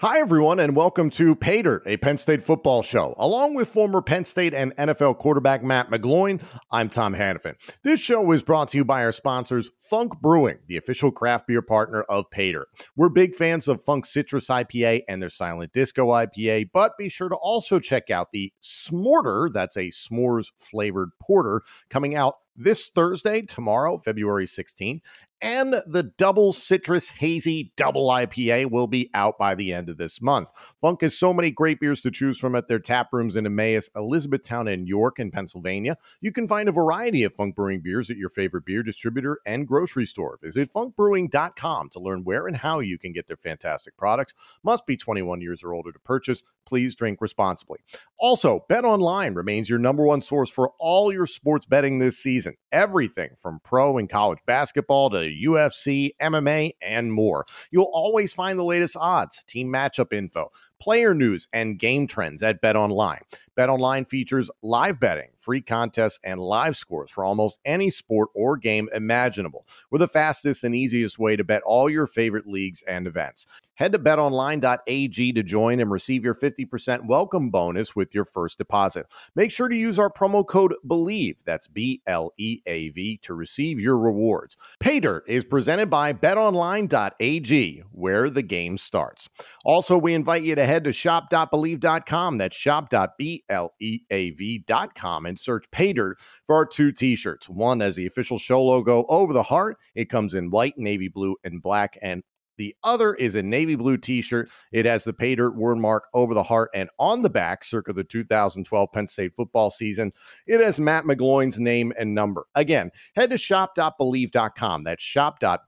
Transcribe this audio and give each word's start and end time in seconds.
Hi, 0.00 0.18
everyone, 0.18 0.60
and 0.60 0.76
welcome 0.76 1.08
to 1.08 1.34
Pay 1.34 1.62
Dirt, 1.62 1.82
a 1.86 1.96
Penn 1.96 2.18
State 2.18 2.42
football 2.42 2.82
show. 2.82 3.14
Along 3.16 3.54
with 3.54 3.68
former 3.68 4.02
Penn 4.02 4.26
State 4.26 4.52
and 4.52 4.76
NFL 4.76 5.16
quarterback 5.16 5.64
Matt 5.64 5.88
McGloin, 5.90 6.44
I'm 6.70 6.90
Tom 6.90 7.14
Hannafin. 7.14 7.54
This 7.82 7.98
show 7.98 8.30
is 8.32 8.42
brought 8.42 8.68
to 8.68 8.76
you 8.76 8.84
by 8.84 9.02
our 9.02 9.10
sponsors, 9.10 9.70
Funk 9.80 10.20
Brewing, 10.20 10.58
the 10.66 10.76
official 10.76 11.10
craft 11.10 11.46
beer 11.46 11.62
partner 11.62 12.02
of 12.10 12.30
Pay 12.30 12.52
Dirt. 12.52 12.68
We're 12.94 13.08
big 13.08 13.34
fans 13.34 13.68
of 13.68 13.82
Funk 13.82 14.04
Citrus 14.04 14.48
IPA 14.48 15.04
and 15.08 15.22
their 15.22 15.30
Silent 15.30 15.72
Disco 15.72 16.08
IPA, 16.08 16.68
but 16.74 16.98
be 16.98 17.08
sure 17.08 17.30
to 17.30 17.36
also 17.36 17.80
check 17.80 18.10
out 18.10 18.32
the 18.32 18.52
Smorter, 18.62 19.50
that's 19.50 19.78
a 19.78 19.88
s'mores 19.88 20.52
flavored 20.58 21.12
porter, 21.22 21.62
coming 21.88 22.14
out 22.14 22.34
this 22.56 22.88
Thursday, 22.88 23.42
tomorrow, 23.42 23.98
February 23.98 24.46
16th, 24.46 25.00
and 25.40 25.82
the 25.86 26.02
double 26.16 26.52
citrus 26.52 27.10
hazy 27.10 27.72
double 27.76 28.08
IPA 28.08 28.70
will 28.70 28.86
be 28.86 29.10
out 29.14 29.38
by 29.38 29.54
the 29.54 29.72
end 29.72 29.88
of 29.88 29.98
this 29.98 30.20
month. 30.22 30.50
Funk 30.80 31.02
has 31.02 31.18
so 31.18 31.32
many 31.32 31.50
great 31.50 31.80
beers 31.80 32.00
to 32.02 32.10
choose 32.10 32.38
from 32.38 32.54
at 32.54 32.68
their 32.68 32.78
tap 32.78 33.08
rooms 33.12 33.36
in 33.36 33.46
Emmaus, 33.46 33.90
Elizabethtown, 33.94 34.68
and 34.68 34.88
York 34.88 35.18
in 35.18 35.30
Pennsylvania. 35.30 35.96
You 36.20 36.32
can 36.32 36.48
find 36.48 36.68
a 36.68 36.72
variety 36.72 37.22
of 37.24 37.34
Funk 37.34 37.54
Brewing 37.54 37.80
beers 37.80 38.10
at 38.10 38.16
your 38.16 38.28
favorite 38.28 38.64
beer 38.64 38.82
distributor 38.82 39.38
and 39.44 39.66
grocery 39.66 40.06
store. 40.06 40.38
Visit 40.42 40.72
funkbrewing.com 40.72 41.90
to 41.90 42.00
learn 42.00 42.24
where 42.24 42.46
and 42.46 42.56
how 42.56 42.80
you 42.80 42.98
can 42.98 43.12
get 43.12 43.26
their 43.26 43.36
fantastic 43.36 43.96
products. 43.96 44.34
Must 44.62 44.86
be 44.86 44.96
21 44.96 45.40
years 45.40 45.62
or 45.62 45.74
older 45.74 45.92
to 45.92 45.98
purchase. 45.98 46.42
Please 46.66 46.96
drink 46.96 47.20
responsibly. 47.20 47.78
Also, 48.18 48.64
Bet 48.68 48.84
Online 48.84 49.34
remains 49.34 49.70
your 49.70 49.78
number 49.78 50.04
one 50.04 50.20
source 50.20 50.50
for 50.50 50.72
all 50.80 51.12
your 51.12 51.26
sports 51.26 51.66
betting 51.66 51.98
this 51.98 52.18
season. 52.18 52.56
Everything 52.72 53.30
from 53.40 53.60
pro 53.62 53.98
and 53.98 54.10
college 54.10 54.40
basketball 54.46 55.10
to 55.10 55.25
UFC, 55.30 56.12
MMA, 56.20 56.72
and 56.80 57.12
more. 57.12 57.46
You'll 57.70 57.90
always 57.92 58.32
find 58.32 58.58
the 58.58 58.64
latest 58.64 58.96
odds, 58.98 59.44
team 59.46 59.68
matchup 59.68 60.12
info, 60.12 60.50
player 60.80 61.14
news, 61.14 61.48
and 61.52 61.78
game 61.78 62.06
trends 62.06 62.42
at 62.42 62.60
Bet 62.60 62.76
Online. 62.76 63.20
Bet 63.54 63.68
Online 63.68 64.04
features 64.04 64.50
live 64.62 65.00
betting, 65.00 65.30
free 65.46 65.62
contests, 65.62 66.18
and 66.24 66.40
live 66.40 66.76
scores 66.76 67.12
for 67.12 67.24
almost 67.24 67.60
any 67.64 67.88
sport 67.88 68.30
or 68.34 68.56
game 68.56 68.88
imaginable. 68.92 69.64
We're 69.92 70.00
the 70.00 70.08
fastest 70.08 70.64
and 70.64 70.74
easiest 70.74 71.20
way 71.20 71.36
to 71.36 71.44
bet 71.44 71.62
all 71.62 71.88
your 71.88 72.08
favorite 72.08 72.48
leagues 72.48 72.82
and 72.82 73.06
events. 73.06 73.46
Head 73.76 73.92
to 73.92 73.98
betonline.ag 73.98 75.32
to 75.34 75.42
join 75.42 75.80
and 75.80 75.90
receive 75.90 76.24
your 76.24 76.34
50% 76.34 77.06
welcome 77.06 77.50
bonus 77.50 77.94
with 77.94 78.14
your 78.14 78.24
first 78.24 78.56
deposit. 78.58 79.06
Make 79.34 79.52
sure 79.52 79.68
to 79.68 79.76
use 79.76 79.98
our 79.98 80.10
promo 80.10 80.46
code 80.46 80.74
BLEAV, 80.84 81.44
that's 81.44 81.68
B 81.68 82.00
L 82.06 82.32
E 82.38 82.62
A 82.66 82.88
V, 82.88 83.18
to 83.18 83.34
receive 83.34 83.78
your 83.78 83.98
rewards. 83.98 84.56
Pay 84.80 85.00
Dirt 85.00 85.24
is 85.28 85.44
presented 85.44 85.90
by 85.90 86.14
betonline.ag, 86.14 87.82
where 87.92 88.30
the 88.30 88.42
game 88.42 88.78
starts. 88.78 89.28
Also, 89.64 89.98
we 89.98 90.14
invite 90.14 90.42
you 90.42 90.54
to 90.54 90.64
head 90.64 90.84
to 90.84 90.92
shop.bleav.com, 90.92 92.38
that's 92.38 92.56
shop.bleav.com, 92.56 95.26
and 95.26 95.35
search 95.38 95.64
Pay 95.70 95.92
Dirt 95.92 96.18
for 96.46 96.56
our 96.56 96.66
two 96.66 96.92
t 96.92 97.16
shirts. 97.16 97.48
One 97.48 97.82
as 97.82 97.96
the 97.96 98.06
official 98.06 98.38
show 98.38 98.62
logo 98.62 99.04
over 99.08 99.32
the 99.32 99.42
heart, 99.42 99.76
it 99.94 100.06
comes 100.06 100.34
in 100.34 100.50
white, 100.50 100.76
navy 100.76 101.08
blue, 101.08 101.36
and 101.44 101.62
black, 101.62 101.98
and 102.02 102.22
the 102.58 102.74
other 102.82 103.14
is 103.14 103.34
a 103.34 103.42
navy 103.42 103.74
blue 103.76 103.96
t 103.98 104.22
shirt. 104.22 104.50
It 104.72 104.86
has 104.86 105.04
the 105.04 105.12
pay 105.12 105.34
dirt 105.34 105.56
word 105.56 105.76
mark 105.76 106.08
over 106.14 106.32
the 106.34 106.42
heart 106.42 106.70
and 106.74 106.88
on 106.98 107.22
the 107.22 107.30
back, 107.30 107.62
circa 107.64 107.92
the 107.92 108.04
2012 108.04 108.92
Penn 108.92 109.08
State 109.08 109.34
football 109.36 109.70
season. 109.70 110.12
It 110.46 110.60
has 110.60 110.80
Matt 110.80 111.04
McGloin's 111.04 111.58
name 111.60 111.92
and 111.98 112.14
number. 112.14 112.46
Again, 112.54 112.90
head 113.14 113.30
to 113.30 113.38
shop.bleav.com. 113.38 114.84
That's 114.84 115.02
shop.bleav.com 115.02 115.64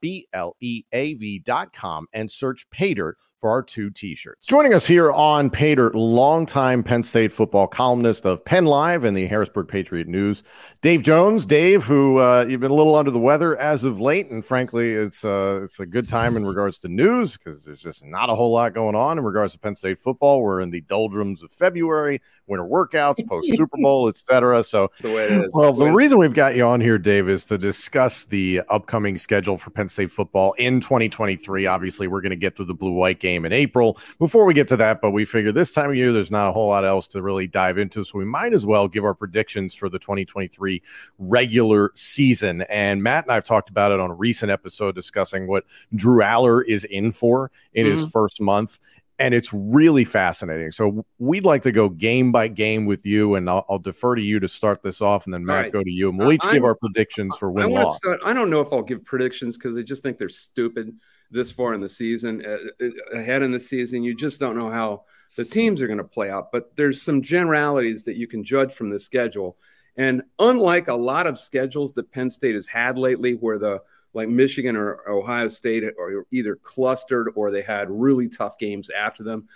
and 2.12 2.30
search 2.30 2.70
pay 2.70 2.94
dirt 2.94 3.18
for 3.40 3.50
our 3.50 3.62
two 3.62 3.90
t-shirts. 3.90 4.46
Joining 4.46 4.74
us 4.74 4.86
here 4.86 5.12
on 5.12 5.48
Pay 5.50 5.76
Dirt, 5.76 5.94
longtime 5.94 6.82
Penn 6.82 7.02
State 7.02 7.32
football 7.32 7.66
columnist 7.66 8.26
of 8.26 8.44
Penn 8.44 8.64
Live 8.64 9.04
and 9.04 9.16
the 9.16 9.26
Harrisburg 9.26 9.68
Patriot 9.68 10.08
News, 10.08 10.42
Dave 10.80 11.02
Jones. 11.02 11.46
Dave, 11.46 11.84
who 11.84 12.18
uh, 12.18 12.44
you've 12.48 12.60
been 12.60 12.70
a 12.70 12.74
little 12.74 12.96
under 12.96 13.10
the 13.10 13.18
weather 13.18 13.56
as 13.56 13.84
of 13.84 14.00
late, 14.00 14.30
and 14.30 14.44
frankly, 14.44 14.94
it's 14.94 15.24
uh, 15.24 15.60
it's 15.62 15.78
a 15.80 15.86
good 15.86 16.08
time 16.08 16.36
in 16.36 16.44
regards 16.44 16.78
to 16.78 16.88
news 16.88 17.36
because 17.36 17.64
there's 17.64 17.80
just 17.80 18.04
not 18.04 18.28
a 18.28 18.34
whole 18.34 18.52
lot 18.52 18.74
going 18.74 18.96
on 18.96 19.18
in 19.18 19.24
regards 19.24 19.52
to 19.52 19.58
Penn 19.58 19.76
State 19.76 19.98
football. 19.98 20.42
We're 20.42 20.60
in 20.60 20.70
the 20.70 20.80
doldrums 20.82 21.42
of 21.42 21.52
February, 21.52 22.20
winter 22.46 22.64
workouts, 22.64 23.26
post 23.26 23.48
Super 23.54 23.76
Bowl, 23.80 24.08
etc. 24.08 24.64
So, 24.64 24.90
the 25.00 25.08
way 25.08 25.24
it 25.24 25.44
is. 25.44 25.50
well, 25.52 25.72
the 25.72 25.90
reason 25.90 26.18
we've 26.18 26.34
got 26.34 26.56
you 26.56 26.64
on 26.64 26.80
here, 26.80 26.98
Dave, 26.98 27.28
is 27.28 27.44
to 27.46 27.58
discuss 27.58 28.24
the 28.24 28.62
upcoming 28.68 29.16
schedule 29.16 29.56
for 29.56 29.70
Penn 29.70 29.88
State 29.88 30.10
football 30.10 30.54
in 30.54 30.80
2023. 30.80 31.66
Obviously, 31.66 32.08
we're 32.08 32.20
going 32.20 32.30
to 32.30 32.36
get 32.36 32.56
through 32.56 32.66
the 32.66 32.74
blue 32.74 32.92
white 32.92 33.20
game 33.20 33.27
in 33.36 33.52
April 33.52 33.98
before 34.18 34.44
we 34.44 34.54
get 34.54 34.68
to 34.68 34.76
that, 34.76 35.00
but 35.00 35.10
we 35.10 35.24
figure 35.24 35.52
this 35.52 35.72
time 35.72 35.90
of 35.90 35.96
year 35.96 36.12
there's 36.12 36.30
not 36.30 36.48
a 36.48 36.52
whole 36.52 36.68
lot 36.68 36.84
else 36.84 37.06
to 37.08 37.22
really 37.22 37.46
dive 37.46 37.78
into, 37.78 38.04
so 38.04 38.18
we 38.18 38.24
might 38.24 38.52
as 38.52 38.66
well 38.66 38.88
give 38.88 39.04
our 39.04 39.14
predictions 39.14 39.74
for 39.74 39.88
the 39.88 39.98
2023 39.98 40.82
regular 41.18 41.92
season. 41.94 42.62
And 42.62 43.02
Matt 43.02 43.24
and 43.24 43.32
I 43.32 43.34
have 43.34 43.44
talked 43.44 43.70
about 43.70 43.92
it 43.92 44.00
on 44.00 44.10
a 44.10 44.14
recent 44.14 44.50
episode 44.50 44.94
discussing 44.94 45.46
what 45.46 45.64
Drew 45.94 46.22
Allar 46.22 46.64
is 46.66 46.84
in 46.84 47.12
for 47.12 47.50
in 47.72 47.86
his 47.86 48.02
mm-hmm. 48.02 48.10
first 48.10 48.40
month. 48.40 48.78
And 49.20 49.34
it's 49.34 49.52
really 49.52 50.04
fascinating. 50.04 50.70
So 50.70 51.04
we'd 51.18 51.44
like 51.44 51.62
to 51.62 51.72
go 51.72 51.88
game 51.88 52.30
by 52.30 52.46
game 52.46 52.86
with 52.86 53.04
you, 53.04 53.34
and 53.34 53.50
I'll, 53.50 53.66
I'll 53.68 53.80
defer 53.80 54.14
to 54.14 54.22
you 54.22 54.38
to 54.38 54.46
start 54.46 54.80
this 54.80 55.00
off, 55.00 55.24
and 55.24 55.34
then 55.34 55.44
Matt 55.44 55.62
right. 55.64 55.72
go 55.72 55.82
to 55.82 55.90
you, 55.90 56.08
and 56.08 56.16
we'll 56.16 56.30
each 56.30 56.44
I- 56.44 56.52
give 56.52 56.62
our 56.62 56.76
predictions 56.76 57.36
for 57.36 57.48
I 57.48 57.52
win 57.52 57.70
want 57.70 57.86
loss. 57.86 57.96
start. 57.96 58.20
I 58.24 58.32
don't 58.32 58.48
know 58.48 58.60
if 58.60 58.72
I'll 58.72 58.80
give 58.80 59.04
predictions 59.04 59.58
because 59.58 59.76
I 59.76 59.82
just 59.82 60.04
think 60.04 60.18
they're 60.18 60.28
stupid 60.28 60.96
this 61.30 61.50
far 61.50 61.74
in 61.74 61.80
the 61.80 61.88
season. 61.88 62.44
Uh, 62.44 62.84
uh, 62.84 63.18
ahead 63.18 63.42
in 63.42 63.52
the 63.52 63.60
season, 63.60 64.02
you 64.02 64.14
just 64.14 64.40
don't 64.40 64.56
know 64.56 64.70
how 64.70 65.04
the 65.36 65.44
teams 65.44 65.82
are 65.82 65.86
going 65.86 65.98
to 65.98 66.04
play 66.04 66.30
out. 66.30 66.50
But 66.52 66.74
there's 66.76 67.02
some 67.02 67.22
generalities 67.22 68.02
that 68.04 68.16
you 68.16 68.26
can 68.26 68.42
judge 68.42 68.72
from 68.72 68.90
the 68.90 68.98
schedule. 68.98 69.56
And 69.96 70.22
unlike 70.38 70.88
a 70.88 70.94
lot 70.94 71.26
of 71.26 71.38
schedules 71.38 71.92
that 71.94 72.10
Penn 72.12 72.30
State 72.30 72.54
has 72.54 72.66
had 72.66 72.98
lately, 72.98 73.32
where 73.34 73.58
the 73.58 73.82
like 74.14 74.28
Michigan 74.28 74.74
or 74.74 75.08
Ohio 75.08 75.48
State 75.48 75.84
are 75.84 76.26
either 76.32 76.56
clustered 76.56 77.30
or 77.34 77.50
they 77.50 77.62
had 77.62 77.90
really 77.90 78.28
tough 78.28 78.58
games 78.58 78.90
after 78.90 79.22
them. 79.22 79.46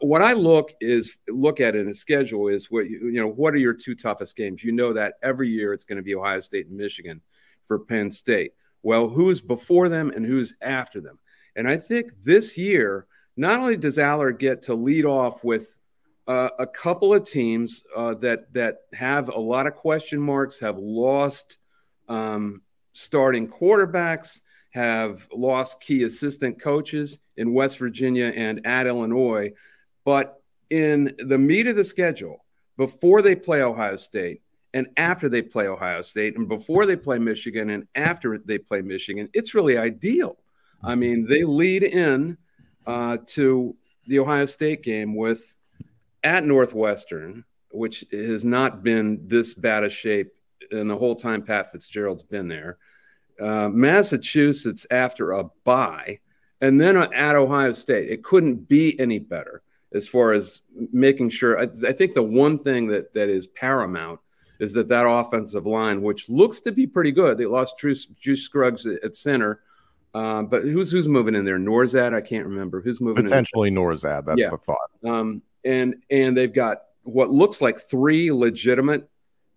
What 0.00 0.22
I 0.22 0.32
look 0.32 0.72
is 0.80 1.16
look 1.28 1.60
at 1.60 1.74
in 1.74 1.88
a 1.88 1.94
schedule 1.94 2.48
is 2.48 2.70
what 2.70 2.88
you, 2.88 3.08
you 3.08 3.20
know 3.20 3.28
what 3.28 3.52
are 3.54 3.58
your 3.58 3.74
two 3.74 3.94
toughest 3.94 4.36
games? 4.36 4.62
You 4.62 4.72
know 4.72 4.92
that 4.92 5.14
every 5.22 5.48
year 5.48 5.72
it's 5.72 5.84
going 5.84 5.96
to 5.96 6.02
be 6.02 6.14
Ohio 6.14 6.40
State 6.40 6.68
and 6.68 6.76
Michigan 6.76 7.20
for 7.66 7.80
Penn 7.80 8.10
State. 8.10 8.52
Well, 8.86 9.08
who's 9.08 9.40
before 9.40 9.88
them 9.88 10.12
and 10.14 10.24
who's 10.24 10.54
after 10.62 11.00
them? 11.00 11.18
And 11.56 11.66
I 11.66 11.76
think 11.76 12.12
this 12.22 12.56
year, 12.56 13.08
not 13.36 13.58
only 13.58 13.76
does 13.76 13.98
Allar 13.98 14.38
get 14.38 14.62
to 14.62 14.76
lead 14.76 15.04
off 15.04 15.42
with 15.42 15.76
uh, 16.28 16.50
a 16.60 16.68
couple 16.68 17.12
of 17.12 17.28
teams 17.28 17.82
uh, 17.96 18.14
that 18.20 18.52
that 18.52 18.82
have 18.94 19.28
a 19.28 19.40
lot 19.40 19.66
of 19.66 19.74
question 19.74 20.20
marks, 20.20 20.60
have 20.60 20.78
lost 20.78 21.58
um, 22.08 22.62
starting 22.92 23.48
quarterbacks, 23.48 24.42
have 24.70 25.26
lost 25.34 25.80
key 25.80 26.04
assistant 26.04 26.62
coaches 26.62 27.18
in 27.36 27.52
West 27.52 27.78
Virginia 27.78 28.32
and 28.36 28.64
at 28.64 28.86
Illinois, 28.86 29.50
but 30.04 30.40
in 30.70 31.12
the 31.26 31.38
meat 31.38 31.66
of 31.66 31.74
the 31.74 31.82
schedule, 31.82 32.44
before 32.76 33.20
they 33.20 33.34
play 33.34 33.62
Ohio 33.62 33.96
State, 33.96 34.42
and 34.76 34.88
after 34.98 35.30
they 35.30 35.40
play 35.40 35.68
Ohio 35.68 36.02
State 36.02 36.36
and 36.36 36.46
before 36.46 36.84
they 36.84 36.96
play 36.96 37.18
Michigan 37.18 37.70
and 37.70 37.88
after 37.94 38.36
they 38.36 38.58
play 38.58 38.82
Michigan, 38.82 39.26
it's 39.32 39.54
really 39.54 39.78
ideal. 39.78 40.36
I 40.84 40.94
mean, 40.94 41.26
they 41.26 41.44
lead 41.44 41.82
in 41.82 42.36
uh, 42.86 43.16
to 43.28 43.74
the 44.06 44.18
Ohio 44.18 44.44
State 44.44 44.82
game 44.82 45.16
with 45.16 45.54
at 46.22 46.44
Northwestern, 46.44 47.42
which 47.70 48.04
has 48.12 48.44
not 48.44 48.82
been 48.82 49.26
this 49.26 49.54
bad 49.54 49.82
a 49.82 49.88
shape 49.88 50.34
in 50.70 50.88
the 50.88 50.96
whole 50.96 51.16
time 51.16 51.42
Pat 51.42 51.72
Fitzgerald's 51.72 52.22
been 52.22 52.46
there. 52.46 52.76
Uh, 53.40 53.70
Massachusetts 53.70 54.86
after 54.90 55.32
a 55.32 55.44
bye, 55.64 56.18
and 56.60 56.78
then 56.78 56.98
at 56.98 57.34
Ohio 57.34 57.72
State. 57.72 58.10
It 58.10 58.22
couldn't 58.22 58.68
be 58.68 59.00
any 59.00 59.20
better 59.20 59.62
as 59.94 60.06
far 60.06 60.34
as 60.34 60.60
making 60.92 61.30
sure. 61.30 61.58
I, 61.58 61.68
I 61.88 61.92
think 61.92 62.12
the 62.12 62.22
one 62.22 62.58
thing 62.58 62.88
that 62.88 63.14
that 63.14 63.30
is 63.30 63.46
paramount 63.46 64.20
is 64.58 64.72
that 64.74 64.88
that 64.88 65.06
offensive 65.08 65.66
line, 65.66 66.02
which 66.02 66.28
looks 66.28 66.60
to 66.60 66.72
be 66.72 66.86
pretty 66.86 67.12
good, 67.12 67.38
they 67.38 67.46
lost 67.46 67.76
Drew, 67.78 67.94
Drew 68.20 68.36
Scruggs 68.36 68.86
at, 68.86 69.14
center. 69.16 69.60
Uh, 70.14 70.42
but 70.42 70.62
who's 70.62 70.90
who's 70.90 71.08
moving 71.08 71.34
in 71.34 71.44
there? 71.44 71.58
Nourzad, 71.58 72.14
I 72.14 72.20
can't 72.22 72.46
remember 72.46 72.80
who's 72.80 73.00
moving. 73.00 73.24
in? 73.24 73.24
Potentially 73.24 73.70
Nourzad. 73.70 74.24
That's 74.24 74.40
Yeah. 74.40 74.50
the 74.50 74.56
thought. 74.58 74.90
Um, 75.04 75.42
and 75.64 75.96
and 76.10 76.36
they've 76.36 76.52
got 76.52 76.82
what 77.02 77.30
looks 77.30 77.60
like 77.60 77.80
three 77.88 78.32
legitimate 78.32 79.08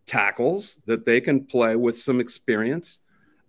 tackles 0.05 0.77
that 0.85 1.05
they 1.05 1.21
can 1.21 1.45
play 1.45 1.75
with 1.75 1.97
some 1.97 2.19
experience. 2.19 2.99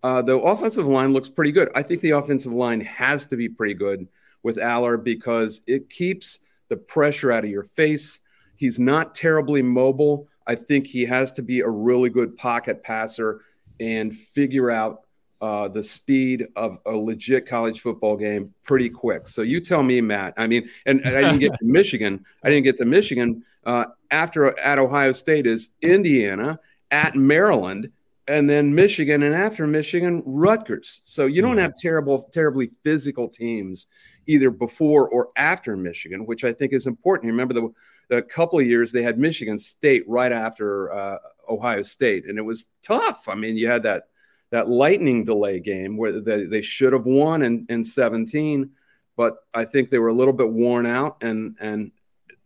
Uh, 0.03 0.23
the 0.23 0.38
offensive 0.38 0.87
line 0.87 1.12
looks 1.12 1.29
pretty 1.29 1.53
good. 1.53 1.69
I 1.75 1.82
think 1.82 2.00
the 2.00 2.11
offensive 2.11 2.53
line 2.53 2.81
has 2.82 3.26
to 3.26 3.37
be 3.37 3.49
pretty 3.49 3.75
good 3.75 4.06
with 4.43 4.56
Allar 4.56 5.03
because 5.03 5.62
it 5.67 5.91
keeps 5.91 6.38
the 6.69 6.76
pressure 6.76 7.32
out 7.32 7.44
of 7.44 7.50
your 7.50 7.64
face. 7.64 8.20
He's 8.56 8.79
not 8.79 9.14
terribly 9.14 9.62
mobile. 9.62 10.29
I 10.47 10.55
think 10.55 10.87
he 10.87 11.05
has 11.07 11.33
to 11.33 11.43
be 11.43 11.61
a 11.61 11.69
really 11.69 12.11
good 12.11 12.37
pocket 12.37 12.83
passer 12.83 13.43
and 13.79 14.15
figure 14.15 14.71
out 14.71 15.03
uh, 15.41 15.69
the 15.69 15.83
speed 15.83 16.47
of 16.57 16.79
a 16.87 16.91
legit 16.91 17.47
college 17.47 17.81
football 17.81 18.17
game 18.17 18.53
pretty 18.67 18.91
quick. 18.91 19.27
So 19.27 19.43
you 19.43 19.61
tell 19.61 19.83
me, 19.83 20.01
Matt. 20.01 20.35
I 20.37 20.47
mean, 20.47 20.69
and, 20.87 21.01
and 21.01 21.17
I 21.17 21.23
didn't 21.23 21.39
get 21.39 21.55
to 21.59 21.65
Michigan. 21.65 22.25
I 22.45 22.51
didn't 22.51 22.65
get 22.65 22.77
to 22.79 22.85
Michigan. 22.85 23.43
Uh, 23.65 23.87
after 24.11 24.59
at 24.59 24.79
Ohio 24.79 25.13
State 25.13 25.47
is 25.47 25.71
Indiana, 25.83 26.59
at 26.91 27.17
Maryland, 27.17 27.91
and 28.29 28.49
then 28.49 28.75
Michigan, 28.75 29.23
and 29.23 29.35
after 29.35 29.67
Michigan, 29.67 30.23
Rutgers. 30.25 31.01
So 31.05 31.27
you 31.27 31.43
don't 31.43 31.59
have 31.59 31.73
terrible, 31.75 32.29
terribly 32.33 32.71
physical 32.85 33.29
teams 33.29 33.87
either 34.27 34.51
before 34.51 35.09
or 35.09 35.31
after 35.37 35.77
Michigan, 35.77 36.27
which 36.27 36.45
I 36.45 36.53
think 36.53 36.73
is 36.73 36.87
important. 36.87 37.31
Remember 37.31 37.55
the 37.55 37.73
the 38.11 38.21
couple 38.23 38.59
of 38.59 38.67
years 38.67 38.91
they 38.91 39.03
had 39.03 39.19
Michigan 39.19 39.59
State 39.59 40.03
right 40.09 40.33
after 40.33 40.93
uh, 40.93 41.19
Ohio 41.49 41.81
State, 41.81 42.27
and 42.27 42.39
it 42.39 42.43
was 42.43 42.67
tough. 42.83 43.29
I 43.29 43.37
mean, 43.37 43.57
you 43.57 43.69
had 43.69 43.85
that 43.85 44.09
that 44.51 44.69
lightning 44.69 45.23
delay 45.23 45.61
game 45.61 45.97
where 45.97 46.21
they, 46.21 46.45
they 46.45 46.61
should 46.61 46.93
have 46.93 47.07
won 47.07 47.43
in, 47.43 47.65
in 47.69 47.85
17, 47.85 48.69
but 49.17 49.37
I 49.55 49.65
think 49.65 49.89
they 49.91 50.01
were 50.01 50.09
a 50.09 50.12
little 50.12 50.33
bit 50.33 50.51
worn 50.51 50.87
out 50.87 51.23
and 51.23 51.55
and 51.61 51.93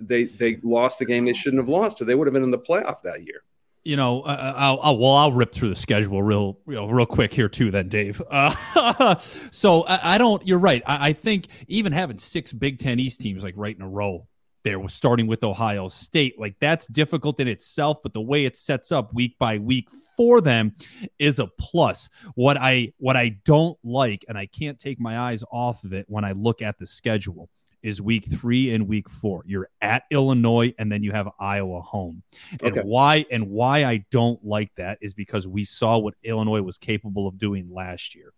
they 0.01 0.25
they 0.25 0.59
lost 0.63 1.01
a 1.01 1.07
game 1.07 1.25
they 1.25 1.33
shouldn't 1.33 1.63
have 1.63 1.69
lost, 1.69 2.01
or 2.01 2.05
they 2.05 2.15
would 2.15 2.27
have 2.27 2.35
been 2.35 2.43
in 2.43 2.51
the 2.51 2.59
playoff 2.59 3.01
that 3.03 3.25
year. 3.25 3.43
You 3.85 3.97
know, 3.97 4.23
I'll, 4.23 4.81
I'll, 4.83 4.99
well, 4.99 5.13
I'll 5.13 5.33
rip 5.33 5.53
through 5.53 5.69
the 5.69 5.77
schedule 5.77 6.23
real, 6.23 6.59
know, 6.67 6.89
real 6.89 7.05
quick 7.05 7.35
here 7.35 7.51
too. 7.51 7.71
Then, 7.71 7.89
Dave. 7.89 8.21
Uh, 8.31 9.17
so 9.51 9.83
I, 9.83 10.15
I, 10.15 10.19
don't. 10.19 10.47
You're 10.47 10.59
right. 10.59 10.83
I, 10.87 11.11
I 11.11 11.13
think 11.13 11.49
even 11.69 11.93
having 11.93 12.17
six 12.17 12.51
Big 12.51 12.79
Ten 12.79 12.99
East 12.99 13.21
teams 13.21 13.43
like 13.43 13.55
right 13.57 13.77
in 13.77 13.83
a 13.83 13.89
row 13.89 14.27
there 14.65 14.81
was 14.81 14.95
starting 14.95 15.27
with 15.27 15.45
Ohio 15.45 15.89
State. 15.89 16.39
Like 16.39 16.57
that's 16.59 16.87
difficult 16.87 17.39
in 17.39 17.47
itself, 17.47 17.99
but 18.03 18.13
the 18.13 18.21
way 18.21 18.47
it 18.47 18.57
sets 18.57 18.91
up 18.91 19.13
week 19.15 19.37
by 19.39 19.59
week 19.59 19.89
for 20.17 20.41
them 20.41 20.75
is 21.19 21.39
a 21.39 21.47
plus. 21.59 22.09
What 22.35 22.57
I 22.57 22.93
what 22.97 23.17
I 23.17 23.37
don't 23.45 23.79
like, 23.85 24.25
and 24.29 24.37
I 24.37 24.47
can't 24.47 24.79
take 24.79 24.99
my 24.99 25.19
eyes 25.19 25.45
off 25.53 25.85
of 25.85 25.93
it 25.93 26.07
when 26.09 26.25
I 26.25 26.33
look 26.33 26.63
at 26.63 26.79
the 26.79 26.87
schedule, 26.87 27.51
is 27.85 28.01
week 28.01 28.27
three 28.33 28.75
and 28.75 28.89
week 28.89 29.09
four. 29.11 29.45
You're 29.47 29.69
at 29.83 30.05
Illinois 30.11 30.75
and 30.79 30.91
then 30.91 31.03
you 31.03 31.13
have 31.13 31.29
Iowa 31.39 31.83
home. 31.83 32.23
And 32.63 32.73
okay. 32.73 32.81
why 32.81 33.27
and 33.31 33.51
why 33.51 33.85
I 33.85 34.05
don't 34.11 34.43
like 34.43 34.75
that 34.77 34.99
is 35.03 35.13
because 35.13 35.47
we 35.47 35.65
saw 35.65 35.99
what 35.99 36.15
Illinois 36.25 36.63
was 36.63 36.79
capable 36.79 37.29
of 37.29 37.39
doing 37.39 37.71
last 37.71 38.15
year. 38.15 38.33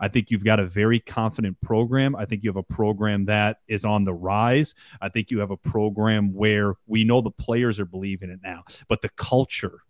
I 0.00 0.08
think 0.08 0.30
you've 0.30 0.44
got 0.44 0.60
a 0.60 0.66
very 0.66 1.00
confident 1.00 1.60
program. 1.60 2.16
I 2.16 2.24
think 2.24 2.42
you 2.42 2.50
have 2.50 2.56
a 2.56 2.62
program 2.62 3.26
that 3.26 3.58
is 3.68 3.84
on 3.84 4.04
the 4.04 4.14
rise. 4.14 4.74
I 5.00 5.08
think 5.08 5.30
you 5.30 5.40
have 5.40 5.50
a 5.50 5.56
program 5.56 6.32
where 6.34 6.74
we 6.86 7.04
know 7.04 7.20
the 7.20 7.30
players 7.30 7.80
are 7.80 7.84
believing 7.86 8.30
it 8.30 8.40
now, 8.42 8.64
but 8.88 9.00
the 9.02 9.08
culture 9.10 9.82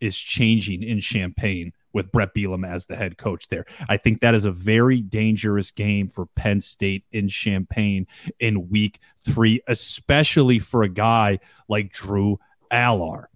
is 0.00 0.16
changing 0.16 0.82
in 0.82 1.00
Champaign 1.00 1.72
with 1.92 2.12
Bret 2.12 2.34
Bielema 2.34 2.68
as 2.68 2.86
the 2.86 2.96
head 2.96 3.16
coach 3.16 3.48
there. 3.48 3.64
I 3.88 3.96
think 3.96 4.20
that 4.20 4.34
is 4.34 4.44
a 4.44 4.50
very 4.50 5.00
dangerous 5.00 5.70
game 5.70 6.08
for 6.08 6.26
Penn 6.26 6.60
State 6.60 7.04
in 7.12 7.28
Champaign 7.28 8.06
in 8.38 8.68
week 8.68 9.00
three, 9.24 9.62
especially 9.66 10.58
for 10.58 10.82
a 10.82 10.88
guy 10.88 11.38
like 11.68 11.92
Drew 11.92 12.38
Allar. 12.70 13.26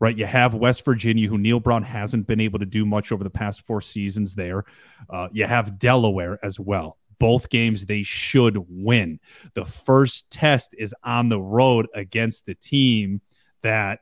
Right, 0.00 0.16
you 0.16 0.26
have 0.26 0.54
West 0.54 0.84
Virginia, 0.84 1.28
who 1.28 1.38
Neal 1.38 1.58
Brown 1.58 1.82
hasn't 1.82 2.28
been 2.28 2.40
able 2.40 2.60
to 2.60 2.66
do 2.66 2.86
much 2.86 3.10
over 3.10 3.24
the 3.24 3.30
past 3.30 3.66
four 3.66 3.80
seasons. 3.80 4.34
There, 4.34 4.64
uh, 5.10 5.28
you 5.32 5.44
have 5.44 5.78
Delaware 5.78 6.38
as 6.42 6.60
well. 6.60 6.98
Both 7.18 7.50
games 7.50 7.84
they 7.84 8.04
should 8.04 8.64
win. 8.68 9.18
The 9.54 9.64
first 9.64 10.30
test 10.30 10.72
is 10.78 10.94
on 11.02 11.28
the 11.28 11.40
road 11.40 11.88
against 11.94 12.46
the 12.46 12.54
team 12.54 13.20
that 13.62 14.00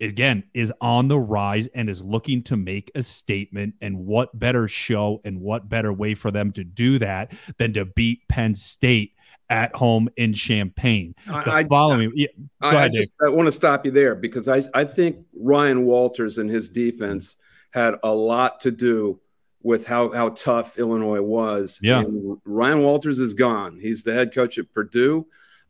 again 0.00 0.44
is 0.54 0.72
on 0.80 1.08
the 1.08 1.18
rise 1.18 1.66
and 1.68 1.88
is 1.88 2.04
looking 2.04 2.42
to 2.44 2.56
make 2.56 2.90
a 2.94 3.02
statement 3.02 3.74
and 3.80 3.98
what 3.98 4.38
better 4.38 4.68
show 4.68 5.20
and 5.24 5.40
what 5.40 5.68
better 5.68 5.92
way 5.92 6.14
for 6.14 6.30
them 6.30 6.52
to 6.52 6.64
do 6.64 6.98
that 6.98 7.32
than 7.56 7.72
to 7.72 7.84
beat 7.84 8.20
Penn 8.28 8.54
State 8.54 9.15
at 9.50 9.74
home 9.74 10.08
in 10.16 10.32
Champaign. 10.32 11.14
The 11.26 11.52
I, 11.52 11.64
following, 11.64 12.08
I, 12.08 12.12
yeah, 12.14 12.26
I, 12.60 12.74
ahead, 12.74 12.90
I, 12.92 12.94
just, 12.96 13.14
I 13.24 13.28
want 13.28 13.46
to 13.46 13.52
stop 13.52 13.84
you 13.84 13.92
there 13.92 14.14
because 14.14 14.48
I, 14.48 14.64
I 14.74 14.84
think 14.84 15.18
Ryan 15.38 15.84
Walters 15.84 16.38
and 16.38 16.50
his 16.50 16.68
defense 16.68 17.36
had 17.70 17.94
a 18.02 18.12
lot 18.12 18.60
to 18.60 18.70
do 18.70 19.20
with 19.62 19.86
how, 19.86 20.12
how 20.12 20.30
tough 20.30 20.78
Illinois 20.78 21.20
was. 21.20 21.78
Yeah. 21.82 22.00
And 22.00 22.38
Ryan 22.44 22.82
Walters 22.82 23.18
is 23.18 23.34
gone. 23.34 23.78
He's 23.80 24.02
the 24.02 24.14
head 24.14 24.32
coach 24.32 24.58
at 24.58 24.72
Purdue. 24.72 25.26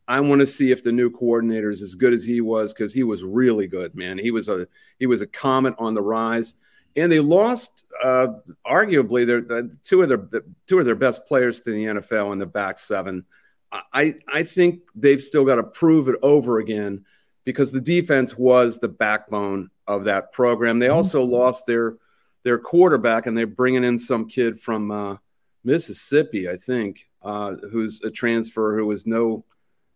I 0.08 0.20
want 0.20 0.40
to 0.40 0.46
see 0.46 0.70
if 0.70 0.84
the 0.84 0.92
new 0.92 1.10
coordinator 1.10 1.70
is 1.70 1.82
as 1.82 1.94
good 1.94 2.12
as 2.12 2.24
he 2.24 2.40
was 2.40 2.72
because 2.72 2.92
he 2.94 3.02
was 3.02 3.24
really 3.24 3.66
good, 3.66 3.94
man. 3.94 4.18
He 4.18 4.30
was 4.30 4.48
a 4.48 4.68
he 4.98 5.06
was 5.06 5.20
a 5.20 5.26
comet 5.26 5.74
on 5.78 5.94
the 5.94 6.02
rise, 6.02 6.54
and 6.94 7.10
they 7.10 7.18
lost 7.18 7.84
uh, 8.04 8.28
arguably 8.64 9.26
their 9.26 9.44
uh, 9.50 9.62
two 9.82 10.02
of 10.02 10.08
their 10.08 10.18
the, 10.18 10.44
two 10.66 10.78
of 10.78 10.86
their 10.86 10.94
best 10.94 11.26
players 11.26 11.60
to 11.62 11.72
the 11.72 11.84
NFL 11.86 12.32
in 12.32 12.38
the 12.38 12.46
back 12.46 12.78
seven. 12.78 13.24
I 13.72 14.14
I 14.28 14.42
think 14.42 14.82
they've 14.94 15.22
still 15.22 15.44
got 15.44 15.56
to 15.56 15.62
prove 15.62 16.08
it 16.08 16.16
over 16.22 16.58
again 16.58 17.04
because 17.44 17.70
the 17.70 17.80
defense 17.80 18.36
was 18.36 18.78
the 18.78 18.88
backbone 18.88 19.70
of 19.86 20.04
that 20.04 20.32
program. 20.32 20.78
They 20.78 20.86
mm-hmm. 20.86 20.96
also 20.96 21.22
lost 21.22 21.66
their 21.66 21.96
their 22.42 22.58
quarterback, 22.58 23.26
and 23.26 23.36
they're 23.36 23.46
bringing 23.46 23.84
in 23.84 23.98
some 23.98 24.28
kid 24.28 24.60
from 24.60 24.90
uh, 24.90 25.16
Mississippi, 25.64 26.48
I 26.48 26.56
think, 26.56 27.08
uh, 27.22 27.54
who's 27.72 28.00
a 28.02 28.10
transfer 28.10 28.76
who 28.76 28.86
was 28.86 29.06
no 29.06 29.44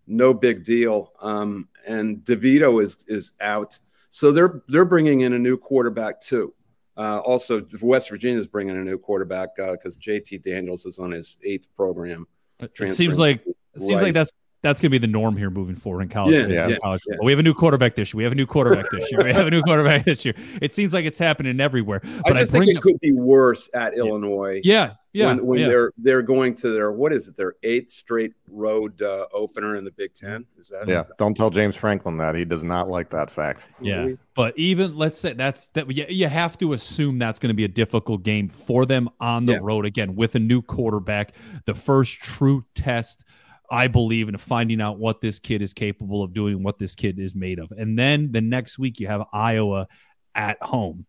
no 0.06 0.34
big 0.34 0.64
deal. 0.64 1.12
Um, 1.20 1.68
and 1.86 2.18
DeVito 2.24 2.82
is 2.82 3.04
is 3.08 3.32
out, 3.40 3.78
so 4.08 4.32
they're 4.32 4.62
they're 4.68 4.84
bringing 4.84 5.20
in 5.22 5.34
a 5.34 5.38
new 5.38 5.56
quarterback 5.56 6.20
too. 6.20 6.54
Uh, 6.96 7.18
also, 7.20 7.66
West 7.80 8.10
Virginia 8.10 8.38
is 8.38 8.46
bringing 8.46 8.76
a 8.76 8.84
new 8.84 8.98
quarterback 8.98 9.56
because 9.56 9.96
uh, 9.96 10.00
JT 10.00 10.42
Daniels 10.42 10.84
is 10.84 10.98
on 10.98 11.12
his 11.12 11.38
eighth 11.44 11.68
program. 11.74 12.26
It 12.58 12.92
seems 12.92 13.18
like 13.18 13.42
it 13.74 13.82
seems 13.82 14.02
like 14.02 14.14
that's 14.14 14.32
that's 14.62 14.80
going 14.80 14.90
to 14.90 14.98
be 14.98 14.98
the 14.98 15.10
norm 15.10 15.36
here 15.36 15.48
moving 15.48 15.76
forward 15.76 16.02
in 16.02 16.08
college. 16.08 16.50
Yeah, 16.50 16.68
yeah, 16.68 16.76
college 16.76 17.00
yeah. 17.08 17.16
We 17.22 17.32
have 17.32 17.38
a 17.38 17.42
new 17.42 17.54
quarterback 17.54 17.94
this 17.94 18.12
year. 18.12 18.18
We 18.18 18.24
have 18.24 18.32
a 18.32 18.36
new 18.36 18.46
quarterback 18.46 18.90
this 18.90 19.10
year. 19.10 19.24
We 19.24 19.32
have 19.32 19.46
a 19.46 19.50
new 19.50 19.62
quarterback 19.62 20.04
this 20.04 20.24
year. 20.24 20.34
It 20.60 20.74
seems 20.74 20.92
like 20.92 21.06
it's 21.06 21.18
happening 21.18 21.60
everywhere. 21.60 22.00
But 22.24 22.36
I 22.36 22.40
just 22.40 22.54
I 22.54 22.58
think 22.58 22.70
it 22.70 22.76
up, 22.76 22.82
could 22.82 23.00
be 23.00 23.12
worse 23.12 23.70
at 23.72 23.96
Illinois. 23.96 24.60
Yeah, 24.62 24.94
yeah. 25.14 25.28
When, 25.28 25.46
when 25.46 25.60
yeah. 25.60 25.68
they're 25.68 25.92
they're 25.96 26.22
going 26.22 26.54
to 26.56 26.72
their 26.72 26.92
what 26.92 27.10
is 27.10 27.28
it? 27.28 27.36
Their 27.36 27.54
eighth 27.62 27.88
straight 27.88 28.34
road 28.50 29.00
uh, 29.00 29.26
opener 29.32 29.76
in 29.76 29.84
the 29.84 29.92
Big 29.92 30.12
Ten. 30.12 30.44
Is 30.58 30.68
that? 30.68 30.86
Yeah. 30.86 31.04
Don't 31.16 31.34
tell 31.34 31.48
James 31.48 31.74
Franklin 31.74 32.18
that 32.18 32.34
he 32.34 32.44
does 32.44 32.62
not 32.62 32.90
like 32.90 33.08
that 33.10 33.30
fact. 33.30 33.68
Yeah. 33.80 34.08
But 34.34 34.58
even 34.58 34.94
let's 34.94 35.18
say 35.18 35.32
that's 35.32 35.68
that. 35.68 35.90
You, 35.90 36.04
you 36.06 36.28
have 36.28 36.58
to 36.58 36.74
assume 36.74 37.18
that's 37.18 37.38
going 37.38 37.48
to 37.48 37.54
be 37.54 37.64
a 37.64 37.68
difficult 37.68 38.24
game 38.24 38.50
for 38.50 38.84
them 38.84 39.08
on 39.20 39.46
the 39.46 39.52
yeah. 39.52 39.60
road 39.62 39.86
again 39.86 40.16
with 40.16 40.34
a 40.34 40.40
new 40.40 40.60
quarterback. 40.60 41.32
The 41.64 41.74
first 41.74 42.18
true 42.18 42.66
test 42.74 43.24
I 43.70 43.88
believe 43.88 44.28
in 44.28 44.36
finding 44.36 44.80
out 44.80 44.98
what 44.98 45.20
this 45.20 45.38
kid 45.38 45.62
is 45.62 45.72
capable 45.72 46.22
of 46.22 46.34
doing, 46.34 46.62
what 46.62 46.78
this 46.78 46.94
kid 46.94 47.18
is 47.18 47.34
made 47.34 47.58
of. 47.58 47.70
And 47.70 47.98
then 47.98 48.32
the 48.32 48.40
next 48.40 48.78
week 48.78 48.98
you 48.98 49.06
have 49.06 49.24
Iowa 49.32 49.86
at 50.34 50.60
home. 50.62 51.06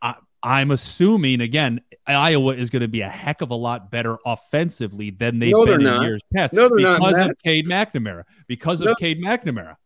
I, 0.00 0.14
I'm 0.42 0.70
assuming 0.70 1.40
again, 1.40 1.80
Iowa 2.06 2.54
is 2.54 2.70
going 2.70 2.82
to 2.82 2.88
be 2.88 3.00
a 3.00 3.08
heck 3.08 3.40
of 3.40 3.50
a 3.50 3.54
lot 3.54 3.90
better 3.90 4.18
offensively 4.26 5.10
than 5.10 5.38
they've 5.38 5.52
no, 5.52 5.64
been 5.64 5.80
in 5.80 5.82
not. 5.84 6.02
years 6.02 6.22
past 6.34 6.52
no, 6.52 6.68
because 6.68 6.82
not, 6.82 7.00
because 7.00 7.30
of 7.30 7.38
Cade 7.42 7.66
McNamara. 7.66 8.22
Because 8.46 8.80
of 8.80 8.86
no. 8.88 8.94
Cade 8.96 9.22
McNamara. 9.22 9.76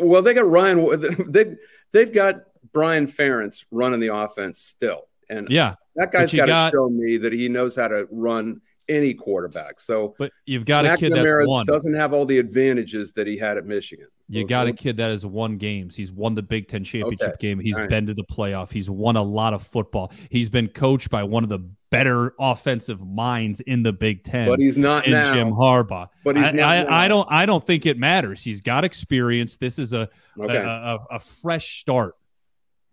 Well, 0.00 0.22
they 0.22 0.34
got 0.34 0.48
Ryan. 0.48 1.30
They 1.30 1.56
they've 1.92 2.12
got 2.12 2.42
Brian 2.72 3.06
Ferentz 3.06 3.64
running 3.70 4.00
the 4.00 4.14
offense 4.14 4.60
still, 4.60 5.08
and 5.28 5.48
yeah, 5.48 5.76
that 5.96 6.12
guy's 6.12 6.32
got 6.32 6.46
to 6.46 6.76
show 6.76 6.88
me 6.90 7.16
that 7.18 7.32
he 7.32 7.48
knows 7.48 7.76
how 7.76 7.88
to 7.88 8.06
run 8.10 8.60
any 8.88 9.14
quarterback. 9.14 9.80
So, 9.80 10.14
but 10.18 10.32
you've 10.46 10.64
got 10.64 10.86
a 10.86 10.96
kid 10.96 11.12
that 11.14 11.44
won. 11.46 11.64
doesn't 11.66 11.94
have 11.94 12.12
all 12.12 12.26
the 12.26 12.38
advantages 12.38 13.12
that 13.12 13.26
he 13.26 13.36
had 13.36 13.56
at 13.56 13.66
Michigan. 13.66 14.06
You 14.28 14.46
got 14.46 14.66
a 14.66 14.72
kid 14.72 14.96
that 14.96 15.08
has 15.08 15.26
won 15.26 15.58
games. 15.58 15.94
He's 15.94 16.10
won 16.10 16.34
the 16.34 16.42
Big 16.42 16.68
Ten 16.68 16.82
championship 16.82 17.28
okay. 17.28 17.36
game. 17.38 17.60
He's 17.60 17.76
right. 17.76 17.88
been 17.88 18.06
to 18.06 18.14
the 18.14 18.24
playoff. 18.24 18.72
He's 18.72 18.88
won 18.88 19.16
a 19.16 19.22
lot 19.22 19.52
of 19.52 19.62
football. 19.62 20.12
He's 20.30 20.48
been 20.48 20.68
coached 20.68 21.10
by 21.10 21.22
one 21.22 21.42
of 21.42 21.50
the 21.50 21.58
better 21.90 22.34
offensive 22.40 23.06
minds 23.06 23.60
in 23.60 23.82
the 23.82 23.92
Big 23.92 24.24
Ten. 24.24 24.48
But 24.48 24.60
he's 24.60 24.78
not 24.78 25.06
in 25.06 25.12
now. 25.12 25.32
Jim 25.32 25.50
Harbaugh. 25.50 26.08
But 26.24 26.36
he's 26.36 26.46
I, 26.46 26.52
not. 26.52 26.88
I, 26.88 27.04
I, 27.04 27.08
don't. 27.08 27.28
I 27.30 27.46
don't 27.46 27.66
think 27.66 27.84
it 27.84 27.98
matters. 27.98 28.42
He's 28.42 28.60
got 28.62 28.84
experience. 28.84 29.56
This 29.56 29.78
is 29.78 29.92
a 29.92 30.08
okay. 30.40 30.56
a, 30.56 30.66
a, 30.66 31.06
a 31.12 31.20
fresh 31.20 31.80
start 31.80 32.16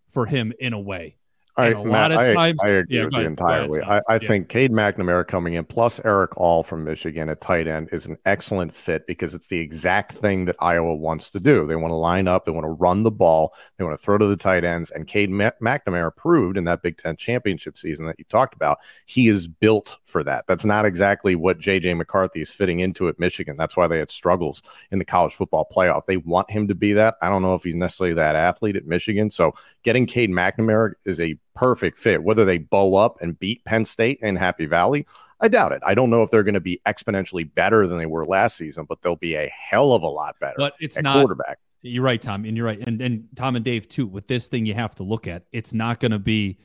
for 0.10 0.26
him 0.26 0.52
in 0.60 0.74
a 0.74 0.80
way. 0.80 1.16
I, 1.58 1.68
And 1.68 1.76
a 1.76 1.82
lot 1.82 2.12
of 2.12 2.18
I, 2.20 2.34
times- 2.34 2.60
I 2.64 2.70
agree 2.70 2.98
Yeah, 2.98 3.06
with 3.06 3.14
you 3.16 3.22
entirely. 3.22 3.82
I, 3.82 3.98
I 4.08 4.20
Yeah. 4.22 4.28
think 4.28 4.48
Cade 4.48 4.72
McNamara 4.72 5.28
coming 5.28 5.56
in 5.56 5.66
plus 5.66 6.00
Erick 6.06 6.38
All 6.38 6.64
from 6.64 6.84
Michigan 6.86 7.28
at 7.30 7.42
tight 7.42 7.68
end 7.68 7.90
is 7.92 8.06
an 8.06 8.18
excellent 8.26 8.74
fit 8.74 9.06
because 9.06 9.34
it's 9.34 9.48
the 9.48 9.60
exact 9.60 10.14
thing 10.14 10.46
that 10.46 10.56
Iowa 10.60 10.96
wants 10.96 11.30
to 11.32 11.40
do. 11.42 11.68
They 11.68 11.76
want 11.76 11.92
to 11.92 11.96
line 11.96 12.28
up, 12.28 12.46
they 12.46 12.52
want 12.52 12.64
to 12.64 12.70
run 12.70 13.04
the 13.04 13.12
ball, 13.12 13.54
they 13.78 13.84
want 13.84 13.98
to 13.98 14.02
throw 14.02 14.18
to 14.18 14.26
the 14.28 14.38
tight 14.38 14.64
ends. 14.64 14.92
And 14.92 15.06
Cade 15.08 15.30
Ma- 15.30 15.52
McNamara 15.62 16.16
proved 16.16 16.58
in 16.58 16.64
that 16.66 16.82
Big 16.82 16.98
Ten 16.98 17.18
championship 17.18 17.78
season 17.78 18.06
that 18.06 18.16
you 18.18 18.26
talked 18.30 18.54
about, 18.56 18.78
he 19.06 19.28
is 19.28 19.48
built 19.48 19.98
for 20.06 20.24
that. 20.24 20.46
That's 20.48 20.64
not 20.66 20.86
exactly 20.86 21.36
what 21.36 21.60
JJ 21.60 21.98
McCarthy 21.98 22.42
is 22.42 22.50
fitting 22.50 22.80
into 22.80 23.10
at 23.10 23.20
Michigan. 23.20 23.58
That's 23.58 23.76
why 23.76 23.88
they 23.88 24.00
had 24.00 24.10
struggles 24.10 24.64
in 24.92 25.00
the 25.00 25.06
college 25.06 25.34
football 25.34 25.68
playoff. 25.70 26.06
They 26.06 26.18
want 26.18 26.50
him 26.50 26.70
to 26.70 26.76
be 26.76 26.94
that. 26.94 27.16
I 27.22 27.28
don't 27.30 27.42
know 27.42 27.56
if 27.56 27.64
he's 27.64 27.76
necessarily 27.76 28.14
that 28.16 28.36
athlete 28.38 28.78
at 28.78 28.86
Michigan. 28.88 29.30
So 29.30 29.54
getting 29.84 30.06
Cade 30.06 30.30
McNamara 30.30 30.94
is 31.06 31.20
a 31.20 31.36
perfect 31.56 31.98
fit. 31.98 32.24
Whether 32.24 32.46
they 32.46 32.58
bow 32.58 32.96
up 32.96 33.22
and 33.22 33.38
beat 33.40 33.64
Penn 33.66 33.86
State 33.86 34.20
and 34.22 34.38
Happy 34.38 34.66
Valley, 34.66 35.06
I 35.40 35.48
doubt 35.48 35.72
it. 35.72 35.82
I 35.86 35.94
don't 35.94 36.10
know 36.10 36.24
if 36.24 36.32
they're 36.32 36.44
going 36.44 36.54
to 36.54 36.60
be 36.60 36.82
exponentially 36.86 37.54
better 37.54 37.88
than 37.88 37.98
they 37.98 38.06
were 38.06 38.26
last 38.26 38.58
season, 38.58 38.86
but 38.88 39.02
they'll 39.02 39.16
be 39.16 39.36
a 39.36 39.50
hell 39.50 39.94
of 39.94 40.04
a 40.04 40.08
lot 40.08 40.36
better 40.40 40.56
But 40.58 40.74
it's 40.80 41.02
not. 41.02 41.16
quarterback. 41.16 41.60
You're 41.84 42.04
right, 42.04 42.22
Tom, 42.22 42.46
and 42.46 42.56
you're 42.56 42.68
right, 42.68 42.80
and 42.80 43.02
and 43.02 43.28
Tom 43.36 43.56
and 43.56 43.66
Dave 43.66 43.90
too. 43.90 44.06
With 44.06 44.28
this 44.28 44.48
thing, 44.48 44.68
you 44.68 44.76
have 44.76 44.94
to 44.96 45.04
look 45.04 45.26
at 45.28 45.44
it's 45.52 45.74
not 45.74 46.00
going 46.00 46.12
to 46.12 46.20
be 46.20 46.60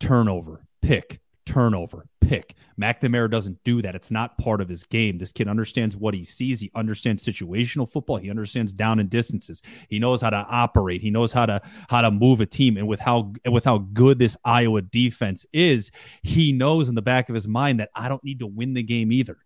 turnover, 0.00 0.66
pick, 0.82 1.20
turnover, 1.48 2.06
pick. 2.20 2.54
McNamara 2.78 3.30
doesn't 3.30 3.64
do 3.64 3.80
that. 3.80 3.94
It's 3.94 4.10
not 4.10 4.36
part 4.36 4.60
of 4.60 4.68
his 4.68 4.84
game. 4.84 5.16
This 5.16 5.32
kid 5.32 5.48
understands 5.48 5.96
what 5.96 6.12
he 6.12 6.22
sees. 6.22 6.60
He 6.60 6.70
understands 6.74 7.24
situational 7.24 7.90
football. 7.90 8.18
He 8.18 8.28
understands 8.28 8.74
down 8.74 8.98
and 9.00 9.08
distances. 9.08 9.62
He 9.88 9.98
knows 9.98 10.20
how 10.20 10.28
to 10.30 10.36
operate. 10.36 11.00
He 11.00 11.10
knows 11.10 11.32
how 11.32 11.46
to 11.46 11.62
how 11.88 12.02
to 12.02 12.10
move 12.10 12.42
a 12.42 12.46
team. 12.46 12.76
And 12.76 12.86
with 12.86 13.00
how 13.00 13.32
with 13.46 13.64
how 13.64 13.78
good 13.78 14.18
this 14.18 14.36
Iowa 14.44 14.82
defense 14.82 15.46
is, 15.54 15.90
he 16.22 16.52
knows 16.52 16.90
in 16.90 16.94
the 16.94 17.02
back 17.02 17.30
of 17.30 17.34
his 17.34 17.48
mind 17.48 17.80
that 17.80 17.90
I 17.94 18.10
don't 18.10 18.22
need 18.22 18.40
to 18.40 18.46
win 18.46 18.74
the 18.74 18.82
game 18.82 19.10
either. 19.10 19.38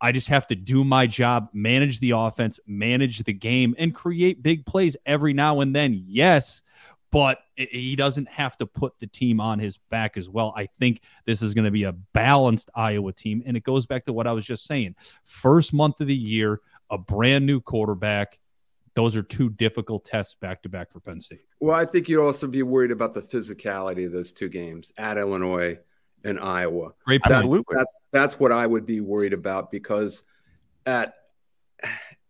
I 0.00 0.12
just 0.12 0.28
have 0.28 0.46
to 0.48 0.54
do 0.54 0.82
my 0.82 1.06
job, 1.06 1.48
manage 1.52 2.00
the 2.00 2.12
offense, 2.12 2.58
manage 2.66 3.22
the 3.22 3.32
game, 3.32 3.74
and 3.78 3.94
create 3.94 4.42
big 4.42 4.66
plays 4.66 4.96
every 5.06 5.34
now 5.34 5.60
and 5.60 5.74
then. 5.74 6.02
Yes, 6.06 6.62
but 7.14 7.38
he 7.54 7.94
doesn't 7.94 8.28
have 8.28 8.56
to 8.56 8.66
put 8.66 8.98
the 8.98 9.06
team 9.06 9.40
on 9.40 9.60
his 9.60 9.76
back 9.76 10.16
as 10.16 10.28
well. 10.28 10.52
I 10.56 10.66
think 10.66 11.00
this 11.26 11.42
is 11.42 11.54
going 11.54 11.64
to 11.64 11.70
be 11.70 11.84
a 11.84 11.92
balanced 11.92 12.70
Iowa 12.74 13.12
team. 13.12 13.40
And 13.46 13.56
it 13.56 13.62
goes 13.62 13.86
back 13.86 14.06
to 14.06 14.12
what 14.12 14.26
I 14.26 14.32
was 14.32 14.44
just 14.44 14.66
saying. 14.66 14.96
First 15.22 15.72
month 15.72 16.00
of 16.00 16.08
the 16.08 16.16
year, 16.16 16.60
a 16.90 16.98
brand 16.98 17.46
new 17.46 17.60
quarterback. 17.60 18.40
Those 18.94 19.14
are 19.14 19.22
two 19.22 19.48
difficult 19.48 20.04
tests 20.04 20.34
back 20.34 20.64
to 20.64 20.68
back 20.68 20.90
for 20.90 20.98
Penn 20.98 21.20
State. 21.20 21.44
Well, 21.60 21.76
I 21.76 21.86
think 21.86 22.08
you'd 22.08 22.20
also 22.20 22.48
be 22.48 22.64
worried 22.64 22.90
about 22.90 23.14
the 23.14 23.22
physicality 23.22 24.06
of 24.06 24.12
those 24.12 24.32
two 24.32 24.48
games 24.48 24.92
at 24.98 25.16
Illinois 25.16 25.78
and 26.24 26.40
Iowa. 26.40 26.94
Great 27.06 27.22
point. 27.22 27.32
Absolutely. 27.32 27.76
That's 27.76 27.96
that's 28.10 28.40
what 28.40 28.50
I 28.50 28.66
would 28.66 28.86
be 28.86 29.00
worried 29.00 29.34
about 29.34 29.70
because 29.70 30.24
at 30.84 31.14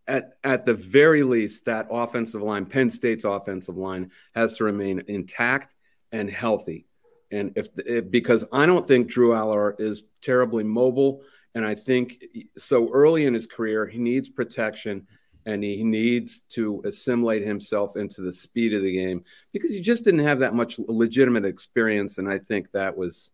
at 0.06 0.36
at 0.44 0.66
the 0.66 0.74
very 0.74 1.22
least, 1.22 1.64
that 1.64 1.86
offensive 1.90 2.42
line, 2.42 2.66
Penn 2.66 2.90
State's 2.90 3.24
offensive 3.24 3.76
line, 3.76 4.10
has 4.34 4.54
to 4.54 4.64
remain 4.64 5.02
intact 5.08 5.74
and 6.12 6.30
healthy. 6.30 6.86
And 7.30 7.52
if, 7.56 8.10
because 8.10 8.44
I 8.52 8.66
don't 8.66 8.86
think 8.86 9.08
Drew 9.08 9.30
Allar 9.30 9.80
is 9.80 10.04
terribly 10.20 10.62
mobile, 10.62 11.22
and 11.54 11.64
I 11.64 11.74
think 11.74 12.22
so 12.56 12.90
early 12.92 13.26
in 13.26 13.34
his 13.34 13.46
career 13.46 13.86
he 13.86 13.98
needs 13.98 14.28
protection 14.28 15.06
and 15.46 15.62
he 15.62 15.84
needs 15.84 16.40
to 16.50 16.82
assimilate 16.84 17.42
himself 17.42 17.96
into 17.96 18.22
the 18.22 18.32
speed 18.32 18.72
of 18.72 18.82
the 18.82 18.92
game 18.92 19.24
because 19.52 19.74
he 19.74 19.80
just 19.80 20.04
didn't 20.04 20.20
have 20.20 20.38
that 20.38 20.54
much 20.54 20.78
legitimate 20.78 21.44
experience, 21.44 22.18
and 22.18 22.28
I 22.28 22.38
think 22.38 22.70
that 22.72 22.96
was 22.96 23.32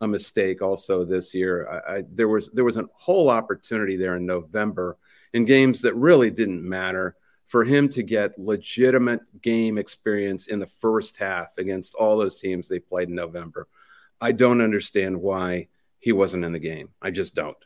a 0.00 0.08
mistake 0.08 0.62
also 0.62 1.04
this 1.04 1.32
year. 1.32 1.68
I, 1.68 1.96
I, 1.96 2.02
there 2.12 2.28
was 2.28 2.50
there 2.52 2.64
was 2.64 2.76
a 2.76 2.88
whole 2.94 3.30
opportunity 3.30 3.96
there 3.96 4.16
in 4.16 4.26
November 4.26 4.98
in 5.32 5.44
games 5.44 5.82
that 5.82 5.94
really 5.94 6.30
didn't 6.30 6.66
matter 6.66 7.16
for 7.46 7.64
him 7.64 7.88
to 7.90 8.02
get 8.02 8.38
legitimate 8.38 9.20
game 9.42 9.76
experience 9.76 10.46
in 10.46 10.58
the 10.58 10.66
first 10.66 11.16
half 11.18 11.56
against 11.58 11.94
all 11.94 12.16
those 12.16 12.40
teams 12.40 12.68
they 12.68 12.78
played 12.78 13.08
in 13.08 13.14
November. 13.14 13.68
I 14.20 14.32
don't 14.32 14.60
understand 14.60 15.20
why 15.20 15.68
he 15.98 16.12
wasn't 16.12 16.44
in 16.44 16.52
the 16.52 16.58
game. 16.58 16.90
I 17.00 17.10
just 17.10 17.34
don't. 17.34 17.56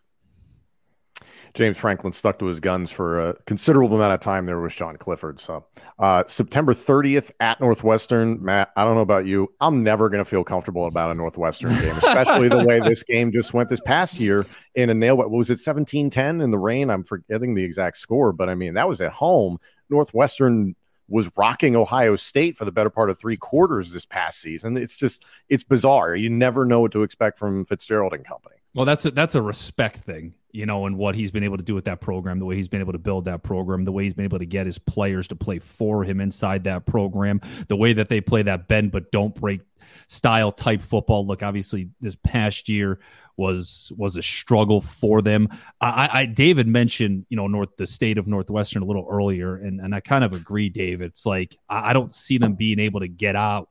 James 1.56 1.78
Franklin 1.78 2.12
stuck 2.12 2.38
to 2.38 2.46
his 2.46 2.60
guns 2.60 2.92
for 2.92 3.18
a 3.18 3.34
considerable 3.46 3.96
amount 3.96 4.12
of 4.12 4.20
time 4.20 4.44
there 4.44 4.60
with 4.60 4.72
Sean 4.72 4.96
Clifford. 4.96 5.40
So, 5.40 5.64
uh, 5.98 6.22
September 6.26 6.74
30th 6.74 7.32
at 7.40 7.60
Northwestern. 7.60 8.44
Matt, 8.44 8.70
I 8.76 8.84
don't 8.84 8.94
know 8.94 9.00
about 9.00 9.24
you. 9.24 9.52
I'm 9.60 9.82
never 9.82 10.10
going 10.10 10.22
to 10.22 10.28
feel 10.28 10.44
comfortable 10.44 10.86
about 10.86 11.10
a 11.10 11.14
Northwestern 11.14 11.70
game, 11.80 11.96
especially 11.96 12.48
the 12.48 12.64
way 12.64 12.78
this 12.80 13.02
game 13.02 13.32
just 13.32 13.54
went 13.54 13.70
this 13.70 13.80
past 13.80 14.20
year 14.20 14.44
in 14.74 14.90
a 14.90 14.94
nail. 14.94 15.16
What 15.16 15.30
was 15.30 15.48
it, 15.48 15.58
17 15.58 16.10
10 16.10 16.42
in 16.42 16.50
the 16.50 16.58
rain? 16.58 16.90
I'm 16.90 17.04
forgetting 17.04 17.54
the 17.54 17.64
exact 17.64 17.96
score, 17.96 18.34
but 18.34 18.50
I 18.50 18.54
mean, 18.54 18.74
that 18.74 18.86
was 18.86 19.00
at 19.00 19.12
home. 19.12 19.58
Northwestern 19.88 20.76
was 21.08 21.30
rocking 21.36 21.74
Ohio 21.74 22.16
State 22.16 22.56
for 22.56 22.64
the 22.64 22.72
better 22.72 22.90
part 22.90 23.10
of 23.10 23.18
three 23.18 23.36
quarters 23.36 23.92
this 23.92 24.04
past 24.04 24.40
season. 24.40 24.76
It's 24.76 24.96
just, 24.96 25.24
it's 25.48 25.62
bizarre. 25.62 26.16
You 26.16 26.28
never 26.28 26.64
know 26.64 26.80
what 26.80 26.92
to 26.92 27.02
expect 27.02 27.38
from 27.38 27.64
Fitzgerald 27.64 28.12
and 28.12 28.24
company. 28.24 28.56
Well, 28.74 28.84
that's 28.84 29.06
a, 29.06 29.10
that's 29.10 29.34
a 29.34 29.40
respect 29.40 29.98
thing, 29.98 30.34
you 30.56 30.64
know, 30.64 30.86
and 30.86 30.96
what 30.96 31.14
he's 31.14 31.30
been 31.30 31.44
able 31.44 31.58
to 31.58 31.62
do 31.62 31.74
with 31.74 31.84
that 31.84 32.00
program, 32.00 32.38
the 32.38 32.46
way 32.46 32.56
he's 32.56 32.66
been 32.66 32.80
able 32.80 32.92
to 32.92 32.98
build 32.98 33.26
that 33.26 33.42
program, 33.42 33.84
the 33.84 33.92
way 33.92 34.04
he's 34.04 34.14
been 34.14 34.24
able 34.24 34.38
to 34.38 34.46
get 34.46 34.64
his 34.64 34.78
players 34.78 35.28
to 35.28 35.36
play 35.36 35.58
for 35.58 36.02
him 36.02 36.18
inside 36.18 36.64
that 36.64 36.86
program, 36.86 37.42
the 37.68 37.76
way 37.76 37.92
that 37.92 38.08
they 38.08 38.22
play 38.22 38.42
that 38.42 38.66
bend 38.66 38.90
but 38.90 39.12
don't 39.12 39.34
break 39.34 39.60
style 40.08 40.50
type 40.50 40.80
football. 40.80 41.26
Look, 41.26 41.42
obviously, 41.42 41.90
this 42.00 42.16
past 42.16 42.70
year 42.70 42.98
was 43.36 43.92
was 43.98 44.16
a 44.16 44.22
struggle 44.22 44.80
for 44.80 45.20
them. 45.20 45.48
I, 45.78 46.08
I 46.10 46.24
David 46.24 46.66
mentioned, 46.66 47.26
you 47.28 47.36
know, 47.36 47.46
North 47.48 47.76
the 47.76 47.86
state 47.86 48.16
of 48.16 48.26
Northwestern 48.26 48.82
a 48.82 48.86
little 48.86 49.06
earlier, 49.10 49.56
and 49.56 49.78
and 49.78 49.94
I 49.94 50.00
kind 50.00 50.24
of 50.24 50.32
agree, 50.32 50.70
Dave. 50.70 51.02
It's 51.02 51.26
like 51.26 51.58
I, 51.68 51.90
I 51.90 51.92
don't 51.92 52.14
see 52.14 52.38
them 52.38 52.54
being 52.54 52.78
able 52.78 53.00
to 53.00 53.08
get 53.08 53.36
out 53.36 53.68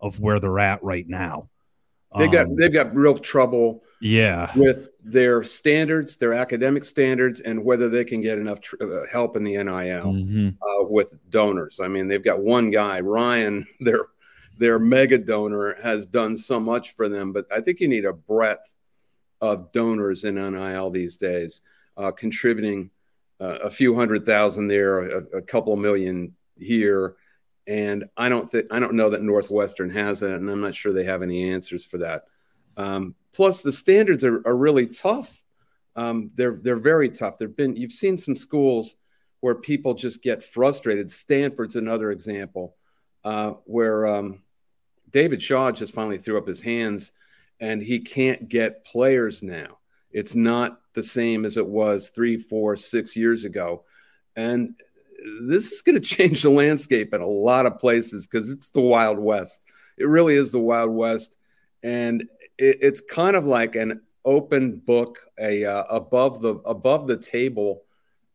of 0.00 0.18
where 0.18 0.40
they're 0.40 0.58
at 0.58 0.82
right 0.82 1.08
now. 1.08 1.48
They 2.18 2.28
got 2.28 2.46
Um, 2.46 2.56
they've 2.56 2.72
got 2.72 2.94
real 2.94 3.18
trouble 3.18 3.82
yeah. 4.00 4.50
with 4.56 4.90
their 5.02 5.42
standards, 5.42 6.16
their 6.16 6.32
academic 6.34 6.84
standards, 6.84 7.40
and 7.40 7.64
whether 7.64 7.88
they 7.88 8.04
can 8.04 8.20
get 8.20 8.38
enough 8.38 8.60
tr- 8.60 8.76
uh, 8.80 9.06
help 9.10 9.36
in 9.36 9.44
the 9.44 9.56
NIL 9.56 10.12
Mhm. 10.12 10.56
uh, 10.62 10.84
with 10.84 11.14
donors. 11.30 11.80
I 11.80 11.88
mean, 11.88 12.06
they've 12.08 12.22
got 12.22 12.40
one 12.40 12.70
guy, 12.70 13.00
Ryan, 13.00 13.66
their 13.80 14.06
their 14.56 14.78
mega 14.78 15.18
donor, 15.18 15.74
has 15.82 16.06
done 16.06 16.36
so 16.36 16.60
much 16.60 16.94
for 16.94 17.08
them, 17.08 17.32
but 17.32 17.44
I 17.50 17.60
think 17.60 17.80
you 17.80 17.88
need 17.88 18.04
a 18.04 18.12
breadth 18.12 18.72
of 19.40 19.72
donors 19.72 20.22
in 20.22 20.36
NIL 20.36 20.90
these 20.90 21.16
days, 21.16 21.60
uh, 21.96 22.12
contributing 22.12 22.90
uh, 23.40 23.58
a 23.64 23.68
few 23.70 23.96
hundred 23.96 24.24
thousand 24.24 24.68
there, 24.68 25.00
a, 25.00 25.18
a 25.38 25.42
couple 25.42 25.74
million 25.74 26.32
here. 26.56 27.16
And 27.66 28.04
I 28.16 28.28
don't 28.28 28.50
think 28.50 28.66
I 28.70 28.78
don't 28.78 28.94
know 28.94 29.10
that 29.10 29.22
Northwestern 29.22 29.90
has 29.90 30.22
it, 30.22 30.32
and 30.32 30.48
I'm 30.50 30.60
not 30.60 30.74
sure 30.74 30.92
they 30.92 31.04
have 31.04 31.22
any 31.22 31.50
answers 31.50 31.84
for 31.84 31.98
that. 31.98 32.24
Um, 32.76 33.14
plus, 33.32 33.62
the 33.62 33.72
standards 33.72 34.24
are, 34.24 34.46
are 34.46 34.56
really 34.56 34.86
tough. 34.86 35.42
Um, 35.96 36.30
they're 36.34 36.58
they're 36.60 36.76
very 36.76 37.08
tough. 37.08 37.38
There've 37.38 37.56
been 37.56 37.76
you've 37.76 37.92
seen 37.92 38.18
some 38.18 38.36
schools 38.36 38.96
where 39.40 39.54
people 39.54 39.94
just 39.94 40.22
get 40.22 40.42
frustrated. 40.42 41.10
Stanford's 41.10 41.76
another 41.76 42.10
example 42.10 42.76
uh, 43.24 43.52
where 43.64 44.06
um, 44.06 44.42
David 45.10 45.42
Shaw 45.42 45.70
just 45.70 45.94
finally 45.94 46.18
threw 46.18 46.38
up 46.38 46.46
his 46.46 46.60
hands, 46.60 47.12
and 47.60 47.82
he 47.82 48.00
can't 48.00 48.48
get 48.48 48.84
players 48.84 49.42
now. 49.42 49.78
It's 50.10 50.34
not 50.34 50.80
the 50.94 51.02
same 51.02 51.44
as 51.44 51.56
it 51.56 51.66
was 51.66 52.08
three, 52.08 52.36
four, 52.36 52.76
six 52.76 53.16
years 53.16 53.44
ago, 53.44 53.84
and 54.36 54.74
this 55.40 55.72
is 55.72 55.82
going 55.82 55.94
to 56.00 56.00
change 56.00 56.42
the 56.42 56.50
landscape 56.50 57.14
in 57.14 57.20
a 57.20 57.26
lot 57.26 57.66
of 57.66 57.78
places 57.78 58.26
because 58.26 58.50
it's 58.50 58.70
the 58.70 58.80
Wild 58.80 59.18
West. 59.18 59.62
It 59.96 60.08
really 60.08 60.34
is 60.34 60.50
the 60.50 60.60
Wild 60.60 60.90
West, 60.90 61.36
and 61.82 62.22
it, 62.58 62.78
it's 62.80 63.00
kind 63.00 63.36
of 63.36 63.46
like 63.46 63.76
an 63.76 64.00
open 64.24 64.78
book, 64.78 65.18
a 65.38 65.64
uh, 65.64 65.84
above 65.84 66.40
the 66.42 66.54
above 66.64 67.06
the 67.06 67.16
table 67.16 67.82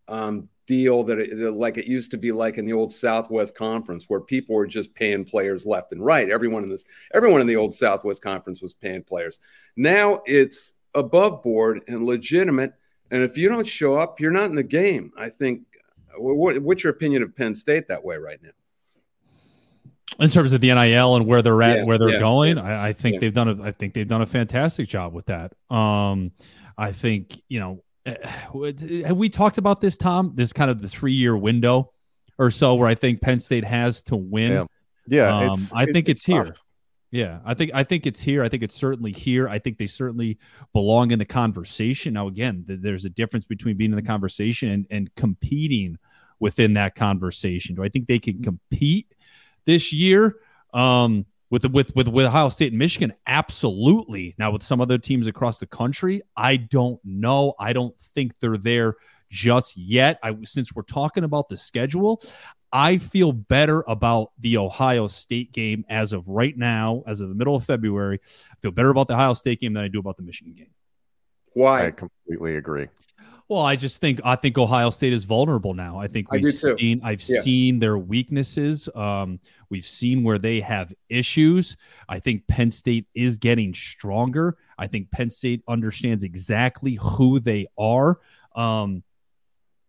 um, 0.07 0.47
deal 0.65 1.03
that 1.03 1.19
it, 1.19 1.53
like 1.53 1.77
it 1.77 1.85
used 1.85 2.11
to 2.11 2.17
be 2.17 2.31
like 2.31 2.57
in 2.57 2.65
the 2.65 2.73
old 2.73 2.93
Southwest 2.93 3.55
Conference, 3.55 4.05
where 4.07 4.21
people 4.21 4.55
were 4.55 4.67
just 4.67 4.93
paying 4.93 5.25
players 5.25 5.65
left 5.65 5.91
and 5.91 6.03
right. 6.03 6.29
Everyone 6.29 6.63
in 6.63 6.69
this, 6.69 6.85
everyone 7.13 7.41
in 7.41 7.47
the 7.47 7.55
old 7.55 7.73
Southwest 7.73 8.21
Conference 8.21 8.61
was 8.61 8.73
paying 8.73 9.03
players. 9.03 9.39
Now 9.75 10.21
it's 10.25 10.73
above 10.93 11.43
board 11.43 11.81
and 11.87 12.05
legitimate, 12.05 12.73
and 13.11 13.23
if 13.23 13.37
you 13.37 13.49
don't 13.49 13.67
show 13.67 13.95
up, 13.97 14.19
you're 14.19 14.31
not 14.31 14.49
in 14.49 14.55
the 14.55 14.63
game. 14.63 15.11
I 15.17 15.29
think. 15.29 15.63
What, 16.19 16.59
what's 16.61 16.83
your 16.83 16.91
opinion 16.91 17.23
of 17.23 17.35
Penn 17.35 17.55
State 17.55 17.87
that 17.87 18.03
way 18.03 18.17
right 18.17 18.39
now? 18.41 18.49
in 20.19 20.29
terms 20.29 20.51
of 20.53 20.59
the 20.59 20.73
NIL 20.73 21.15
and 21.17 21.27
where 21.27 21.41
they're 21.43 21.61
at, 21.61 21.77
Yeah, 21.77 21.83
where 21.83 21.97
they're 21.99 22.09
yeah, 22.13 22.19
going, 22.19 22.57
yeah. 22.57 22.63
I, 22.63 22.87
I 22.89 22.93
think 22.93 23.13
Yeah. 23.13 23.19
they've 23.19 23.33
done 23.33 23.47
a, 23.59 23.63
I 23.63 23.71
think 23.71 23.93
they've 23.93 24.07
done 24.07 24.23
a 24.23 24.25
fantastic 24.25 24.89
job 24.89 25.13
with 25.13 25.27
that. 25.27 25.53
Um, 25.69 26.31
I 26.77 26.91
think 26.93 27.39
you 27.47 27.59
know, 27.59 27.83
eh, 28.07 28.15
have 29.05 29.17
we 29.17 29.29
talked 29.29 29.59
about 29.59 29.81
this, 29.81 29.97
Tom? 29.97 30.31
This 30.33 30.51
kind 30.51 30.71
of 30.71 30.81
the 30.81 30.89
three 30.89 31.13
year 31.13 31.37
window 31.37 31.93
or 32.39 32.49
so 32.49 32.73
where 32.75 32.87
I 32.87 32.95
think 32.95 33.21
Penn 33.21 33.39
State 33.39 33.63
has 33.65 34.01
to 34.03 34.15
win. 34.15 34.51
Yeah. 34.53 34.65
Yeah, 35.07 35.37
Um, 35.37 35.51
it's, 35.51 35.71
I 35.73 35.85
think 35.85 36.09
it's 36.09 36.23
tough. 36.23 36.47
here. 36.47 36.55
Yeah, 37.11 37.39
I 37.45 37.53
think 37.55 37.71
I 37.73 37.83
think 37.83 38.05
it's 38.07 38.19
here. 38.19 38.43
I 38.43 38.49
think 38.49 38.61
it's 38.63 38.75
certainly 38.75 39.11
here. 39.11 39.47
I 39.47 39.57
think 39.59 39.77
they 39.77 39.87
certainly 39.87 40.37
belong 40.73 41.11
in 41.11 41.19
the 41.19 41.25
conversation. 41.25 42.13
Now, 42.13 42.27
again, 42.27 42.63
th- 42.67 42.79
there's 42.81 43.05
a 43.05 43.09
difference 43.09 43.45
between 43.45 43.77
being 43.77 43.91
in 43.91 43.95
the 43.95 44.01
conversation 44.03 44.69
and, 44.69 44.87
and 44.91 45.15
competing 45.15 45.97
within 46.39 46.73
that 46.73 46.95
conversation. 46.95 47.75
Do 47.75 47.83
I 47.83 47.89
think 47.89 48.07
they 48.07 48.19
can 48.19 48.41
compete 48.41 49.13
this 49.65 49.91
year 49.93 50.37
um, 50.73 51.25
with 51.49 51.65
with 51.65 51.95
with 51.95 52.07
with 52.07 52.25
Ohio 52.25 52.49
State 52.49 52.71
and 52.71 52.79
Michigan? 52.79 53.13
Absolutely. 53.27 54.35
Now, 54.37 54.51
with 54.51 54.63
some 54.63 54.81
other 54.81 54.97
teams 54.97 55.27
across 55.27 55.59
the 55.59 55.67
country, 55.67 56.21
I 56.35 56.57
don't 56.57 56.99
know. 57.03 57.53
I 57.59 57.73
don't 57.73 57.97
think 57.99 58.39
they're 58.39 58.57
there 58.57 58.95
just 59.29 59.77
yet. 59.77 60.19
I 60.23 60.35
since 60.43 60.73
we're 60.73 60.83
talking 60.83 61.23
about 61.23 61.49
the 61.49 61.57
schedule, 61.57 62.21
I 62.71 62.97
feel 62.97 63.31
better 63.31 63.83
about 63.87 64.31
the 64.39 64.57
Ohio 64.57 65.07
State 65.07 65.51
game 65.51 65.85
as 65.89 66.13
of 66.13 66.27
right 66.27 66.55
now, 66.57 67.03
as 67.07 67.21
of 67.21 67.29
the 67.29 67.35
middle 67.35 67.55
of 67.55 67.65
February. 67.65 68.19
I 68.51 68.55
feel 68.61 68.71
better 68.71 68.89
about 68.89 69.07
the 69.07 69.15
Ohio 69.15 69.33
State 69.33 69.59
game 69.61 69.73
than 69.73 69.83
I 69.83 69.87
do 69.87 69.99
about 69.99 70.17
the 70.17 70.23
Michigan 70.23 70.53
game. 70.53 70.71
Why? 71.53 71.87
I 71.87 71.91
completely 71.91 72.55
agree. 72.55 72.87
Well, 73.49 73.63
I 73.63 73.75
just 73.75 73.99
think 73.99 74.21
I 74.23 74.35
think 74.35 74.59
Ohio 74.59 74.91
State 74.91 75.11
is 75.11 75.23
vulnerable 75.23 75.73
now. 75.73 75.97
I 75.97 76.07
think 76.07 76.31
we've 76.31 76.45
I 76.45 76.51
seen 76.51 77.01
I've 77.03 77.23
yeah. 77.23 77.41
seen 77.41 77.79
their 77.79 77.97
weaknesses. 77.97 78.87
Um, 78.93 79.39
we've 79.71 79.87
seen 79.87 80.23
where 80.23 80.37
they 80.37 80.59
have 80.59 80.93
issues. 81.09 81.75
I 82.07 82.19
think 82.19 82.45
Penn 82.47 82.69
State 82.69 83.07
is 83.15 83.39
getting 83.39 83.73
stronger. 83.73 84.55
I 84.77 84.85
think 84.85 85.09
Penn 85.09 85.31
State 85.31 85.63
understands 85.67 86.23
exactly 86.23 86.99
who 87.01 87.39
they 87.39 87.65
are. 87.75 88.19
Um, 88.55 89.01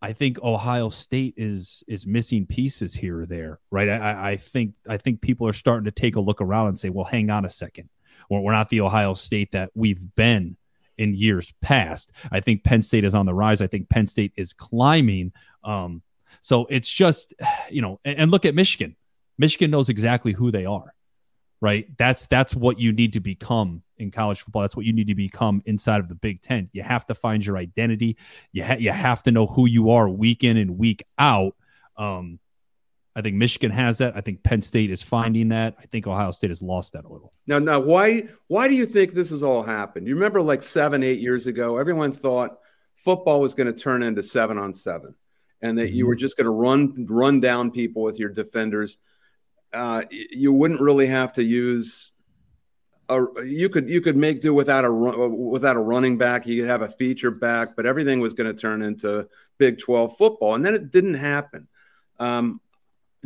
I 0.00 0.14
think 0.14 0.42
Ohio 0.42 0.88
State 0.88 1.34
is 1.36 1.84
is 1.86 2.06
missing 2.06 2.46
pieces 2.46 2.94
here 2.94 3.20
or 3.20 3.26
there, 3.26 3.60
right? 3.70 3.90
I, 3.90 4.30
I 4.30 4.36
think 4.38 4.72
I 4.88 4.96
think 4.96 5.20
people 5.20 5.46
are 5.46 5.52
starting 5.52 5.84
to 5.84 5.90
take 5.90 6.16
a 6.16 6.20
look 6.20 6.40
around 6.40 6.68
and 6.68 6.78
say, 6.78 6.88
"Well, 6.88 7.04
hang 7.04 7.28
on 7.28 7.44
a 7.44 7.50
second, 7.50 7.90
we're, 8.30 8.40
we're 8.40 8.52
not 8.52 8.70
the 8.70 8.80
Ohio 8.80 9.12
State 9.12 9.52
that 9.52 9.70
we've 9.74 10.14
been 10.16 10.56
in 11.00 11.14
years 11.14 11.52
past." 11.61 12.12
I 12.30 12.40
think 12.40 12.64
Penn 12.64 12.83
State 12.83 13.04
is 13.04 13.14
on 13.14 13.26
the 13.26 13.35
rise. 13.35 13.61
I 13.61 13.66
think 13.66 13.88
Penn 13.88 14.07
State 14.07 14.33
is 14.37 14.52
climbing. 14.52 15.33
Um, 15.64 16.02
so 16.40 16.66
it's 16.71 16.90
just, 16.90 17.35
you 17.71 17.83
know, 17.83 18.00
and, 18.04 18.19
and 18.19 18.30
look 18.30 18.45
at 18.45 18.54
Michigan. 18.54 18.97
Michigan 19.38 19.71
knows 19.71 19.88
exactly 19.88 20.33
who 20.33 20.50
they 20.50 20.66
are, 20.66 20.95
right? 21.61 21.87
That's 21.97 22.26
that's 22.26 22.54
what 22.54 22.78
you 22.78 22.92
need 22.92 23.14
to 23.14 23.21
become 23.21 23.83
in 23.97 24.11
college 24.11 24.42
football. 24.42 24.62
That's 24.62 24.76
what 24.76 24.85
you 24.85 24.92
need 24.92 25.07
to 25.07 25.14
become 25.14 25.62
inside 25.66 26.00
of 26.00 26.09
the 26.09 26.14
Big 26.14 26.42
Ten. 26.42 26.69
You 26.73 26.83
have 26.83 27.07
to 27.07 27.14
find 27.14 27.45
your 27.45 27.57
identity. 27.57 28.19
You 28.52 28.64
ha- 28.64 28.76
you 28.78 28.92
have 28.92 29.23
to 29.25 29.30
know 29.30 29.47
who 29.47 29.66
you 29.66 29.90
are 29.90 30.09
week 30.09 30.45
in 30.45 30.57
and 30.57 30.78
week 30.78 31.04
out. 31.19 31.54
Um, 31.97 32.38
I 33.16 33.22
think 33.22 33.36
Michigan 33.36 33.70
has 33.72 33.98
that. 33.98 34.16
I 34.16 34.20
think 34.20 34.42
Penn 34.42 34.62
State 34.62 34.90
is 34.90 35.02
finding 35.02 35.48
that. 35.48 35.76
I 35.78 35.86
think 35.86 36.06
Ohio 36.06 36.30
State 36.30 36.50
has 36.50 36.62
lost 36.62 36.92
that 36.92 37.04
a 37.04 37.08
little. 37.08 37.32
Now, 37.46 37.58
now, 37.58 37.80
why 37.80 38.28
why 38.46 38.68
do 38.68 38.74
you 38.74 38.86
think 38.86 39.12
this 39.12 39.30
has 39.30 39.42
all 39.42 39.62
happened? 39.62 40.06
You 40.06 40.14
remember, 40.14 40.40
like 40.40 40.62
seven, 40.62 41.02
eight 41.02 41.18
years 41.18 41.46
ago, 41.46 41.76
everyone 41.78 42.12
thought 42.12 42.58
football 42.94 43.40
was 43.40 43.54
going 43.54 43.66
to 43.66 43.72
turn 43.72 44.02
into 44.02 44.22
seven 44.22 44.58
on 44.58 44.74
seven, 44.74 45.14
and 45.60 45.76
that 45.78 45.90
you 45.90 46.06
were 46.06 46.14
just 46.14 46.36
going 46.36 46.44
to 46.44 46.52
run 46.52 47.06
run 47.08 47.40
down 47.40 47.70
people 47.70 48.02
with 48.02 48.18
your 48.18 48.28
defenders. 48.28 48.98
Uh, 49.72 50.02
you 50.10 50.52
wouldn't 50.52 50.80
really 50.80 51.06
have 51.06 51.32
to 51.32 51.42
use 51.42 52.12
a, 53.10 53.44
you 53.44 53.68
could 53.68 53.88
you 53.88 54.00
could 54.00 54.16
make 54.16 54.40
do 54.40 54.54
without 54.54 54.84
a 54.84 54.92
without 54.92 55.76
a 55.76 55.80
running 55.80 56.16
back. 56.16 56.46
You 56.46 56.62
could 56.62 56.70
have 56.70 56.82
a 56.82 56.88
feature 56.88 57.30
back, 57.30 57.76
but 57.76 57.86
everything 57.86 58.20
was 58.20 58.34
going 58.34 58.54
to 58.54 58.58
turn 58.58 58.82
into 58.82 59.28
Big 59.58 59.78
Twelve 59.78 60.16
football, 60.16 60.54
and 60.54 60.64
then 60.64 60.74
it 60.74 60.90
didn't 60.90 61.14
happen. 61.14 61.66
Um, 62.18 62.60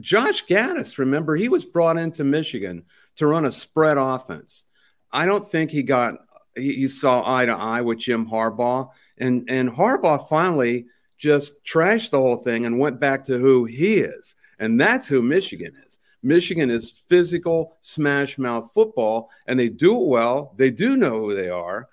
Josh 0.00 0.44
Gattis, 0.46 0.98
remember, 0.98 1.36
he 1.36 1.48
was 1.48 1.64
brought 1.64 1.96
into 1.96 2.24
Michigan 2.24 2.84
to 3.16 3.26
run 3.26 3.44
a 3.44 3.52
spread 3.52 3.96
offense. 3.96 4.64
I 5.12 5.26
don't 5.26 5.48
think 5.48 5.70
he 5.70 5.82
got 5.82 6.16
he, 6.56 6.74
he 6.74 6.88
saw 6.88 7.22
eye 7.24 7.46
to 7.46 7.52
eye 7.52 7.80
with 7.80 7.98
Jim 7.98 8.26
Harbaugh, 8.28 8.90
and 9.18 9.48
and 9.48 9.70
Harbaugh 9.70 10.28
finally 10.28 10.86
just 11.16 11.64
trashed 11.64 12.10
the 12.10 12.20
whole 12.20 12.36
thing 12.36 12.66
and 12.66 12.78
went 12.78 13.00
back 13.00 13.22
to 13.24 13.38
who 13.38 13.64
he 13.64 13.98
is, 13.98 14.34
and 14.58 14.80
that's 14.80 15.06
who 15.06 15.22
Michigan 15.22 15.72
is. 15.86 15.98
Michigan 16.22 16.70
is 16.70 16.90
physical 17.08 17.76
smash 17.80 18.38
mouth 18.38 18.70
football, 18.74 19.30
and 19.46 19.60
they 19.60 19.68
do 19.68 20.00
it 20.02 20.08
well. 20.08 20.54
They 20.56 20.70
do 20.70 20.96
know 20.96 21.20
who 21.20 21.36
they 21.36 21.50
are, 21.50 21.86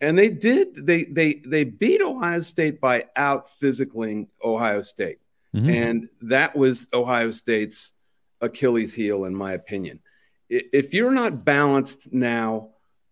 and 0.00 0.18
they 0.18 0.30
did. 0.30 0.86
They 0.86 1.04
they 1.04 1.34
they 1.46 1.64
beat 1.64 2.02
Ohio 2.02 2.40
State 2.40 2.80
by 2.80 3.04
out 3.16 3.48
physicaling 3.60 4.28
Ohio 4.42 4.82
State, 4.82 5.18
Mm-hmm. 5.56 5.70
and 5.70 6.08
that 6.22 6.54
was 6.54 6.86
Ohio 6.92 7.30
State's 7.30 7.92
Achilles 8.42 8.92
heel, 8.92 9.24
in 9.24 9.34
my 9.34 9.52
opinion. 9.52 10.00
If 10.50 10.92
you're 10.92 11.12
not 11.12 11.44
balanced 11.44 12.12
now, 12.12 12.70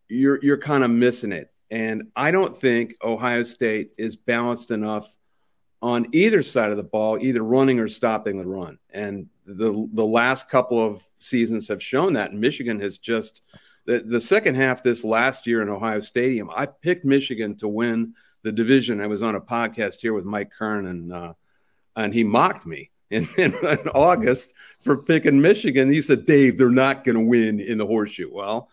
you're 0.08 0.38
you're 0.44 0.58
kind 0.58 0.84
of 0.84 0.90
missing 0.90 1.32
it, 1.32 1.50
and 1.70 2.10
I 2.14 2.30
don't 2.30 2.56
think 2.56 2.94
Ohio 3.02 3.42
State 3.42 3.92
is 3.96 4.14
balanced 4.14 4.70
enough 4.70 5.16
on 5.80 6.06
either 6.12 6.42
side 6.42 6.70
of 6.70 6.76
the 6.76 6.84
ball, 6.84 7.18
either 7.20 7.42
running 7.42 7.78
or 7.78 7.88
stopping 7.88 8.38
the 8.38 8.46
run. 8.46 8.78
And 8.90 9.28
the 9.46 9.88
the 9.92 10.04
last 10.04 10.48
couple 10.48 10.84
of 10.84 11.02
seasons 11.18 11.68
have 11.68 11.82
shown 11.82 12.12
that. 12.14 12.30
And 12.30 12.40
Michigan 12.40 12.80
has 12.80 12.98
just 12.98 13.42
the, 13.86 14.00
the 14.00 14.20
second 14.20 14.54
half 14.54 14.82
this 14.82 15.04
last 15.04 15.46
year 15.46 15.62
in 15.62 15.68
Ohio 15.68 16.00
Stadium. 16.00 16.50
I 16.54 16.66
picked 16.66 17.04
Michigan 17.04 17.56
to 17.56 17.68
win 17.68 18.14
the 18.42 18.52
division. 18.52 19.00
I 19.00 19.06
was 19.06 19.22
on 19.22 19.34
a 19.34 19.40
podcast 19.40 20.00
here 20.00 20.12
with 20.12 20.24
Mike 20.24 20.52
Kern, 20.56 20.86
and 20.86 21.12
uh, 21.12 21.32
and 21.96 22.12
he 22.12 22.24
mocked 22.24 22.66
me 22.66 22.90
in, 23.10 23.28
in, 23.38 23.54
in 23.54 23.88
August 23.94 24.54
for 24.80 24.96
picking 24.96 25.40
Michigan. 25.40 25.90
He 25.90 26.02
said, 26.02 26.26
"Dave, 26.26 26.58
they're 26.58 26.70
not 26.70 27.04
going 27.04 27.16
to 27.16 27.24
win 27.24 27.60
in 27.60 27.78
the 27.78 27.86
horseshoe." 27.86 28.30
Well, 28.32 28.68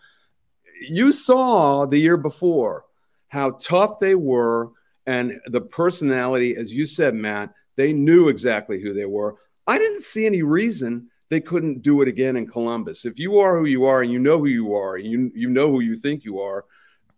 you 0.80 1.12
saw 1.12 1.86
the 1.86 1.98
year 1.98 2.16
before 2.16 2.84
how 3.28 3.52
tough 3.52 3.98
they 3.98 4.14
were 4.14 4.70
and 5.06 5.40
the 5.46 5.60
personality, 5.60 6.56
as 6.56 6.72
you 6.72 6.86
said, 6.86 7.14
Matt, 7.14 7.52
they 7.76 7.92
knew 7.92 8.28
exactly 8.28 8.80
who 8.80 8.92
they 8.92 9.06
were. 9.06 9.36
I 9.66 9.78
didn't 9.78 10.02
see 10.02 10.26
any 10.26 10.42
reason 10.42 11.08
they 11.28 11.40
couldn't 11.40 11.82
do 11.82 12.02
it 12.02 12.08
again 12.08 12.36
in 12.36 12.46
Columbus. 12.46 13.04
If 13.04 13.18
you 13.18 13.38
are 13.38 13.58
who 13.58 13.64
you 13.64 13.84
are 13.86 14.02
and 14.02 14.12
you 14.12 14.18
know 14.18 14.38
who 14.38 14.46
you 14.46 14.74
are, 14.74 14.98
you 14.98 15.32
you 15.34 15.48
know 15.48 15.70
who 15.70 15.80
you 15.80 15.96
think 15.96 16.24
you 16.24 16.40
are, 16.40 16.66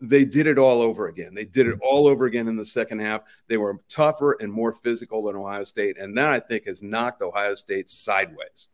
they 0.01 0.25
did 0.25 0.47
it 0.47 0.59
all 0.59 0.83
over 0.83 1.09
again. 1.09 1.35
They 1.35 1.45
did 1.45 1.67
it 1.67 1.79
all 1.83 2.07
over 2.07 2.27
again 2.27 2.49
in 2.49 2.57
the 2.57 2.65
second 2.65 3.01
half. 3.01 3.23
They 3.49 3.57
were 3.57 3.79
tougher 3.89 4.37
and 4.41 4.53
more 4.53 4.73
physical 4.73 5.23
than 5.23 5.37
Ohio 5.37 5.65
State, 5.65 5.99
and 5.99 6.17
that 6.19 6.29
I 6.29 6.41
think 6.41 6.67
has 6.67 6.83
knocked 6.83 7.23
Ohio 7.23 7.55
State 7.55 7.91
sideways. 7.91 8.69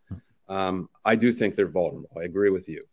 Um, 0.49 0.89
I 1.05 1.15
do 1.15 1.31
think 1.31 1.55
they're 1.55 1.69
vulnerable. 1.69 2.11
I 2.19 2.25
agree 2.25 2.51
with 2.51 2.69
you. 2.69 2.85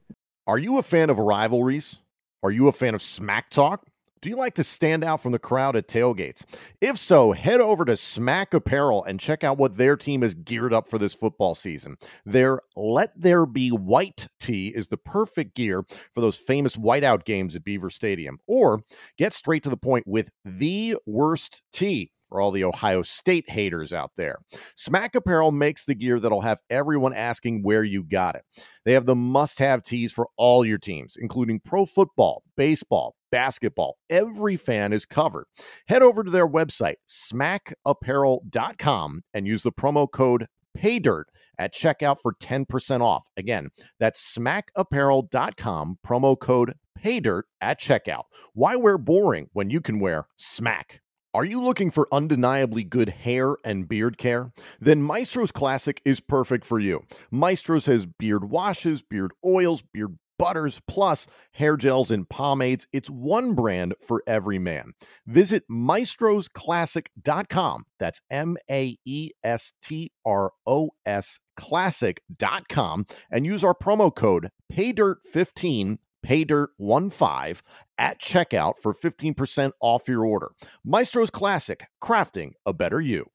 Are 0.46 0.60
you 0.60 0.78
a 0.78 0.84
fan 0.84 1.10
of 1.10 1.18
rivalries? 1.18 2.00
Are 2.44 2.52
you 2.52 2.68
a 2.68 2.72
fan 2.72 2.94
of 2.96 3.02
smack 3.02 3.50
talk? 3.50 3.86
Do 4.22 4.30
you 4.30 4.36
like 4.36 4.56
to 4.56 4.64
stand 4.64 5.04
out 5.04 5.22
from 5.22 5.32
the 5.32 5.40
crowd 5.40 5.76
at 5.76 5.88
tailgates? 5.88 6.44
If 6.82 6.98
so, 6.98 7.34
head 7.34 7.62
over 7.62 7.86
to 7.86 7.96
Smack 7.96 8.54
Apparel 8.54 9.04
and 9.04 9.20
check 9.20 9.44
out 9.44 9.58
what 9.58 9.78
their 9.78 9.96
team 9.96 10.24
is 10.24 10.34
geared 10.34 10.74
up 10.74 10.88
for 10.88 10.98
this 10.98 11.14
football 11.14 11.54
season. 11.54 11.98
Their 12.26 12.62
Let 12.76 13.12
There 13.16 13.46
Be 13.46 13.70
White 13.70 14.28
tee 14.40 14.70
is 14.70 14.88
the 14.88 14.98
perfect 14.98 15.56
gear 15.56 15.84
for 16.14 16.22
those 16.22 16.38
famous 16.38 16.78
whiteout 16.78 17.26
games 17.26 17.56
at 17.56 17.64
Beaver 17.64 17.92
Stadium. 17.92 18.40
Or 18.48 18.82
get 19.18 19.34
straight 19.34 19.64
to 19.64 19.70
the 19.70 19.78
point 19.78 20.08
with 20.08 20.32
the 20.44 20.98
worst 21.06 21.62
tee 21.72 22.12
for 22.28 22.42
all 22.42 22.52
the 22.52 22.64
Ohio 22.64 23.02
State 23.04 23.50
haters 23.50 23.94
out 23.94 24.12
there. 24.18 24.38
Smack 24.76 25.16
Apparel 25.16 25.52
makes 25.52 25.86
the 25.86 25.96
gear 25.96 26.20
that'll 26.20 26.42
have 26.42 26.60
everyone 26.70 27.14
asking 27.14 27.64
where 27.64 27.84
you 27.84 28.04
got 28.04 28.36
it. 28.36 28.44
They 28.84 28.94
have 28.94 29.06
the 29.06 29.16
must 29.16 29.60
have 29.60 29.84
tees 29.84 30.12
for 30.12 30.28
all 30.38 30.66
your 30.66 30.78
teams, 30.78 31.16
including 31.18 31.62
pro 31.64 31.86
football, 31.86 32.44
baseball, 32.56 33.16
basketball. 33.32 33.98
Every 34.10 34.58
fan 34.58 34.92
is 34.94 35.06
covered. 35.06 35.46
Head 35.88 36.02
over 36.02 36.24
to 36.24 36.32
their 36.32 36.48
website, 36.48 36.96
smackapparel.com, 37.10 39.22
and 39.34 39.48
use 39.48 39.64
the 39.64 39.72
promo 39.72 40.12
code 40.12 40.48
PAYDIRT 40.78 41.26
at 41.58 41.74
checkout 41.74 42.18
for 42.22 42.34
10% 42.34 43.02
off. 43.02 43.30
Again, 43.36 43.70
that's 44.00 44.38
smackapparel.com, 44.38 45.98
promo 46.06 46.40
code 46.40 46.76
PAYDIRT 46.98 47.44
at 47.62 47.80
checkout. 47.80 48.24
Why 48.54 48.76
wear 48.76 48.98
boring 48.98 49.50
when 49.54 49.70
you 49.70 49.82
can 49.82 50.00
wear 50.00 50.28
smack? 50.36 51.02
Are 51.34 51.46
you 51.46 51.62
looking 51.62 51.92
for 51.92 52.08
undeniably 52.12 52.84
good 52.84 53.10
hair 53.10 53.58
and 53.64 53.88
beard 53.88 54.18
care? 54.18 54.52
Then 54.80 55.04
Maestro's 55.04 55.52
Classic 55.52 56.02
is 56.04 56.20
perfect 56.20 56.66
for 56.66 56.80
you. 56.80 57.04
Maestro's 57.30 57.86
has 57.86 58.08
beard 58.08 58.50
washes, 58.50 59.04
beard 59.04 59.34
oils, 59.46 59.84
beard 59.94 60.18
butters, 60.38 60.82
plus 60.88 61.28
hair 61.52 61.78
gels 61.78 62.12
and 62.12 62.30
pomades. 62.30 62.86
It's 62.92 63.10
one 63.10 63.54
brand 63.54 63.96
for 64.06 64.22
every 64.28 64.60
man. 64.60 64.92
Visit 65.26 65.64
maestrosclassic.com. 65.70 67.84
That's 68.00 68.22
M 68.30 68.58
A 68.70 68.98
E 69.06 69.32
S 69.44 69.74
T 69.82 70.12
R 70.26 70.52
O 70.66 70.90
S 71.06 71.40
classic.com 71.56 73.06
and 73.32 73.46
use 73.46 73.64
our 73.64 73.74
promo 73.74 74.14
code 74.14 74.50
PAYDIRT15 74.72 75.98
paydirt15 76.26 77.62
at 77.98 78.20
checkout 78.20 78.74
for 78.82 78.94
15% 78.94 79.72
off 79.80 80.08
your 80.08 80.26
order. 80.26 80.52
Maestro's 80.84 81.30
Classic, 81.30 81.86
crafting 82.02 82.54
a 82.66 82.74
better 82.74 83.00
you. 83.00 83.30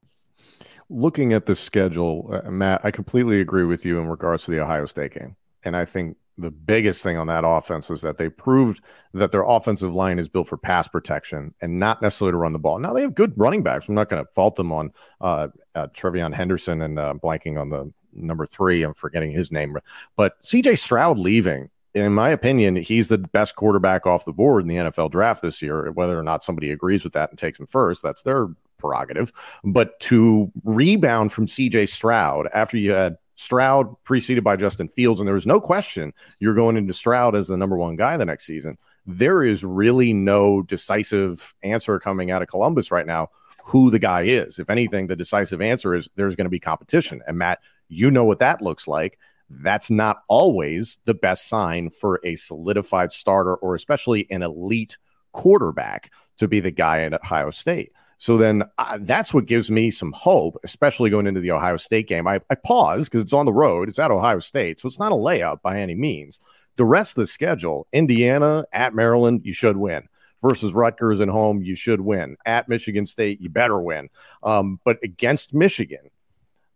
Looking 0.88 1.32
at 1.32 1.46
the 1.46 1.56
schedule, 1.56 2.40
uh, 2.44 2.50
Matt, 2.50 2.82
I 2.84 2.90
completely 2.90 3.40
agree 3.40 3.64
with 3.64 3.84
you 3.84 3.98
in 3.98 4.08
regards 4.08 4.44
to 4.44 4.50
the 4.50 4.60
Ohio 4.60 4.86
State 4.86 5.14
game. 5.14 5.36
And 5.64 5.76
I 5.76 5.84
think 5.84 6.16
the 6.42 6.50
biggest 6.50 7.02
thing 7.02 7.16
on 7.16 7.26
that 7.28 7.44
offense 7.46 7.88
was 7.88 8.02
that 8.02 8.18
they 8.18 8.28
proved 8.28 8.82
that 9.14 9.32
their 9.32 9.42
offensive 9.42 9.94
line 9.94 10.18
is 10.18 10.28
built 10.28 10.48
for 10.48 10.56
pass 10.56 10.88
protection 10.88 11.54
and 11.60 11.78
not 11.78 12.02
necessarily 12.02 12.32
to 12.32 12.36
run 12.36 12.52
the 12.52 12.58
ball. 12.58 12.78
Now 12.78 12.92
they 12.92 13.02
have 13.02 13.14
good 13.14 13.32
running 13.36 13.62
backs. 13.62 13.88
I'm 13.88 13.94
not 13.94 14.08
going 14.08 14.24
to 14.24 14.32
fault 14.32 14.56
them 14.56 14.72
on 14.72 14.92
uh, 15.20 15.48
uh, 15.74 15.86
TreVeyon 15.88 16.34
Henderson 16.34 16.82
and 16.82 16.98
uh, 16.98 17.14
blanking 17.22 17.60
on 17.60 17.70
the 17.70 17.92
number 18.12 18.46
three. 18.46 18.82
I'm 18.82 18.94
forgetting 18.94 19.30
his 19.30 19.50
name, 19.50 19.76
but 20.16 20.40
CJ 20.42 20.78
Stroud 20.78 21.18
leaving. 21.18 21.70
In 21.94 22.14
my 22.14 22.30
opinion, 22.30 22.76
he's 22.76 23.08
the 23.08 23.18
best 23.18 23.54
quarterback 23.54 24.06
off 24.06 24.24
the 24.24 24.32
board 24.32 24.62
in 24.62 24.68
the 24.68 24.76
NFL 24.76 25.10
draft 25.10 25.42
this 25.42 25.60
year. 25.60 25.92
Whether 25.92 26.18
or 26.18 26.22
not 26.22 26.42
somebody 26.42 26.70
agrees 26.70 27.04
with 27.04 27.12
that 27.12 27.28
and 27.28 27.38
takes 27.38 27.60
him 27.60 27.66
first, 27.66 28.02
that's 28.02 28.22
their 28.22 28.48
prerogative. 28.78 29.30
But 29.62 30.00
to 30.00 30.50
rebound 30.64 31.32
from 31.32 31.46
CJ 31.46 31.88
Stroud 31.90 32.48
after 32.54 32.78
you 32.78 32.92
had 32.92 33.16
Stroud 33.42 33.94
preceded 34.04 34.44
by 34.44 34.56
Justin 34.56 34.88
Fields, 34.88 35.20
and 35.20 35.26
there 35.26 35.34
was 35.34 35.46
no 35.46 35.60
question 35.60 36.12
you're 36.38 36.54
going 36.54 36.76
into 36.76 36.92
Stroud 36.92 37.34
as 37.34 37.48
the 37.48 37.56
number 37.56 37.76
one 37.76 37.96
guy 37.96 38.16
the 38.16 38.24
next 38.24 38.46
season. 38.46 38.78
There 39.04 39.42
is 39.42 39.64
really 39.64 40.12
no 40.12 40.62
decisive 40.62 41.54
answer 41.62 41.98
coming 41.98 42.30
out 42.30 42.42
of 42.42 42.48
Columbus 42.48 42.90
right 42.90 43.06
now 43.06 43.30
who 43.64 43.90
the 43.90 43.98
guy 43.98 44.22
is. 44.22 44.58
If 44.58 44.70
anything, 44.70 45.06
the 45.06 45.16
decisive 45.16 45.60
answer 45.60 45.94
is 45.94 46.08
there's 46.16 46.36
going 46.36 46.46
to 46.46 46.50
be 46.50 46.60
competition. 46.60 47.22
And 47.26 47.38
Matt, 47.38 47.60
you 47.88 48.10
know 48.10 48.24
what 48.24 48.40
that 48.40 48.62
looks 48.62 48.88
like. 48.88 49.18
That's 49.50 49.90
not 49.90 50.22
always 50.28 50.98
the 51.04 51.14
best 51.14 51.48
sign 51.48 51.90
for 51.90 52.20
a 52.24 52.36
solidified 52.36 53.12
starter 53.12 53.54
or 53.56 53.74
especially 53.74 54.26
an 54.30 54.42
elite 54.42 54.98
quarterback 55.32 56.10
to 56.38 56.48
be 56.48 56.60
the 56.60 56.70
guy 56.70 57.02
at 57.02 57.14
Ohio 57.14 57.50
State. 57.50 57.92
So 58.22 58.36
then 58.36 58.62
uh, 58.78 58.98
that's 59.00 59.34
what 59.34 59.46
gives 59.46 59.68
me 59.68 59.90
some 59.90 60.12
hope, 60.12 60.56
especially 60.62 61.10
going 61.10 61.26
into 61.26 61.40
the 61.40 61.50
Ohio 61.50 61.76
State 61.76 62.06
game. 62.06 62.28
I, 62.28 62.38
I 62.48 62.54
pause 62.54 63.08
because 63.08 63.22
it's 63.22 63.32
on 63.32 63.46
the 63.46 63.52
road, 63.52 63.88
it's 63.88 63.98
at 63.98 64.12
Ohio 64.12 64.38
State, 64.38 64.78
so 64.78 64.86
it's 64.86 65.00
not 65.00 65.10
a 65.10 65.16
layup 65.16 65.60
by 65.60 65.80
any 65.80 65.96
means. 65.96 66.38
The 66.76 66.84
rest 66.84 67.18
of 67.18 67.22
the 67.22 67.26
schedule 67.26 67.88
Indiana 67.92 68.64
at 68.72 68.94
Maryland, 68.94 69.40
you 69.42 69.52
should 69.52 69.76
win. 69.76 70.08
Versus 70.40 70.72
Rutgers 70.72 71.20
at 71.20 71.26
home, 71.26 71.62
you 71.62 71.74
should 71.74 72.00
win. 72.00 72.36
At 72.46 72.68
Michigan 72.68 73.06
State, 73.06 73.40
you 73.40 73.48
better 73.48 73.80
win. 73.80 74.08
Um, 74.44 74.78
but 74.84 74.98
against 75.02 75.52
Michigan, 75.52 76.08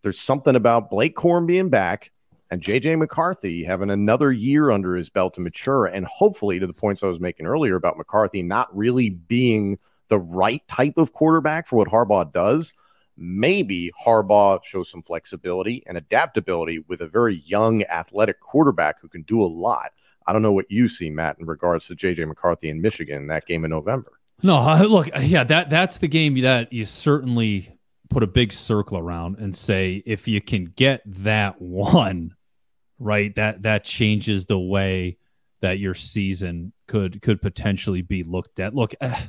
there's 0.02 0.18
something 0.18 0.56
about 0.56 0.90
Blake 0.90 1.14
Corum 1.14 1.46
being 1.46 1.68
back 1.68 2.10
and 2.50 2.60
JJ 2.60 2.98
McCarthy 2.98 3.62
having 3.62 3.90
another 3.90 4.32
year 4.32 4.72
under 4.72 4.96
his 4.96 5.10
belt 5.10 5.34
to 5.34 5.40
mature. 5.40 5.86
And 5.86 6.06
hopefully, 6.06 6.58
to 6.58 6.66
the 6.66 6.72
points 6.72 7.04
I 7.04 7.06
was 7.06 7.20
making 7.20 7.46
earlier 7.46 7.76
about 7.76 7.98
McCarthy 7.98 8.42
not 8.42 8.76
really 8.76 9.10
being 9.10 9.78
the 10.08 10.18
right 10.18 10.66
type 10.68 10.98
of 10.98 11.12
quarterback 11.12 11.66
for 11.66 11.76
what 11.76 11.88
Harbaugh 11.88 12.32
does, 12.32 12.72
maybe 13.16 13.92
Harbaugh 14.04 14.62
shows 14.64 14.90
some 14.90 15.02
flexibility 15.02 15.82
and 15.86 15.96
adaptability 15.96 16.80
with 16.88 17.00
a 17.00 17.06
very 17.06 17.42
young, 17.46 17.82
athletic 17.84 18.40
quarterback 18.40 19.00
who 19.00 19.08
can 19.08 19.22
do 19.22 19.42
a 19.42 19.46
lot. 19.46 19.92
I 20.26 20.32
don't 20.32 20.42
know 20.42 20.52
what 20.52 20.70
you 20.70 20.88
see, 20.88 21.10
Matt, 21.10 21.38
in 21.38 21.46
regards 21.46 21.86
to 21.86 21.94
JJ 21.94 22.26
McCarthy 22.26 22.68
in 22.68 22.80
Michigan 22.80 23.22
in 23.22 23.26
that 23.28 23.46
game 23.46 23.64
in 23.64 23.70
November. 23.70 24.12
No, 24.42 24.76
look, 24.86 25.08
yeah, 25.20 25.44
that 25.44 25.70
that's 25.70 25.98
the 25.98 26.08
game 26.08 26.40
that 26.42 26.72
you 26.72 26.84
certainly 26.84 27.78
put 28.10 28.22
a 28.22 28.26
big 28.26 28.52
circle 28.52 28.98
around 28.98 29.38
and 29.38 29.56
say 29.56 30.02
if 30.04 30.28
you 30.28 30.40
can 30.40 30.66
get 30.66 31.02
that 31.06 31.60
one 31.60 32.34
right, 32.98 33.34
that 33.36 33.62
that 33.62 33.84
changes 33.84 34.46
the 34.46 34.58
way 34.58 35.16
that 35.62 35.78
your 35.78 35.94
season 35.94 36.72
could 36.86 37.22
could 37.22 37.40
potentially 37.40 38.02
be 38.02 38.22
looked 38.22 38.60
at. 38.60 38.74
Look. 38.74 38.94
Uh, 39.00 39.20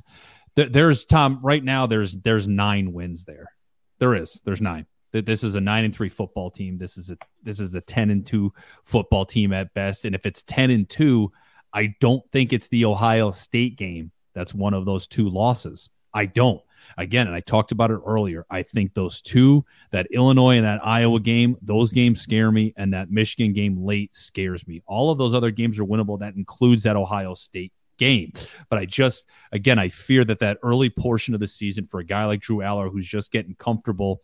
there's 0.66 1.06
Tom 1.06 1.40
right 1.42 1.64
now. 1.64 1.88
There's 1.88 2.16
there's 2.16 2.48
nine 2.48 2.94
wins 2.94 3.26
there. 3.26 3.52
There 4.00 4.16
is. 4.16 4.42
There's 4.44 4.62
nine. 4.62 4.86
This 5.12 5.44
is 5.44 5.56
a 5.56 5.62
nine 5.62 5.86
and 5.86 5.96
three 5.96 6.10
football 6.10 6.52
team. 6.52 6.78
This 6.78 6.98
is 6.98 7.10
a 7.10 7.18
this 7.44 7.60
is 7.60 7.74
a 7.76 7.82
ten 7.82 8.10
and 8.10 8.26
two 8.26 8.54
football 8.84 9.26
team 9.26 9.54
at 9.54 9.74
best. 9.74 10.06
And 10.06 10.14
if 10.14 10.26
it's 10.26 10.44
ten 10.44 10.70
and 10.70 10.88
two, 10.88 11.32
I 11.74 11.96
don't 12.00 12.24
think 12.32 12.54
it's 12.54 12.68
the 12.68 12.86
Ohio 12.86 13.32
State 13.32 13.78
game. 13.78 14.12
That's 14.34 14.54
one 14.54 14.74
of 14.74 14.86
those 14.86 15.08
two 15.08 15.30
losses. 15.30 15.90
I 16.14 16.26
don't. 16.26 16.62
Again, 16.98 17.28
and 17.28 17.36
I 17.36 17.40
talked 17.42 17.72
about 17.72 17.92
it 17.92 18.00
earlier. 18.06 18.46
I 18.50 18.64
think 18.64 18.94
those 18.94 19.22
two, 19.22 19.66
that 19.92 20.08
Illinois 20.12 20.58
and 20.58 20.66
that 20.66 20.86
Iowa 20.86 21.20
game, 21.20 21.58
those 21.62 21.92
games 21.92 22.22
scare 22.22 22.52
me, 22.52 22.74
and 22.78 22.94
that 22.94 23.12
Michigan 23.12 23.54
game 23.54 23.84
late 23.84 24.14
scares 24.16 24.68
me. 24.68 24.82
All 24.86 25.12
of 25.12 25.18
those 25.18 25.34
other 25.34 25.52
games 25.52 25.80
are 25.80 25.86
winnable. 25.86 26.20
That 26.20 26.36
includes 26.36 26.84
that 26.84 26.96
Ohio 26.96 27.34
State 27.34 27.74
game. 27.98 28.34
But 28.70 28.80
I 28.80 28.86
just, 28.86 29.30
again, 29.52 29.80
I 29.80 29.90
fear 29.90 30.24
that 30.26 30.40
that 30.40 30.60
early 30.64 30.90
portion 30.90 31.34
of 31.34 31.40
the 31.40 31.48
season 31.48 31.86
for 31.86 32.00
a 32.00 32.06
guy 32.06 32.26
like 32.26 32.42
Drew 32.42 32.58
Allar, 32.58 32.92
who's 32.92 33.08
just 33.08 33.32
getting 33.32 33.56
comfortable 33.56 34.22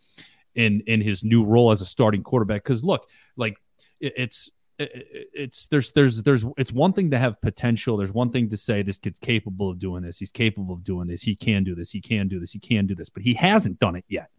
in 0.56 0.82
in 0.82 1.02
his 1.02 1.24
new 1.24 1.44
role 1.44 1.72
as 1.72 1.82
a 1.82 1.86
starting 1.86 2.24
quarterback, 2.24 2.64
because 2.64 2.84
look, 2.84 3.10
like 3.36 3.58
it, 4.00 4.14
it's 4.18 4.52
it's 4.80 5.68
there's 5.68 5.92
there's 5.92 6.24
there's 6.24 6.46
it's 6.58 6.72
one 6.72 6.94
thing 6.94 7.12
to 7.12 7.20
have 7.20 7.40
potential. 7.42 7.98
There's 7.98 8.12
one 8.12 8.32
thing 8.32 8.50
to 8.50 8.58
say 8.58 8.82
this 8.82 8.98
kid's 8.98 9.20
capable 9.20 9.70
of 9.70 9.80
doing 9.80 10.04
this. 10.04 10.18
He's 10.18 10.32
capable 10.32 10.74
of 10.74 10.84
doing 10.84 11.08
this. 11.08 11.22
He 11.22 11.36
can 11.36 11.64
do 11.64 11.76
this. 11.76 11.92
He 11.92 12.02
can 12.02 12.28
do 12.28 12.40
this. 12.40 12.52
He 12.52 12.60
can 12.60 12.88
do 12.88 12.96
this. 12.96 13.10
But 13.10 13.24
he 13.24 13.34
hasn't 13.34 13.80
done 13.80 13.96
it 13.96 14.06
yet. 14.08 14.30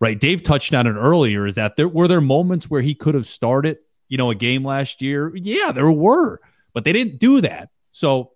Right? 0.00 0.18
Dave 0.18 0.42
touched 0.42 0.74
on 0.74 0.86
it 0.86 0.92
earlier 0.92 1.46
is 1.46 1.54
that 1.54 1.76
there 1.76 1.88
were 1.88 2.08
there 2.08 2.20
moments 2.20 2.68
where 2.68 2.82
he 2.82 2.94
could 2.94 3.14
have 3.14 3.26
started 3.26 3.78
you 4.08 4.18
know 4.18 4.30
a 4.30 4.34
game 4.34 4.64
last 4.64 5.02
year? 5.02 5.34
Yeah 5.34 5.72
there 5.72 5.90
were. 5.90 6.40
But 6.72 6.84
they 6.84 6.92
didn't 6.92 7.18
do 7.18 7.40
that 7.40 7.70
so, 7.94 8.32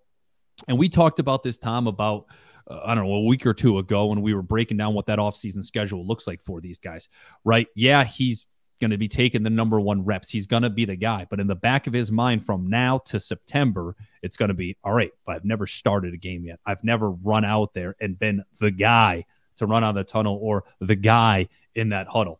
and 0.69 0.79
we 0.79 0.87
talked 0.87 1.19
about 1.19 1.43
this, 1.43 1.57
Tom, 1.57 1.87
about 1.87 2.27
uh, 2.65 2.79
I 2.85 2.95
don't 2.95 3.05
know, 3.05 3.15
a 3.15 3.25
week 3.25 3.45
or 3.45 3.53
two 3.53 3.77
ago 3.77 4.05
when 4.05 4.21
we 4.21 4.33
were 4.33 4.41
breaking 4.41 4.77
down 4.77 4.93
what 4.93 5.07
that 5.07 5.19
offseason 5.19 5.65
schedule 5.65 6.07
looks 6.07 6.27
like 6.27 6.41
for 6.41 6.61
these 6.61 6.77
guys, 6.77 7.09
right? 7.43 7.67
Yeah, 7.75 8.05
he's 8.05 8.47
going 8.79 8.91
to 8.91 8.97
be 8.97 9.09
taking 9.09 9.43
the 9.43 9.49
number 9.49 9.77
one 9.81 10.05
reps. 10.05 10.29
He's 10.29 10.47
going 10.47 10.63
to 10.63 10.69
be 10.69 10.85
the 10.85 10.95
guy. 10.95 11.27
But 11.29 11.41
in 11.41 11.47
the 11.47 11.55
back 11.55 11.87
of 11.87 11.93
his 11.93 12.09
mind, 12.09 12.45
from 12.45 12.69
now 12.69 12.99
to 13.07 13.19
September, 13.19 13.97
it's 14.23 14.37
going 14.37 14.47
to 14.47 14.55
be 14.55 14.77
all 14.81 14.93
right, 14.93 15.11
but 15.25 15.35
I've 15.35 15.43
never 15.43 15.67
started 15.67 16.13
a 16.13 16.17
game 16.17 16.45
yet. 16.45 16.61
I've 16.65 16.85
never 16.85 17.11
run 17.11 17.43
out 17.43 17.73
there 17.73 17.97
and 17.99 18.17
been 18.17 18.45
the 18.61 18.71
guy 18.71 19.25
to 19.57 19.65
run 19.65 19.83
out 19.83 19.89
of 19.89 19.95
the 19.95 20.03
tunnel 20.05 20.39
or 20.41 20.63
the 20.79 20.95
guy 20.95 21.49
in 21.75 21.89
that 21.89 22.07
huddle. 22.07 22.39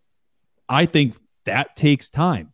I 0.70 0.86
think 0.86 1.16
that 1.44 1.76
takes 1.76 2.10
time 2.10 2.54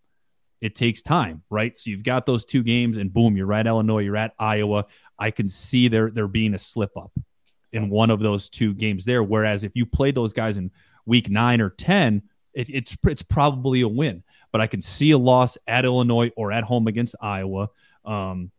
it 0.61 0.75
takes 0.75 1.01
time, 1.01 1.43
right? 1.49 1.77
So 1.77 1.89
you've 1.89 2.03
got 2.03 2.25
those 2.25 2.45
two 2.45 2.63
games, 2.63 2.97
and 2.97 3.13
boom, 3.13 3.35
you're 3.37 3.53
at 3.53 3.67
Illinois, 3.67 4.03
you're 4.03 4.17
at 4.17 4.33
Iowa. 4.39 4.85
I 5.19 5.31
can 5.31 5.49
see 5.49 5.87
there 5.87 6.09
there 6.09 6.27
being 6.27 6.53
a 6.53 6.59
slip 6.59 6.95
up 6.97 7.11
in 7.71 7.89
one 7.89 8.09
of 8.09 8.19
those 8.19 8.49
two 8.49 8.73
games 8.73 9.05
there. 9.05 9.23
Whereas 9.23 9.63
if 9.63 9.75
you 9.75 9.85
play 9.85 10.11
those 10.11 10.33
guys 10.33 10.57
in 10.57 10.71
week 11.05 11.29
nine 11.29 11.61
or 11.61 11.69
ten, 11.69 12.23
it, 12.53 12.69
it's 12.69 12.97
it's 13.03 13.21
probably 13.21 13.81
a 13.81 13.87
win. 13.87 14.23
But 14.51 14.61
I 14.61 14.67
can 14.67 14.81
see 14.81 15.11
a 15.11 15.17
loss 15.17 15.57
at 15.67 15.85
Illinois 15.85 16.31
or 16.35 16.51
at 16.51 16.63
home 16.63 16.87
against 16.87 17.15
Iowa. 17.21 17.69
Um, 18.05 18.51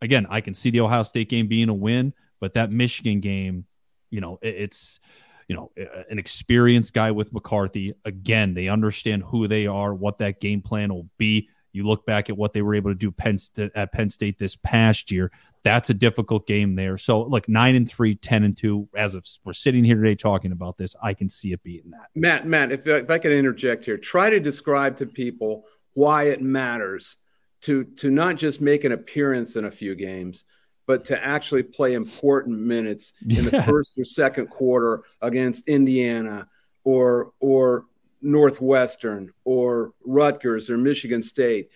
again, 0.00 0.26
I 0.30 0.40
can 0.40 0.54
see 0.54 0.70
the 0.70 0.80
Ohio 0.80 1.02
State 1.02 1.28
game 1.28 1.46
being 1.46 1.68
a 1.68 1.74
win, 1.74 2.14
but 2.40 2.54
that 2.54 2.72
Michigan 2.72 3.20
game, 3.20 3.66
you 4.10 4.20
know, 4.20 4.38
it, 4.42 4.54
it's 4.54 5.00
you 5.48 5.56
know, 5.56 5.70
an 6.10 6.18
experienced 6.18 6.94
guy 6.94 7.10
with 7.10 7.32
McCarthy. 7.32 7.94
Again, 8.04 8.54
they 8.54 8.68
understand 8.68 9.22
who 9.24 9.48
they 9.48 9.66
are, 9.66 9.94
what 9.94 10.18
that 10.18 10.40
game 10.40 10.62
plan 10.62 10.92
will 10.92 11.08
be. 11.18 11.48
You 11.72 11.84
look 11.84 12.06
back 12.06 12.30
at 12.30 12.36
what 12.36 12.52
they 12.52 12.62
were 12.62 12.76
able 12.76 12.92
to 12.92 12.94
do 12.94 13.10
Penn 13.10 13.36
at 13.74 13.92
Penn 13.92 14.08
State 14.08 14.38
this 14.38 14.54
past 14.54 15.10
year. 15.10 15.32
That's 15.64 15.90
a 15.90 15.94
difficult 15.94 16.46
game 16.46 16.76
there. 16.76 16.96
So, 16.96 17.22
look, 17.22 17.48
nine 17.48 17.74
and 17.74 17.90
three, 17.90 18.14
10 18.14 18.44
and 18.44 18.56
two. 18.56 18.88
As 18.96 19.16
of 19.16 19.26
we're 19.44 19.54
sitting 19.54 19.82
here 19.82 19.96
today 19.96 20.14
talking 20.14 20.52
about 20.52 20.78
this, 20.78 20.94
I 21.02 21.14
can 21.14 21.28
see 21.28 21.52
it 21.52 21.62
being 21.64 21.90
that. 21.90 22.10
Matt, 22.14 22.46
Matt, 22.46 22.70
if, 22.70 22.86
if 22.86 23.10
I 23.10 23.18
could 23.18 23.32
interject 23.32 23.84
here, 23.84 23.98
try 23.98 24.30
to 24.30 24.38
describe 24.38 24.96
to 24.98 25.06
people 25.06 25.64
why 25.94 26.24
it 26.24 26.40
matters 26.40 27.16
to 27.62 27.84
to 27.84 28.10
not 28.10 28.36
just 28.36 28.60
make 28.60 28.84
an 28.84 28.92
appearance 28.92 29.56
in 29.56 29.64
a 29.64 29.70
few 29.70 29.96
games, 29.96 30.44
but 30.86 31.04
to 31.06 31.24
actually 31.24 31.62
play 31.62 31.94
important 31.94 32.58
minutes 32.58 33.14
in 33.28 33.44
the 33.46 33.62
first 33.62 33.98
or 33.98 34.04
second 34.04 34.48
quarter 34.48 35.02
against 35.22 35.68
Indiana 35.68 36.46
or 36.84 37.32
or 37.40 37.86
Northwestern 38.20 39.32
or 39.44 39.92
Rutgers 40.04 40.70
or 40.70 40.78
Michigan 40.78 41.22
State. 41.22 41.68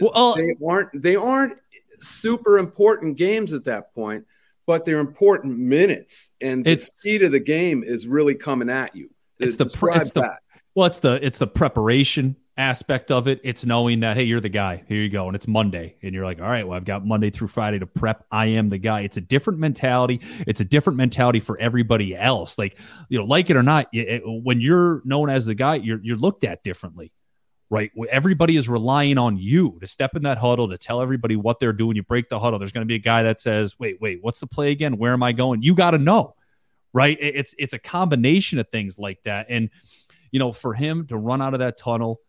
Well, 0.00 0.34
they 0.34 0.54
aren't 0.66 1.02
they 1.02 1.16
aren't 1.16 1.60
super 1.98 2.58
important 2.58 3.16
games 3.16 3.52
at 3.52 3.64
that 3.64 3.94
point, 3.94 4.24
but 4.66 4.84
they're 4.84 4.98
important 4.98 5.58
minutes, 5.58 6.30
and 6.40 6.64
the 6.64 6.76
speed 6.76 7.22
of 7.22 7.32
the 7.32 7.40
game 7.40 7.82
is 7.84 8.06
really 8.06 8.34
coming 8.34 8.70
at 8.70 8.94
you. 8.94 9.10
It's 9.38 9.56
the, 9.56 9.64
it's 9.64 10.12
the 10.12 10.36
well, 10.74 10.86
it's 10.86 11.00
the 11.00 11.24
it's 11.24 11.38
the 11.38 11.46
preparation 11.46 12.36
aspect 12.60 13.10
of 13.10 13.26
it. 13.26 13.40
It's 13.42 13.64
knowing 13.64 14.00
that, 14.00 14.16
hey, 14.16 14.24
you're 14.24 14.40
the 14.40 14.48
guy. 14.48 14.84
Here 14.86 14.98
you 15.02 15.08
go. 15.08 15.26
And 15.26 15.34
it's 15.34 15.48
Monday. 15.48 15.96
And 16.02 16.14
you're 16.14 16.24
like, 16.24 16.40
all 16.40 16.48
right, 16.48 16.66
well, 16.66 16.76
I've 16.76 16.84
got 16.84 17.04
Monday 17.06 17.30
through 17.30 17.48
Friday 17.48 17.78
to 17.78 17.86
prep. 17.86 18.24
I 18.30 18.46
am 18.46 18.68
the 18.68 18.78
guy. 18.78 19.00
It's 19.00 19.16
a 19.16 19.20
different 19.20 19.58
mentality. 19.58 20.20
It's 20.46 20.60
a 20.60 20.64
different 20.64 20.96
mentality 20.98 21.40
for 21.40 21.58
everybody 21.58 22.14
else. 22.14 22.58
Like, 22.58 22.78
you 23.08 23.18
know, 23.18 23.24
like 23.24 23.50
it 23.50 23.56
or 23.56 23.62
not, 23.62 23.88
it, 23.92 24.22
when 24.24 24.60
you're 24.60 25.02
known 25.04 25.30
as 25.30 25.46
the 25.46 25.54
guy, 25.54 25.76
you're, 25.76 26.00
you're 26.02 26.16
looked 26.16 26.44
at 26.44 26.62
differently, 26.62 27.12
right? 27.70 27.90
Everybody 28.10 28.56
is 28.56 28.68
relying 28.68 29.16
on 29.16 29.38
you 29.38 29.78
to 29.80 29.86
step 29.86 30.14
in 30.14 30.22
that 30.24 30.38
huddle, 30.38 30.68
to 30.68 30.78
tell 30.78 31.00
everybody 31.00 31.36
what 31.36 31.60
they're 31.60 31.72
doing. 31.72 31.96
You 31.96 32.02
break 32.02 32.28
the 32.28 32.38
huddle. 32.38 32.58
There's 32.58 32.72
going 32.72 32.86
to 32.86 32.92
be 32.92 32.96
a 32.96 32.98
guy 32.98 33.22
that 33.22 33.40
says, 33.40 33.78
wait, 33.78 34.00
wait, 34.00 34.18
what's 34.22 34.40
the 34.40 34.46
play 34.46 34.70
again? 34.70 34.98
Where 34.98 35.12
am 35.12 35.22
I 35.22 35.32
going? 35.32 35.62
You 35.62 35.74
got 35.74 35.92
to 35.92 35.98
know, 35.98 36.36
right? 36.92 37.16
It's, 37.20 37.54
it's 37.58 37.72
a 37.72 37.78
combination 37.78 38.58
of 38.58 38.68
things 38.68 38.98
like 38.98 39.22
that. 39.24 39.46
And, 39.48 39.70
you 40.30 40.38
know, 40.38 40.52
for 40.52 40.74
him 40.74 41.06
to 41.06 41.16
run 41.16 41.40
out 41.40 41.54
of 41.54 41.60
that 41.60 41.78
tunnel, 41.78 42.20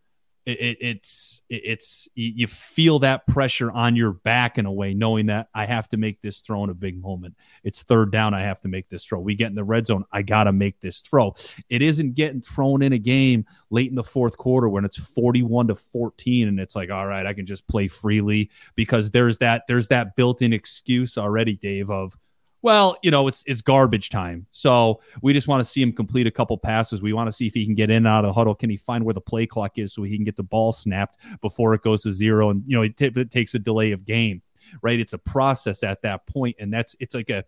it, 0.46 0.60
it, 0.60 0.78
it's 0.80 1.42
it, 1.48 1.62
it's 1.64 2.08
you 2.14 2.46
feel 2.46 2.98
that 3.00 3.26
pressure 3.26 3.70
on 3.70 3.96
your 3.96 4.12
back 4.12 4.58
in 4.58 4.66
a 4.66 4.72
way, 4.72 4.94
knowing 4.94 5.26
that 5.26 5.48
I 5.54 5.66
have 5.66 5.88
to 5.90 5.96
make 5.96 6.20
this 6.20 6.40
throw 6.40 6.64
in 6.64 6.70
a 6.70 6.74
big 6.74 7.00
moment. 7.00 7.34
It's 7.64 7.82
third 7.82 8.10
down, 8.12 8.34
I 8.34 8.42
have 8.42 8.60
to 8.62 8.68
make 8.68 8.88
this 8.88 9.04
throw. 9.04 9.20
We 9.20 9.34
get 9.34 9.50
in 9.50 9.54
the 9.54 9.64
red 9.64 9.86
zone, 9.86 10.04
I 10.12 10.22
got 10.22 10.44
to 10.44 10.52
make 10.52 10.80
this 10.80 11.00
throw. 11.00 11.34
It 11.68 11.82
isn't 11.82 12.14
getting 12.14 12.40
thrown 12.40 12.82
in 12.82 12.92
a 12.92 12.98
game 12.98 13.46
late 13.70 13.90
in 13.90 13.94
the 13.94 14.04
fourth 14.04 14.36
quarter 14.36 14.68
when 14.68 14.84
it's 14.84 14.96
forty-one 14.96 15.68
to 15.68 15.74
fourteen, 15.74 16.48
and 16.48 16.60
it's 16.60 16.76
like, 16.76 16.90
all 16.90 17.06
right, 17.06 17.26
I 17.26 17.32
can 17.32 17.46
just 17.46 17.66
play 17.68 17.88
freely 17.88 18.50
because 18.74 19.10
there's 19.10 19.38
that 19.38 19.64
there's 19.68 19.88
that 19.88 20.16
built-in 20.16 20.52
excuse 20.52 21.16
already, 21.18 21.56
Dave, 21.56 21.90
of 21.90 22.16
well, 22.62 22.96
you 23.02 23.10
know, 23.10 23.26
it's 23.26 23.42
it's 23.46 23.60
garbage 23.60 24.08
time. 24.08 24.46
So 24.52 25.00
we 25.20 25.32
just 25.32 25.48
want 25.48 25.60
to 25.62 25.68
see 25.68 25.82
him 25.82 25.92
complete 25.92 26.26
a 26.26 26.30
couple 26.30 26.56
passes. 26.56 27.02
We 27.02 27.12
want 27.12 27.26
to 27.28 27.32
see 27.32 27.46
if 27.46 27.54
he 27.54 27.64
can 27.64 27.74
get 27.74 27.90
in 27.90 28.06
out 28.06 28.24
of 28.24 28.28
the 28.28 28.32
huddle. 28.32 28.54
Can 28.54 28.70
he 28.70 28.76
find 28.76 29.04
where 29.04 29.14
the 29.14 29.20
play 29.20 29.46
clock 29.46 29.78
is 29.78 29.92
so 29.92 30.04
he 30.04 30.16
can 30.16 30.24
get 30.24 30.36
the 30.36 30.42
ball 30.44 30.72
snapped 30.72 31.18
before 31.40 31.74
it 31.74 31.82
goes 31.82 32.02
to 32.02 32.12
zero? 32.12 32.50
And 32.50 32.62
you 32.66 32.76
know, 32.76 32.82
it, 32.82 32.96
t- 32.96 33.12
it 33.14 33.30
takes 33.30 33.54
a 33.54 33.58
delay 33.58 33.90
of 33.92 34.04
game, 34.04 34.42
right? 34.80 34.98
It's 34.98 35.12
a 35.12 35.18
process 35.18 35.82
at 35.82 36.02
that 36.02 36.26
point, 36.26 36.56
and 36.60 36.72
that's 36.72 36.94
it's 37.00 37.14
like 37.14 37.30
a 37.30 37.44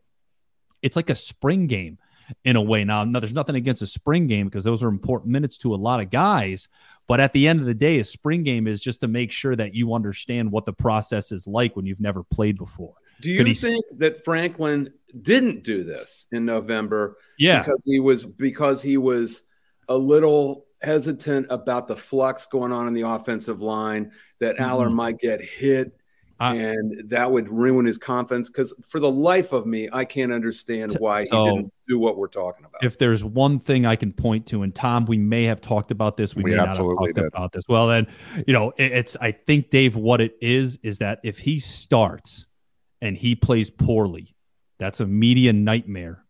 it's 0.83 0.97
like 0.97 1.11
a 1.11 1.15
spring 1.15 1.69
game 1.69 1.99
in 2.45 2.57
a 2.57 2.63
way. 2.63 2.85
Now, 2.85 3.05
no, 3.05 3.21
there's 3.21 3.33
nothing 3.33 3.55
against 3.55 3.83
a 3.83 3.87
spring 3.87 4.27
game 4.27 4.47
because 4.49 4.65
those 4.65 4.83
are 4.83 4.89
important 4.89 5.31
minutes 5.31 5.59
to 5.59 5.75
a 5.75 5.77
lot 5.77 6.01
of 6.01 6.11
guys. 6.11 6.69
But 7.07 7.21
at 7.21 7.33
the 7.33 7.47
end 7.47 7.61
of 7.61 7.67
the 7.67 7.75
day, 7.75 7.99
a 8.01 8.05
spring 8.05 8.43
game 8.43 8.67
is 8.67 8.83
just 8.83 9.01
to 9.01 9.09
make 9.09 9.31
sure 9.31 9.55
that 9.55 9.75
you 9.75 9.95
understand 9.95 10.51
what 10.51 10.67
the 10.67 10.73
process 10.73 11.33
is 11.33 11.47
like 11.47 11.77
when 11.77 11.87
you've 11.87 12.01
never 12.01 12.25
played 12.25 12.57
before. 12.57 12.95
Do 13.21 13.31
you 13.31 13.55
think 13.55 13.85
that 13.99 14.25
Franklin 14.25 14.91
didn't 15.23 15.65
do 15.65 15.85
this 15.85 16.27
in 16.33 16.45
November? 16.45 17.17
Yeah, 17.39 17.61
because 17.61 17.85
he 17.85 18.01
was 18.01 18.25
because 18.25 18.83
he 18.83 18.97
was 18.97 19.43
a 19.89 19.97
little 19.97 20.67
hesitant 20.83 21.47
about 21.51 21.89
the 21.89 21.97
flux 21.97 22.47
going 22.47 22.73
on 22.73 22.87
in 22.87 22.95
the 22.95 23.03
offensive 23.03 23.61
line 23.61 24.13
that 24.41 24.57
mm-hmm. 24.57 24.65
Allar 24.65 24.93
might 24.93 25.19
get 25.19 25.41
hit. 25.41 25.97
Uh, 26.41 26.53
and 26.53 27.09
that 27.09 27.31
would 27.31 27.49
ruin 27.49 27.87
his 27.87 27.97
confidence 27.97 28.49
because 28.49 28.75
for 28.89 28.99
the 28.99 29.11
life 29.11 29.53
of 29.53 29.67
me, 29.67 29.89
I 29.93 30.05
can't 30.05 30.33
understand 30.33 30.93
why 30.99 31.23
so, 31.23 31.45
he 31.45 31.51
didn't 31.53 31.73
do 31.87 31.97
what 32.01 32.19
we're 32.19 32.27
talking 32.27 32.65
about. 32.65 32.83
If 32.83 32.99
there's 32.99 33.23
one 33.23 33.61
thing 33.61 33.87
I 33.87 33.95
can 33.95 34.13
point 34.13 34.45
to, 34.49 34.63
and 34.63 34.75
Tom, 34.75 35.05
we 35.05 35.17
may 35.17 35.45
have 35.45 35.61
talked 35.61 35.93
about 35.93 36.17
this, 36.17 36.35
we, 36.35 36.43
we 36.43 36.51
may 36.51 36.57
not 36.57 36.69
have 36.69 36.79
talked 36.79 37.15
did. 37.15 37.25
about 37.25 37.53
this. 37.53 37.63
Well, 37.69 37.87
then, 37.87 38.09
you 38.49 38.53
know, 38.53 38.73
it, 38.77 38.91
it's 38.91 39.17
I 39.21 39.31
think 39.31 39.71
Dave, 39.71 39.95
what 39.95 40.21
it 40.21 40.37
is 40.43 40.77
is 40.83 40.99
that 40.99 41.21
if 41.23 41.39
he 41.39 41.61
starts 41.61 42.47
and 43.01 43.17
he 43.17 43.37
plays 43.37 43.71
poorly, 43.71 44.34
that's 44.79 45.01
a 45.01 45.07
media 45.07 45.53
nightmare 45.53 46.25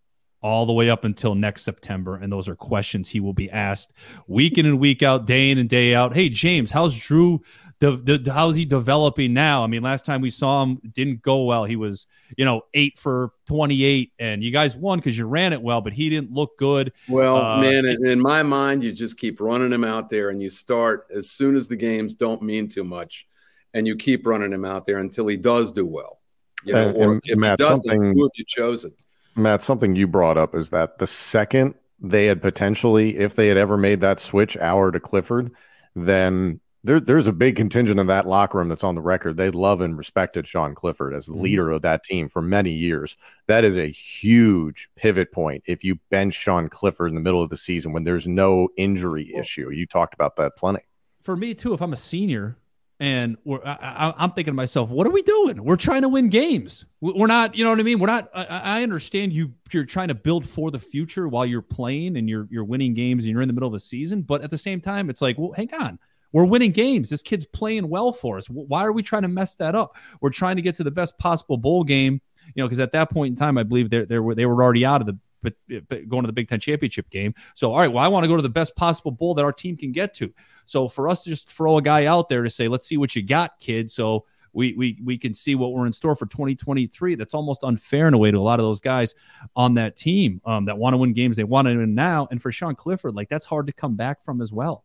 all 0.44 0.66
the 0.66 0.72
way 0.74 0.90
up 0.90 1.04
until 1.04 1.34
next 1.34 1.62
September. 1.62 2.16
And 2.16 2.30
those 2.30 2.50
are 2.50 2.54
questions 2.54 3.08
he 3.08 3.18
will 3.18 3.32
be 3.32 3.50
asked 3.50 3.94
week 4.28 4.58
in 4.58 4.66
and 4.66 4.78
week 4.78 5.02
out, 5.02 5.26
day 5.26 5.50
in 5.50 5.56
and 5.56 5.70
day 5.70 5.94
out. 5.94 6.14
Hey, 6.14 6.28
James, 6.28 6.70
how's 6.70 6.94
Drew? 6.94 7.40
De- 7.80 7.96
de- 7.96 8.30
how's 8.30 8.54
he 8.54 8.66
developing 8.66 9.32
now? 9.32 9.64
I 9.64 9.66
mean, 9.68 9.82
last 9.82 10.04
time 10.04 10.20
we 10.20 10.28
saw 10.28 10.62
him 10.62 10.80
didn't 10.92 11.22
go 11.22 11.44
well. 11.44 11.64
He 11.64 11.76
was, 11.76 12.06
you 12.36 12.44
know, 12.44 12.60
eight 12.74 12.98
for 12.98 13.30
28, 13.48 14.12
and 14.18 14.44
you 14.44 14.50
guys 14.50 14.76
won 14.76 14.98
because 14.98 15.16
you 15.16 15.24
ran 15.24 15.54
it 15.54 15.62
well, 15.62 15.80
but 15.80 15.94
he 15.94 16.10
didn't 16.10 16.30
look 16.30 16.58
good. 16.58 16.92
Well, 17.08 17.36
uh, 17.36 17.60
man, 17.62 17.86
in, 17.86 18.06
in 18.06 18.20
my 18.20 18.42
mind, 18.42 18.84
you 18.84 18.92
just 18.92 19.16
keep 19.16 19.40
running 19.40 19.72
him 19.72 19.82
out 19.82 20.10
there 20.10 20.28
and 20.28 20.42
you 20.42 20.50
start 20.50 21.06
as 21.14 21.30
soon 21.30 21.56
as 21.56 21.68
the 21.68 21.76
games 21.76 22.14
don't 22.14 22.42
mean 22.42 22.68
too 22.68 22.84
much, 22.84 23.26
and 23.72 23.86
you 23.86 23.96
keep 23.96 24.26
running 24.26 24.52
him 24.52 24.66
out 24.66 24.84
there 24.84 24.98
until 24.98 25.26
he 25.26 25.38
does 25.38 25.72
do 25.72 25.86
well. 25.86 26.20
You 26.64 26.72
know, 26.72 26.88
and, 26.88 26.96
or 26.96 27.20
if 27.24 27.38
Matt, 27.38 27.60
something 27.60 28.14
who 28.14 28.22
have 28.22 28.30
you 28.34 28.44
chosen? 28.46 28.92
Matt, 29.36 29.62
something 29.62 29.96
you 29.96 30.06
brought 30.06 30.38
up 30.38 30.54
is 30.54 30.70
that 30.70 30.98
the 30.98 31.06
second 31.06 31.74
they 32.00 32.26
had 32.26 32.42
potentially, 32.42 33.18
if 33.18 33.34
they 33.34 33.48
had 33.48 33.56
ever 33.56 33.76
made 33.76 34.00
that 34.00 34.20
switch, 34.20 34.56
Allar 34.58 34.92
to 34.92 35.00
Clifford, 35.00 35.52
then 35.94 36.60
there, 36.84 37.00
there's 37.00 37.26
a 37.26 37.32
big 37.32 37.56
contingent 37.56 37.98
in 37.98 38.06
that 38.08 38.26
locker 38.28 38.58
room 38.58 38.68
that's 38.68 38.84
on 38.84 38.94
the 38.94 39.00
record. 39.00 39.36
They 39.36 39.50
love 39.50 39.80
and 39.80 39.96
respected 39.96 40.46
Sean 40.46 40.74
Clifford 40.74 41.14
as 41.14 41.26
the 41.26 41.32
mm-hmm. 41.32 41.42
leader 41.42 41.70
of 41.70 41.82
that 41.82 42.04
team 42.04 42.28
for 42.28 42.42
many 42.42 42.72
years. 42.72 43.16
That 43.46 43.64
is 43.64 43.78
a 43.78 43.90
huge 43.90 44.90
pivot 44.94 45.32
point 45.32 45.64
if 45.66 45.82
you 45.82 45.98
bench 46.10 46.34
Sean 46.34 46.68
Clifford 46.68 47.08
in 47.08 47.14
the 47.14 47.22
middle 47.22 47.42
of 47.42 47.48
the 47.48 47.56
season 47.56 47.92
when 47.92 48.04
there's 48.04 48.28
no 48.28 48.68
injury 48.76 49.34
issue. 49.34 49.70
You 49.70 49.86
talked 49.86 50.12
about 50.12 50.36
that 50.36 50.56
plenty. 50.56 50.80
For 51.22 51.36
me, 51.36 51.54
too, 51.54 51.72
if 51.72 51.80
I'm 51.80 51.94
a 51.94 51.96
senior, 51.96 52.58
and 53.00 53.36
I, 53.46 54.14
am 54.18 54.30
thinking 54.32 54.52
to 54.52 54.56
myself, 54.56 54.88
what 54.88 55.06
are 55.06 55.10
we 55.10 55.22
doing? 55.22 55.64
We're 55.64 55.76
trying 55.76 56.02
to 56.02 56.08
win 56.08 56.28
games. 56.28 56.84
We're 57.00 57.26
not, 57.26 57.56
you 57.56 57.64
know 57.64 57.70
what 57.70 57.80
I 57.80 57.82
mean? 57.82 57.98
We're 57.98 58.06
not. 58.06 58.28
I, 58.32 58.44
I, 58.44 58.82
understand 58.82 59.32
you. 59.32 59.52
You're 59.72 59.84
trying 59.84 60.08
to 60.08 60.14
build 60.14 60.48
for 60.48 60.70
the 60.70 60.78
future 60.78 61.26
while 61.26 61.44
you're 61.44 61.60
playing 61.60 62.16
and 62.16 62.28
you're 62.28 62.46
you're 62.50 62.64
winning 62.64 62.94
games 62.94 63.24
and 63.24 63.32
you're 63.32 63.42
in 63.42 63.48
the 63.48 63.52
middle 63.52 63.68
of 63.68 63.74
a 63.74 63.80
season. 63.80 64.22
But 64.22 64.42
at 64.42 64.50
the 64.50 64.58
same 64.58 64.80
time, 64.80 65.10
it's 65.10 65.20
like, 65.20 65.36
well, 65.38 65.52
hang 65.52 65.74
on. 65.74 65.98
We're 66.32 66.44
winning 66.44 66.70
games. 66.70 67.10
This 67.10 67.22
kid's 67.22 67.46
playing 67.46 67.88
well 67.88 68.12
for 68.12 68.38
us. 68.38 68.46
Why 68.46 68.84
are 68.84 68.92
we 68.92 69.02
trying 69.02 69.22
to 69.22 69.28
mess 69.28 69.54
that 69.56 69.74
up? 69.74 69.96
We're 70.20 70.30
trying 70.30 70.56
to 70.56 70.62
get 70.62 70.76
to 70.76 70.84
the 70.84 70.90
best 70.90 71.18
possible 71.18 71.56
bowl 71.56 71.84
game. 71.84 72.20
You 72.54 72.62
know, 72.62 72.66
because 72.66 72.80
at 72.80 72.92
that 72.92 73.10
point 73.10 73.32
in 73.32 73.36
time, 73.36 73.58
I 73.58 73.64
believe 73.64 73.90
they 73.90 74.04
they 74.04 74.18
were 74.18 74.34
they 74.34 74.46
were 74.46 74.62
already 74.62 74.84
out 74.84 75.00
of 75.00 75.08
the 75.08 75.18
but, 75.44 75.54
but 75.88 76.08
going 76.08 76.24
to 76.24 76.26
the 76.26 76.32
Big 76.32 76.48
Ten 76.48 76.58
championship 76.58 77.08
game. 77.10 77.34
So, 77.54 77.72
all 77.72 77.78
right, 77.78 77.92
well, 77.92 78.02
I 78.02 78.08
want 78.08 78.24
to 78.24 78.28
go 78.28 78.34
to 78.34 78.42
the 78.42 78.48
best 78.48 78.74
possible 78.74 79.12
bowl 79.12 79.34
that 79.34 79.44
our 79.44 79.52
team 79.52 79.76
can 79.76 79.92
get 79.92 80.14
to. 80.14 80.32
So, 80.64 80.88
for 80.88 81.08
us 81.08 81.22
to 81.22 81.30
just 81.30 81.48
throw 81.48 81.76
a 81.76 81.82
guy 81.82 82.06
out 82.06 82.28
there 82.28 82.42
to 82.42 82.50
say, 82.50 82.66
let's 82.66 82.86
see 82.86 82.96
what 82.96 83.14
you 83.14 83.22
got, 83.22 83.58
kid. 83.60 83.90
So, 83.90 84.24
we, 84.54 84.72
we, 84.74 84.98
we 85.04 85.18
can 85.18 85.34
see 85.34 85.56
what 85.56 85.72
we're 85.72 85.86
in 85.86 85.92
store 85.92 86.14
for 86.14 86.26
2023. 86.26 87.16
That's 87.16 87.34
almost 87.34 87.64
unfair 87.64 88.08
in 88.08 88.14
a 88.14 88.18
way 88.18 88.30
to 88.30 88.38
a 88.38 88.40
lot 88.40 88.60
of 88.60 88.64
those 88.64 88.80
guys 88.80 89.14
on 89.56 89.74
that 89.74 89.96
team 89.96 90.40
um, 90.44 90.66
that 90.66 90.78
want 90.78 90.94
to 90.94 90.98
win 90.98 91.12
games 91.12 91.36
they 91.36 91.44
want 91.44 91.66
to 91.66 91.76
win 91.76 91.94
now. 91.94 92.28
And 92.30 92.40
for 92.40 92.52
Sean 92.52 92.74
Clifford, 92.76 93.14
like 93.14 93.28
that's 93.28 93.44
hard 93.44 93.66
to 93.66 93.72
come 93.72 93.96
back 93.96 94.22
from 94.24 94.40
as 94.40 94.52
well. 94.52 94.84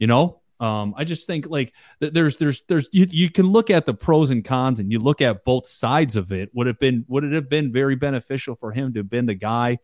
You 0.00 0.08
know, 0.08 0.39
um, 0.60 0.92
I 0.94 1.04
just 1.04 1.26
think 1.26 1.48
like 1.48 1.72
there's 2.00 2.36
there's 2.36 2.62
there's 2.68 2.88
you, 2.92 3.06
you 3.08 3.30
can 3.30 3.46
look 3.46 3.70
at 3.70 3.86
the 3.86 3.94
pros 3.94 4.30
and 4.30 4.44
cons 4.44 4.78
and 4.78 4.92
you 4.92 4.98
look 4.98 5.22
at 5.22 5.42
both 5.44 5.66
sides 5.66 6.16
of 6.16 6.32
it. 6.32 6.50
Would 6.52 6.66
have 6.66 6.78
been 6.78 7.06
would 7.08 7.24
it 7.24 7.32
have 7.32 7.48
been 7.48 7.72
very 7.72 7.96
beneficial 7.96 8.54
for 8.54 8.70
him 8.70 8.92
to 8.92 9.00
have 9.00 9.08
been 9.08 9.24
the 9.24 9.34
guy 9.34 9.78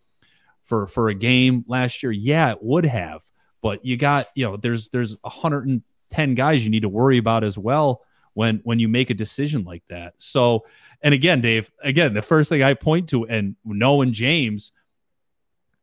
for 0.65 0.87
for 0.87 1.09
a 1.09 1.15
game 1.15 1.65
last 1.67 2.03
year? 2.03 2.12
Yeah, 2.12 2.51
it 2.51 2.59
would 2.62 2.85
have. 2.85 3.25
But 3.62 3.87
you 3.87 3.97
got 3.97 4.29
you 4.35 4.45
know 4.45 4.59
there's 4.59 4.91
there's 4.91 5.17
110 5.23 6.35
guys 6.35 6.62
you 6.62 6.71
need 6.71 6.83
to 6.83 6.91
worry 6.91 7.17
about 7.17 7.43
as 7.43 7.57
well 7.57 8.03
when 8.35 8.61
when 8.62 8.79
you 8.79 8.87
make 8.87 9.09
a 9.09 9.15
decision 9.15 9.65
like 9.65 9.83
that. 9.89 10.12
So 10.19 10.67
and 11.01 11.15
again, 11.15 11.41
Dave, 11.41 11.71
again 11.83 12.12
the 12.12 12.21
first 12.21 12.51
thing 12.51 12.62
I 12.62 12.75
point 12.75 13.09
to 13.11 13.25
and 13.27 13.57
knowing 13.65 14.12
James, 14.12 14.73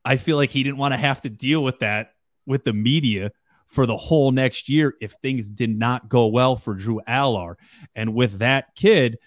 I 0.06 0.18
feel 0.18 0.38
like 0.38 0.52
he 0.52 0.62
didn't 0.62 0.78
want 0.78 0.94
to 0.94 1.00
have 1.00 1.22
to 1.22 1.32
deal 1.32 1.64
with 1.64 1.80
that 1.80 2.14
with 2.46 2.64
the 2.64 2.74
media 2.74 3.32
for 3.74 3.88
the 3.88 3.98
whole 3.98 4.32
next 4.32 4.70
year 4.70 4.96
if 5.02 5.14
things 5.14 5.50
did 5.50 5.76
not 5.76 6.08
go 6.08 6.28
well 6.28 6.56
for 6.56 6.76
Drew 6.76 7.02
Allar. 7.08 7.56
And 7.96 8.14
with 8.14 8.38
that 8.38 8.76
kid, 8.76 9.18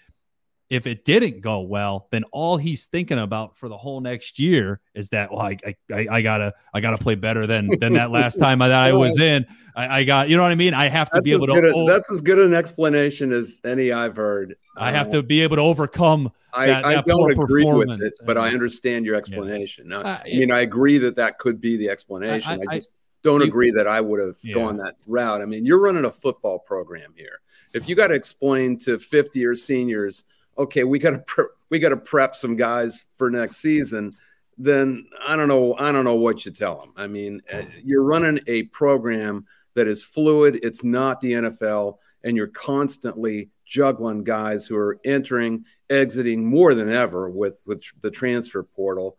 if 0.69 0.87
it 0.87 1.03
didn't 1.03 1.41
go 1.41 1.61
well, 1.61 2.07
then 2.11 2.23
all 2.31 2.55
he's 2.55 2.85
thinking 2.85 3.19
about 3.19 3.57
for 3.57 3.67
the 3.67 3.77
whole 3.77 3.99
next 3.99 4.39
year 4.39 4.79
is 4.93 5.09
that 5.09 5.31
well, 5.31 5.41
I 5.41 5.57
I, 5.91 6.07
I 6.09 6.21
gotta 6.21 6.53
I 6.73 6.79
gotta 6.79 6.97
play 6.97 7.15
better 7.15 7.45
than 7.45 7.69
than 7.79 7.93
that 7.93 8.09
last 8.11 8.37
time 8.39 8.59
that 8.59 8.71
I 8.71 8.93
was 8.93 9.19
in. 9.19 9.45
I, 9.75 9.99
I, 9.99 10.03
got 10.03 10.29
you 10.29 10.35
know 10.35 10.43
what 10.43 10.51
I 10.51 10.55
mean. 10.55 10.73
I 10.73 10.87
have 10.87 11.09
to 11.11 11.17
that's 11.17 11.25
be 11.25 11.33
able 11.33 11.47
to. 11.47 11.73
A, 11.73 11.85
that's 11.85 12.11
as 12.11 12.19
good 12.19 12.39
an 12.39 12.53
explanation 12.53 13.31
as 13.31 13.61
any 13.63 13.91
I've 13.91 14.15
heard. 14.15 14.55
I 14.75 14.91
have 14.91 15.11
to 15.11 15.19
um, 15.19 15.25
be 15.25 15.41
able 15.41 15.57
to 15.57 15.61
overcome. 15.61 16.31
I, 16.53 16.67
that, 16.67 16.85
I 16.85 16.95
that 16.95 17.05
don't 17.05 17.31
agree 17.31 17.65
with 17.65 18.01
it, 18.01 18.13
but 18.25 18.37
I 18.37 18.49
understand 18.49 19.05
your 19.05 19.15
explanation. 19.15 19.89
Yeah. 19.89 20.21
I 20.25 20.29
mean, 20.29 20.51
I 20.51 20.61
agree 20.61 20.97
that 20.99 21.15
that 21.15 21.37
could 21.37 21.61
be 21.61 21.77
the 21.77 21.89
explanation. 21.89 22.61
I, 22.69 22.75
just 22.75 22.91
don't 23.27 23.41
agree 23.41 23.71
that 23.71 23.87
I 23.87 23.99
would 23.99 24.19
have 24.19 24.37
yeah. 24.41 24.53
gone 24.53 24.77
that 24.77 24.95
route. 25.05 25.41
I 25.41 25.45
mean, 25.45 25.65
you're 25.65 25.81
running 25.81 26.05
a 26.05 26.11
football 26.11 26.59
program 26.59 27.13
here. 27.15 27.39
If 27.73 27.89
you 27.89 27.95
got 27.95 28.07
to 28.07 28.13
explain 28.13 28.77
to 28.79 28.97
50 28.97 29.37
year 29.37 29.55
seniors, 29.55 30.23
okay, 30.57 30.85
we 30.85 30.97
got 30.97 31.11
to 31.11 31.19
pre- 31.19 31.45
we 31.69 31.79
got 31.79 31.89
to 31.89 31.97
prep 31.97 32.35
some 32.35 32.55
guys 32.55 33.05
for 33.17 33.29
next 33.29 33.57
season, 33.57 34.15
then 34.57 35.07
I 35.25 35.35
don't 35.35 35.49
know 35.49 35.75
I 35.77 35.91
don't 35.91 36.05
know 36.05 36.15
what 36.15 36.45
you 36.45 36.51
tell 36.51 36.79
them. 36.79 36.93
I 36.95 37.07
mean, 37.07 37.41
uh, 37.51 37.63
you're 37.83 38.03
running 38.03 38.39
a 38.47 38.63
program 38.63 39.45
that 39.73 39.87
is 39.87 40.03
fluid. 40.03 40.59
It's 40.63 40.83
not 40.83 41.19
the 41.19 41.33
NFL, 41.33 41.97
and 42.23 42.37
you're 42.37 42.47
constantly 42.47 43.49
juggling 43.65 44.23
guys 44.23 44.65
who 44.65 44.77
are 44.77 44.97
entering, 45.03 45.65
exiting 45.89 46.45
more 46.45 46.73
than 46.73 46.89
ever 46.89 47.29
with 47.29 47.61
with 47.65 47.83
the 48.01 48.09
transfer 48.09 48.63
portal. 48.63 49.17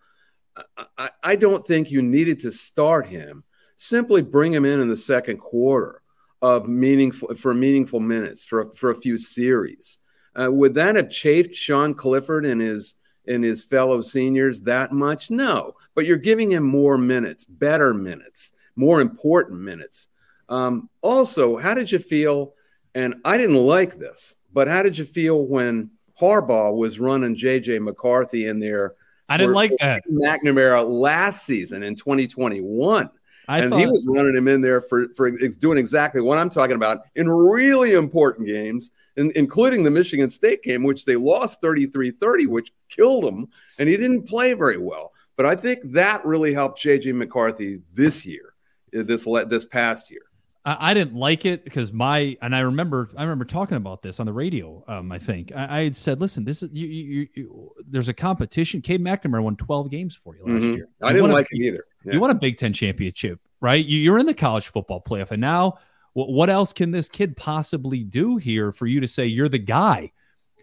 I, 0.97 1.11
I 1.23 1.37
don't 1.37 1.65
think 1.65 1.91
you 1.91 2.03
needed 2.03 2.41
to 2.41 2.51
start 2.51 3.07
him 3.07 3.45
simply 3.79 4.21
bring 4.21 4.53
him 4.53 4.65
in 4.65 4.81
in 4.81 4.89
the 4.89 4.97
second 4.97 5.39
quarter 5.39 6.03
of 6.43 6.69
meaningful 6.69 7.35
for 7.37 7.55
meaningful 7.55 8.01
minutes 8.01 8.45
for 8.45 8.71
for 8.75 8.91
a 8.91 9.01
few 9.01 9.17
series. 9.17 9.99
Uh, 10.39 10.51
would 10.51 10.75
that 10.75 10.97
have 10.97 11.09
chafed 11.11 11.55
Sean 11.55 11.95
Clifford 11.95 12.45
and 12.45 12.61
his 12.61 12.97
and 13.27 13.43
his 13.43 13.63
fellow 13.65 14.01
seniors 14.01 14.61
that 14.63 14.93
much? 14.93 15.31
No, 15.31 15.75
but 15.95 16.05
you're 16.05 16.17
giving 16.17 16.51
him 16.51 16.65
more 16.65 16.99
minutes, 16.99 17.45
better 17.45 17.95
minutes, 17.95 18.53
more 18.77 19.01
important 19.01 19.61
minutes. 19.61 20.09
Um, 20.49 20.91
also, 21.03 21.57
how 21.57 21.75
did 21.75 21.91
you 21.91 21.99
feel? 21.99 22.55
And 22.95 23.15
I 23.25 23.37
didn't 23.37 23.57
like 23.57 23.97
this, 23.97 24.37
but 24.53 24.67
how 24.67 24.83
did 24.83 24.99
you 24.99 25.05
feel 25.05 25.47
when 25.47 25.91
Harbaugh 26.21 26.77
was 26.77 26.99
running 26.99 27.37
JJ 27.37 27.81
McCarthy 27.81 28.49
in 28.49 28.59
there? 28.59 28.95
I 29.29 29.37
didn't 29.37 29.55
like 29.55 29.73
that 29.79 30.03
McNamara 30.11 30.89
last 30.89 31.45
season 31.45 31.83
in 31.83 31.95
2021 31.95 33.11
I 33.49 33.61
and 33.61 33.71
thought, 33.71 33.81
he 33.81 33.87
was 33.87 34.07
running 34.07 34.37
him 34.37 34.47
in 34.47 34.61
there 34.61 34.81
for 34.83 35.09
for 35.17 35.31
doing 35.31 35.79
exactly 35.79 36.21
what 36.21 36.39
I'm 36.39 36.51
talking 36.51 36.77
about 36.77 37.01
in 37.17 37.29
really 37.31 37.95
important 37.95 38.47
games, 38.47 38.91
in, 39.17 39.33
including 39.35 39.83
the 39.83 39.91
Michigan 39.91 40.29
State 40.29 40.63
game, 40.63 40.85
which 40.85 41.07
they 41.07 41.17
lost 41.17 41.63
33-30, 41.63 42.47
which 42.47 42.73
killed 42.91 43.25
him, 43.25 43.49
and 43.79 43.89
he 43.89 43.97
didn't 43.97 44.29
play 44.29 44.53
very 44.53 44.77
well. 44.77 45.13
But 45.37 45.47
I 45.47 45.57
think 45.57 45.81
that 45.93 46.27
really 46.27 46.53
helped 46.53 46.83
JJ 46.83 47.15
McCarthy 47.15 47.81
this 47.95 48.27
year, 48.27 48.55
this 48.93 49.25
this 49.25 49.65
past 49.65 50.11
year. 50.11 50.28
I, 50.69 50.91
I 50.91 50.95
didn't 50.95 51.15
like 51.15 51.47
it 51.47 51.65
because 51.65 51.95
my 51.95 52.37
and 52.43 52.55
I 52.55 52.61
remember 52.61 53.09
I 53.17 53.23
remember 53.23 53.47
talking 53.47 53.79
about 53.79 54.03
this 54.03 54.21
on 54.21 54.27
the 54.27 54.33
radio. 54.35 54.85
Um, 54.87 55.11
I 55.11 55.19
think 55.19 55.51
I, 55.57 55.79
I 55.79 55.85
had 55.85 55.97
said, 55.97 56.21
"Listen, 56.21 56.45
this 56.45 56.63
is 56.63 56.69
you, 56.73 56.87
you, 56.87 57.29
you, 57.35 57.71
there's 57.89 58.11
a 58.11 58.13
competition. 58.13 58.83
Cade 58.83 59.03
McNamara 59.03 59.43
won 59.43 59.57
12 59.57 59.91
games 59.91 60.15
for 60.15 60.37
you 60.37 60.43
last 60.45 60.65
mm-hmm. 60.65 60.75
year. 60.75 60.89
I 61.03 61.15
didn't 61.15 61.31
like 61.31 61.47
a, 61.47 61.57
it 61.57 61.69
either. 61.69 61.85
Yeah. 62.05 62.13
You 62.13 62.21
won 62.21 62.31
a 62.31 62.35
Big 62.35 62.59
Ten 62.59 62.75
championship, 62.75 63.41
right? 63.63 63.83
You, 63.83 64.13
are 64.15 64.19
in 64.19 64.27
the 64.27 64.35
college 64.35 64.69
football 64.69 65.03
playoff, 65.03 65.31
and 65.31 65.41
now 65.41 65.79
what, 66.13 66.29
what 66.29 66.51
else 66.51 66.75
can 66.75 66.91
this 66.91 67.09
kid 67.09 67.35
possibly 67.35 68.05
do 68.05 68.37
here 68.37 68.71
for 68.71 68.87
you 68.87 69.01
to 69.01 69.09
say 69.09 69.25
you're 69.25 69.49
the 69.49 69.59
guy? 69.59 70.13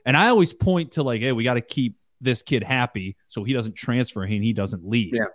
And 0.05 0.15
I 0.15 0.27
always 0.27 0.53
point 0.53 0.91
to 0.93 1.03
like, 1.03 1.21
hey, 1.21 1.31
we 1.31 1.43
got 1.43 1.55
to 1.55 1.61
keep 1.61 1.97
this 2.21 2.43
kid 2.43 2.61
happy 2.61 3.17
so 3.27 3.43
he 3.43 3.53
doesn't 3.53 3.73
transfer 3.73 4.21
and 4.21 4.43
he 4.43 4.53
doesn't 4.53 4.87
leave. 4.87 5.15
Yeah. 5.15 5.25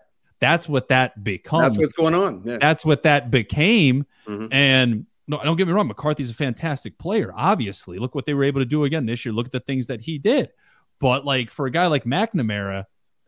That's 0.41 0.69
what 0.69 0.89
that 0.89 1.23
becomes. 1.23 1.63
That's 1.63 1.79
what's 1.79 1.93
going 1.93 2.15
on. 2.15 2.43
Yeah. 2.45 2.59
That's 2.61 2.85
what 2.85 3.03
that 3.03 3.31
became. 3.31 4.07
Mm-hmm. 4.27 4.53
And 4.53 5.07
no, 5.29 5.43
don't 5.45 5.57
get 5.57 5.67
me 5.67 5.73
wrong. 5.73 5.87
McCarthy's 5.87 6.31
a 6.31 6.35
fantastic 6.35 6.99
player. 6.99 7.33
Obviously, 7.37 7.99
look 7.99 8.15
what 8.15 8.27
they 8.27 8.35
were 8.35 8.45
able 8.45 8.61
to 8.61 8.67
do 8.67 8.85
again 8.85 9.07
this 9.07 9.25
year. 9.25 9.33
Look 9.33 9.47
at 9.47 9.53
the 9.53 9.61
things 9.61 9.87
that 9.87 10.01
he 10.01 10.19
did. 10.19 10.51
But 10.99 11.25
like 11.25 11.51
for 11.51 11.67
a 11.67 11.71
guy 11.71 11.87
like 11.87 12.05
McNamara, 12.05 12.85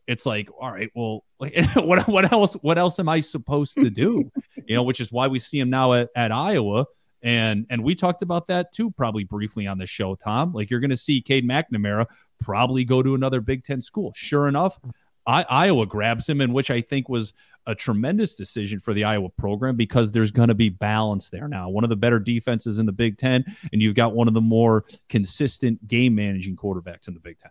it's 0.07 0.27
like, 0.27 0.49
all 0.59 0.73
right, 0.73 0.91
well, 0.95 1.25
like 1.39 1.55
what 1.77 2.09
what 2.09 2.33
else 2.33 2.55
what 2.55 2.79
else 2.79 2.99
am 2.99 3.09
I 3.09 3.21
supposed 3.21 3.75
to 3.75 3.91
do? 3.91 4.31
you 4.67 4.75
know, 4.75 4.83
which 4.83 5.01
is 5.01 5.13
why 5.13 5.29
we 5.29 5.39
see 5.39 5.61
him 5.61 5.71
now 5.71 5.93
at, 5.93 6.09
at 6.17 6.33
Iowa. 6.33 6.87
And 7.23 7.67
and 7.71 7.85
we 7.85 7.95
talked 7.95 8.23
about 8.23 8.49
that 8.49 8.73
too, 8.73 8.91
probably 8.91 9.25
briefly 9.25 9.67
on 9.67 9.79
the 9.79 9.87
show, 9.87 10.15
Tom. 10.17 10.53
Like 10.53 10.71
you're 10.71 10.81
going 10.81 10.91
to 10.91 10.97
see 10.97 11.21
Cade 11.21 11.49
McNamara 11.49 12.07
probably 12.41 12.85
go 12.85 13.03
to 13.03 13.15
another 13.15 13.41
Big 13.41 13.65
Ten 13.65 13.81
school. 13.81 14.13
Sure 14.17 14.49
enough, 14.49 14.81
I, 15.27 15.45
Iowa 15.49 15.87
grabs 15.87 16.29
him, 16.29 16.41
in 16.41 16.53
which 16.53 16.71
I 16.71 16.81
think 16.81 17.09
was 17.09 17.33
a 17.67 17.75
tremendous 17.75 18.35
decision 18.35 18.81
for 18.81 18.93
the 18.93 19.05
Iowa 19.05 19.29
program 19.29 19.77
because 19.77 20.11
there's 20.11 20.31
going 20.31 20.49
to 20.49 20.55
be 20.55 20.69
balance 20.69 21.31
there 21.31 21.49
now. 21.49 21.69
One 21.69 21.85
of 21.85 21.91
the 21.91 21.97
better 21.97 22.19
defenses 22.19 22.79
in 22.79 22.87
the 22.87 22.93
Big 22.93 23.19
Ten, 23.19 23.45
and 23.73 23.81
you've 23.81 23.95
got 23.95 24.15
one 24.15 24.29
of 24.29 24.35
the 24.35 24.41
more 24.41 24.85
consistent 25.09 25.87
game 25.87 26.15
managing 26.15 26.57
quarterbacks 26.57 27.09
in 27.09 27.15
the 27.15 27.21
Big 27.21 27.39
Ten. 27.39 27.51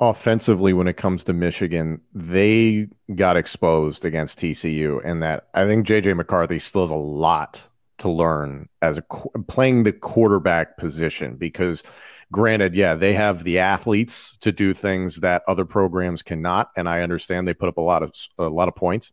Offensively, 0.00 0.72
when 0.72 0.88
it 0.88 0.96
comes 0.96 1.22
to 1.24 1.32
Michigan, 1.32 2.00
they 2.12 2.88
got 3.14 3.36
exposed 3.36 4.04
against 4.04 4.38
TCU, 4.38 5.00
and 5.04 5.22
that 5.22 5.48
I 5.54 5.66
think 5.66 5.86
JJ 5.86 6.16
McCarthy 6.16 6.58
still 6.58 6.82
has 6.82 6.90
a 6.90 6.96
lot 6.96 7.68
to 7.98 8.08
learn 8.08 8.68
as 8.80 8.98
a 8.98 9.02
playing 9.46 9.84
the 9.84 9.92
quarterback 9.92 10.76
position 10.76 11.36
because 11.36 11.84
granted, 12.32 12.74
yeah, 12.74 12.94
they 12.94 13.14
have 13.14 13.44
the 13.44 13.60
athletes 13.60 14.36
to 14.40 14.50
do 14.50 14.74
things 14.74 15.20
that 15.20 15.42
other 15.46 15.64
programs 15.64 16.24
cannot, 16.24 16.70
and 16.76 16.88
I 16.88 17.02
understand 17.02 17.46
they 17.46 17.54
put 17.54 17.68
up 17.68 17.76
a 17.76 17.82
lot 17.82 18.02
of 18.02 18.12
a 18.38 18.48
lot 18.48 18.66
of 18.66 18.74
points. 18.74 19.12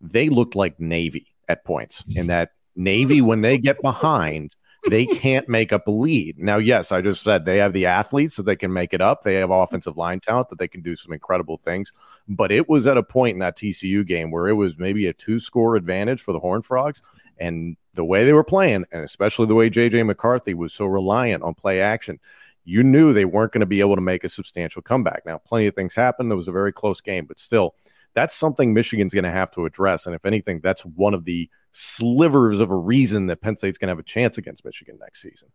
They 0.00 0.28
looked 0.28 0.54
like 0.54 0.78
Navy 0.78 1.34
at 1.48 1.64
points, 1.64 2.04
in 2.14 2.28
that 2.28 2.50
Navy 2.76 3.20
when 3.20 3.40
they 3.40 3.58
get 3.58 3.82
behind, 3.82 4.54
they 4.88 5.06
can't 5.06 5.48
make 5.48 5.72
up 5.72 5.86
a 5.88 5.90
lead. 5.90 6.38
Now, 6.38 6.58
yes, 6.58 6.92
I 6.92 7.00
just 7.00 7.22
said 7.22 7.44
they 7.44 7.58
have 7.58 7.72
the 7.72 7.86
athletes 7.86 8.36
so 8.36 8.42
they 8.42 8.54
can 8.54 8.72
make 8.72 8.94
it 8.94 9.00
up. 9.00 9.22
They 9.22 9.34
have 9.34 9.50
offensive 9.50 9.96
line 9.96 10.20
talent 10.20 10.50
that 10.50 10.58
they 10.58 10.68
can 10.68 10.82
do 10.82 10.94
some 10.94 11.12
incredible 11.12 11.56
things. 11.56 11.92
But 12.28 12.52
it 12.52 12.68
was 12.68 12.86
at 12.86 12.96
a 12.96 13.02
point 13.02 13.34
in 13.34 13.38
that 13.40 13.56
TCU 13.56 14.06
game 14.06 14.30
where 14.30 14.46
it 14.46 14.54
was 14.54 14.78
maybe 14.78 15.06
a 15.06 15.12
two 15.12 15.40
score 15.40 15.74
advantage 15.74 16.22
for 16.22 16.32
the 16.32 16.38
Horned 16.38 16.64
Frogs. 16.64 17.02
And 17.38 17.76
the 17.94 18.04
way 18.04 18.24
they 18.24 18.32
were 18.32 18.44
playing, 18.44 18.84
and 18.92 19.02
especially 19.02 19.46
the 19.46 19.54
way 19.54 19.70
JJ 19.70 20.06
McCarthy 20.06 20.54
was 20.54 20.72
so 20.72 20.86
reliant 20.86 21.42
on 21.42 21.54
play 21.54 21.80
action, 21.80 22.20
you 22.68 22.82
knew 22.82 23.14
they 23.14 23.24
weren't 23.24 23.52
going 23.52 23.60
to 23.60 23.66
be 23.66 23.80
able 23.80 23.94
to 23.94 24.02
make 24.02 24.24
a 24.24 24.28
substantial 24.28 24.82
comeback. 24.82 25.24
Now, 25.24 25.38
plenty 25.38 25.66
of 25.68 25.74
things 25.74 25.94
happened. 25.94 26.30
It 26.30 26.34
was 26.34 26.48
a 26.48 26.52
very 26.52 26.70
close 26.70 27.00
game, 27.00 27.24
but 27.24 27.38
still, 27.38 27.74
that's 28.12 28.34
something 28.34 28.74
Michigan's 28.74 29.14
going 29.14 29.24
to 29.24 29.30
have 29.30 29.50
to 29.52 29.64
address. 29.64 30.04
And 30.04 30.14
if 30.14 30.26
anything, 30.26 30.60
that's 30.62 30.84
one 30.84 31.14
of 31.14 31.24
the 31.24 31.48
slivers 31.72 32.60
of 32.60 32.70
a 32.70 32.76
reason 32.76 33.26
that 33.28 33.40
Penn 33.40 33.56
State's 33.56 33.78
going 33.78 33.88
to 33.88 33.92
have 33.92 33.98
a 33.98 34.02
chance 34.02 34.36
against 34.36 34.66
Michigan 34.66 34.98
next 35.00 35.22
season. 35.22 35.48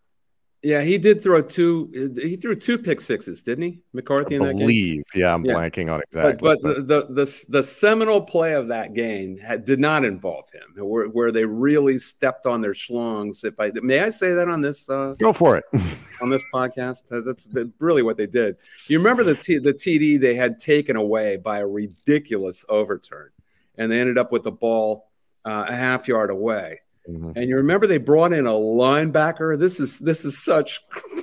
Yeah, 0.63 0.81
he 0.81 0.97
did 0.97 1.21
throw 1.21 1.41
two. 1.41 2.13
He 2.15 2.37
threw 2.37 2.55
two 2.55 2.77
pick 2.77 3.01
sixes, 3.01 3.41
didn't 3.41 3.63
he, 3.65 3.81
McCarthy? 3.91 4.35
I 4.35 4.37
in 4.37 4.43
that 4.43 4.57
believe. 4.57 5.03
Game? 5.11 5.21
Yeah, 5.21 5.33
I'm 5.33 5.43
yeah. 5.43 5.55
blanking 5.55 5.93
on 5.93 6.01
exactly. 6.01 6.37
But, 6.41 6.61
but, 6.61 6.87
the, 6.87 7.05
the 7.09 7.45
the 7.49 7.61
seminal 7.61 8.21
play 8.21 8.53
of 8.53 8.69
that 8.69 8.93
game 8.93 9.37
had, 9.37 9.65
did 9.65 9.81
not 9.81 10.05
involve 10.05 10.45
him, 10.51 10.85
where, 10.85 11.07
where 11.09 11.33
they 11.33 11.43
really 11.43 11.97
stepped 11.97 12.45
on 12.45 12.61
their 12.61 12.71
schlongs. 12.71 13.43
If 13.43 13.59
I 13.59 13.71
may, 13.81 13.99
I 13.99 14.09
say 14.09 14.33
that 14.33 14.47
on 14.47 14.61
this. 14.61 14.89
Uh, 14.89 15.15
Go 15.19 15.33
for 15.33 15.57
it. 15.57 15.65
on 16.21 16.29
this 16.29 16.43
podcast, 16.53 17.03
that's 17.25 17.49
really 17.79 18.01
what 18.01 18.15
they 18.15 18.27
did. 18.27 18.55
You 18.87 18.99
remember 18.99 19.25
the 19.25 19.35
t- 19.35 19.59
the 19.59 19.73
TD 19.73 20.17
they 20.17 20.35
had 20.35 20.59
taken 20.59 20.95
away 20.95 21.35
by 21.35 21.59
a 21.59 21.67
ridiculous 21.67 22.65
overturn, 22.69 23.31
and 23.77 23.91
they 23.91 23.99
ended 23.99 24.17
up 24.17 24.31
with 24.31 24.43
the 24.43 24.51
ball 24.51 25.09
uh, 25.43 25.65
a 25.67 25.75
half 25.75 26.07
yard 26.07 26.29
away 26.29 26.79
Mm-hmm. 27.09 27.31
And 27.35 27.49
you 27.49 27.57
remember 27.57 27.85
they 27.85 27.97
brought 27.97 28.31
in 28.31 28.47
a 28.47 28.51
linebacker. 28.51 29.59
This 29.59 29.79
is 29.79 29.99
this 29.99 30.23
is 30.23 30.41
such 30.41 30.79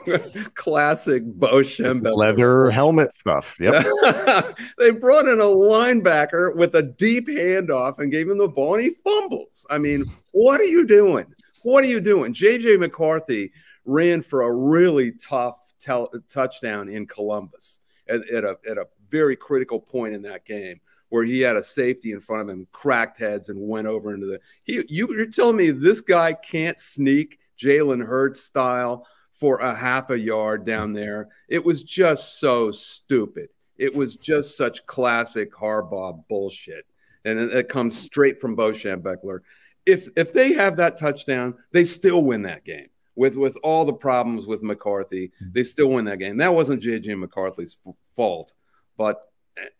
classic 0.55 1.25
Bo 1.25 1.61
Schembechler. 1.61 2.17
Leather 2.17 2.71
helmet 2.71 3.13
stuff. 3.15 3.57
Yep. 3.59 3.87
they 4.79 4.91
brought 4.91 5.27
in 5.27 5.41
a 5.41 5.45
linebacker 5.45 6.55
with 6.55 6.75
a 6.75 6.83
deep 6.83 7.29
handoff 7.29 7.99
and 7.99 8.11
gave 8.11 8.29
him 8.29 8.37
the 8.37 8.49
ball, 8.49 8.75
and 8.75 8.83
he 8.83 8.91
fumbles. 9.03 9.65
I 9.71 9.79
mean, 9.79 10.05
what 10.33 10.61
are 10.61 10.65
you 10.65 10.87
doing? 10.87 11.27
What 11.63 11.83
are 11.83 11.89
you 11.89 12.01
doing? 12.01 12.35
JJ 12.35 12.79
McCarthy 12.79 13.51
ran 13.87 14.21
for 14.21 14.43
a 14.43 14.53
really 14.53 15.13
tough 15.13 15.57
tel- 15.79 16.11
touchdown 16.29 16.91
in 16.91 17.07
Columbus 17.07 17.81
at, 18.07 18.21
at 18.29 18.45
a 18.45 18.59
at 18.69 18.77
a 18.77 18.87
very 19.11 19.35
critical 19.35 19.81
point 19.81 20.15
in 20.15 20.21
that 20.23 20.45
game 20.45 20.79
where 21.11 21.25
he 21.25 21.41
had 21.41 21.57
a 21.57 21.63
safety 21.63 22.13
in 22.13 22.21
front 22.21 22.43
of 22.43 22.49
him, 22.49 22.67
cracked 22.73 23.19
heads, 23.19 23.49
and 23.49 23.69
went 23.69 23.87
over 23.87 24.15
into 24.15 24.27
the. 24.27 24.41
He, 24.65 24.83
you, 24.89 25.09
you're 25.15 25.27
telling 25.27 25.57
me 25.57 25.71
this 25.71 26.01
guy 26.01 26.33
can't 26.33 26.79
sneak 26.79 27.39
Jalen 27.59 28.05
Hurts 28.05 28.41
style 28.41 29.07
for 29.33 29.59
a 29.59 29.75
half 29.75 30.11
a 30.11 30.19
yard 30.19 30.65
down 30.65 30.93
there? 30.93 31.29
It 31.49 31.65
was 31.65 31.83
just 31.83 32.41
so 32.41 32.71
stupid. 32.71 33.51
It 33.77 33.95
was 33.95 34.17
just 34.17 34.57
such 34.57 34.87
classic 34.87 35.53
Harbaugh 35.53 36.23
bullshit, 36.29 36.87
and 37.25 37.39
it, 37.39 37.55
it 37.55 37.69
comes 37.69 37.99
straight 37.99 38.41
from 38.41 38.55
Bo 38.55 38.71
Schembechler. 38.71 39.41
If 39.87 40.09
if 40.17 40.33
they 40.33 40.53
have 40.55 40.77
that 40.77 40.97
touchdown, 40.97 41.55
they 41.73 41.85
still 41.85 42.23
win 42.23 42.43
that 42.43 42.65
game 42.65 42.89
with 43.17 43.37
with 43.37 43.57
all 43.63 43.85
the 43.85 43.93
problems 43.93 44.47
with 44.47 44.63
McCarthy, 44.63 45.29
mm-hmm. 45.29 45.53
they 45.53 45.63
still 45.63 45.91
win 45.91 46.05
that 46.07 46.19
game. 46.19 46.37
That 46.37 46.55
wasn't 46.55 46.83
JJ 46.83 47.19
McCarthy's 47.19 47.77
f- 47.87 47.95
fault, 48.15 48.55
but 48.97 49.30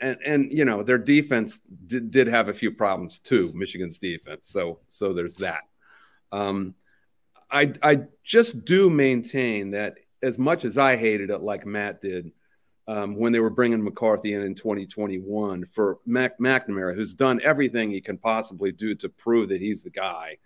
and 0.01 0.19
and 0.25 0.53
you 0.53 0.65
know 0.65 0.83
their 0.83 0.99
defense 0.99 1.61
did, 1.87 2.11
did 2.11 2.27
have 2.27 2.49
a 2.49 2.55
few 2.55 2.71
problems 2.71 3.19
too 3.19 3.53
michigan's 3.55 3.99
defense. 3.99 4.49
So 4.49 4.81
so 4.89 5.13
there's 5.13 5.35
that. 5.37 5.63
Um 6.33 6.75
i 7.51 7.73
i 7.83 8.01
just 8.23 8.65
do 8.65 8.89
maintain 8.89 9.73
that 9.73 9.95
as 10.23 10.39
much 10.39 10.65
as 10.65 10.79
i 10.79 10.95
hated 10.95 11.31
it 11.31 11.41
like 11.41 11.67
matt 11.67 12.01
did 12.01 12.31
um, 12.87 13.17
when 13.17 13.33
they 13.33 13.41
were 13.41 13.51
bringing 13.51 13.83
mccarthy 13.83 14.35
in 14.35 14.43
in 14.43 14.55
2021 14.55 15.65
for 15.67 15.99
Mac, 16.07 16.39
mcnamara 16.39 16.95
who's 16.95 17.13
done 17.13 17.41
everything 17.43 17.91
he 17.91 18.01
can 18.01 18.19
possibly 18.19 18.71
do 18.71 18.95
to 18.95 19.09
prove 19.09 19.49
that 19.49 19.61
he's 19.61 19.83
the 19.83 19.91
guy 19.91 20.39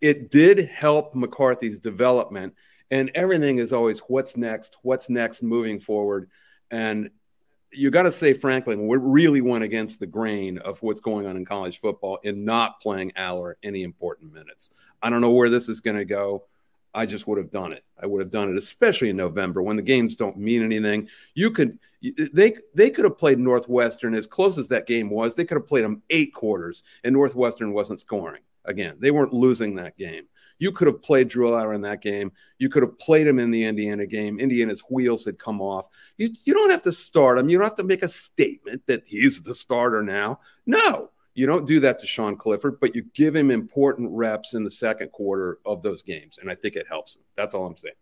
it 0.00 0.30
did 0.30 0.68
help 0.68 1.14
mccarthy's 1.14 1.78
development. 1.78 2.54
And 2.90 3.10
everything 3.14 3.58
is 3.58 3.72
always 3.72 4.00
what's 4.00 4.36
next 4.36 4.76
what's 4.82 5.10
next 5.10 5.42
moving 5.42 5.80
forward. 5.80 6.30
And 6.70 7.10
you 7.72 7.90
got 7.90 8.02
to 8.04 8.12
say, 8.12 8.32
Franklin, 8.32 8.86
we 8.86 8.96
really 8.96 9.40
went 9.40 9.64
against 9.64 10.00
the 10.00 10.06
grain 10.06 10.58
of 10.58 10.80
what's 10.82 11.00
going 11.00 11.26
on 11.26 11.36
in 11.36 11.44
college 11.44 11.80
football 11.80 12.18
in 12.22 12.44
not 12.44 12.80
playing 12.80 13.12
Allar 13.12 13.54
any 13.62 13.82
important 13.82 14.32
minutes. 14.32 14.70
I 15.02 15.10
don't 15.10 15.20
know 15.20 15.32
where 15.32 15.50
this 15.50 15.68
is 15.68 15.80
going 15.80 15.96
to 15.96 16.04
go. 16.04 16.44
I 16.94 17.06
just 17.06 17.26
would 17.26 17.38
have 17.38 17.50
done 17.50 17.72
it. 17.72 17.84
I 18.00 18.06
would 18.06 18.20
have 18.20 18.30
done 18.30 18.50
it, 18.50 18.56
especially 18.56 19.10
in 19.10 19.16
November 19.16 19.62
when 19.62 19.76
the 19.76 19.82
games 19.82 20.16
don't 20.16 20.38
mean 20.38 20.62
anything. 20.62 21.08
You 21.34 21.50
could 21.50 21.78
they 22.32 22.56
they 22.74 22.90
could 22.90 23.04
have 23.04 23.18
played 23.18 23.38
Northwestern 23.38 24.14
as 24.14 24.26
close 24.26 24.56
as 24.56 24.68
that 24.68 24.86
game 24.86 25.10
was. 25.10 25.34
They 25.34 25.44
could 25.44 25.56
have 25.56 25.66
played 25.66 25.84
them 25.84 26.02
eight 26.10 26.32
quarters, 26.32 26.82
and 27.04 27.12
Northwestern 27.12 27.72
wasn't 27.72 28.00
scoring. 28.00 28.42
Again, 28.64 28.96
they 28.98 29.10
weren't 29.10 29.32
losing 29.32 29.74
that 29.76 29.96
game. 29.96 30.24
You 30.58 30.72
could 30.72 30.86
have 30.86 31.02
played 31.02 31.28
Drew 31.28 31.50
Allar 31.50 31.74
in 31.74 31.80
that 31.82 32.02
game. 32.02 32.32
You 32.58 32.68
could 32.68 32.82
have 32.82 32.98
played 32.98 33.26
him 33.26 33.38
in 33.38 33.50
the 33.50 33.64
Indiana 33.64 34.06
game. 34.06 34.40
Indiana's 34.40 34.80
wheels 34.90 35.24
had 35.24 35.38
come 35.38 35.60
off. 35.60 35.86
You, 36.16 36.30
you 36.44 36.54
don't 36.54 36.70
have 36.70 36.82
to 36.82 36.92
start 36.92 37.38
him. 37.38 37.48
You 37.48 37.58
don't 37.58 37.66
have 37.66 37.76
to 37.76 37.84
make 37.84 38.02
a 38.02 38.08
statement 38.08 38.82
that 38.86 39.04
he's 39.06 39.40
the 39.40 39.54
starter 39.54 40.02
now. 40.02 40.40
No, 40.66 41.10
you 41.34 41.46
don't 41.46 41.66
do 41.66 41.78
that 41.80 42.00
to 42.00 42.06
Sean 42.06 42.36
Clifford, 42.36 42.80
but 42.80 42.96
you 42.96 43.04
give 43.14 43.36
him 43.36 43.50
important 43.50 44.10
reps 44.10 44.54
in 44.54 44.64
the 44.64 44.70
second 44.70 45.12
quarter 45.12 45.58
of 45.64 45.82
those 45.82 46.02
games. 46.02 46.38
And 46.38 46.50
I 46.50 46.54
think 46.54 46.74
it 46.74 46.86
helps 46.88 47.14
him. 47.14 47.22
That's 47.36 47.54
all 47.54 47.66
I'm 47.66 47.76
saying. 47.76 47.94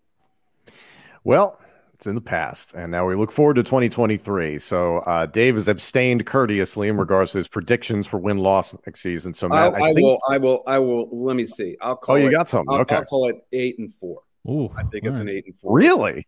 Well, 1.22 1.58
It's 1.96 2.06
in 2.06 2.14
the 2.14 2.20
past, 2.20 2.74
and 2.74 2.92
now 2.92 3.06
we 3.06 3.14
look 3.14 3.32
forward 3.32 3.54
to 3.54 3.62
2023. 3.62 4.58
So 4.58 4.98
uh, 4.98 5.24
Dave 5.24 5.54
has 5.54 5.66
abstained 5.66 6.26
courteously 6.26 6.88
in 6.88 6.98
regards 6.98 7.32
to 7.32 7.38
his 7.38 7.48
predictions 7.48 8.06
for 8.06 8.18
win 8.18 8.36
loss 8.36 8.76
next 8.84 9.00
season. 9.00 9.32
So 9.32 9.48
Matt, 9.48 9.72
I, 9.72 9.78
I, 9.78 9.80
I 9.80 9.94
think... 9.94 10.04
will, 10.04 10.18
I 10.28 10.36
will, 10.36 10.62
I 10.66 10.78
will. 10.78 11.08
Let 11.10 11.36
me 11.36 11.46
see. 11.46 11.74
I'll 11.80 11.96
call. 11.96 12.16
Oh, 12.16 12.18
you 12.18 12.28
it, 12.28 12.32
got 12.32 12.50
something? 12.50 12.68
I'll, 12.70 12.82
okay. 12.82 12.96
I'll 12.96 13.06
call 13.06 13.30
it 13.30 13.36
eight 13.54 13.78
and 13.78 13.94
four. 13.94 14.20
Ooh, 14.46 14.68
I 14.76 14.82
think 14.82 15.06
it's 15.06 15.16
right. 15.16 15.22
an 15.22 15.28
eight 15.30 15.46
and 15.46 15.58
four. 15.58 15.72
Really? 15.74 16.26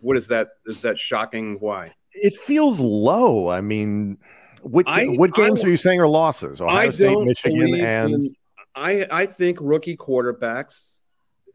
What 0.00 0.16
is 0.16 0.26
that? 0.26 0.48
Is 0.66 0.80
that 0.80 0.98
shocking? 0.98 1.60
Why? 1.60 1.94
It 2.12 2.34
feels 2.34 2.80
low. 2.80 3.48
I 3.48 3.60
mean, 3.60 4.18
what 4.62 4.88
I- 4.88 5.06
what 5.06 5.34
games 5.34 5.62
I- 5.62 5.68
are 5.68 5.70
you 5.70 5.76
saying 5.76 6.00
are 6.00 6.08
losses? 6.08 6.60
Ohio 6.60 6.88
I 6.88 6.90
State, 6.90 7.16
Michigan, 7.16 7.74
and 7.76 8.14
in- 8.14 8.34
I 8.74 9.06
I 9.08 9.26
think 9.26 9.58
rookie 9.60 9.96
quarterbacks 9.96 10.94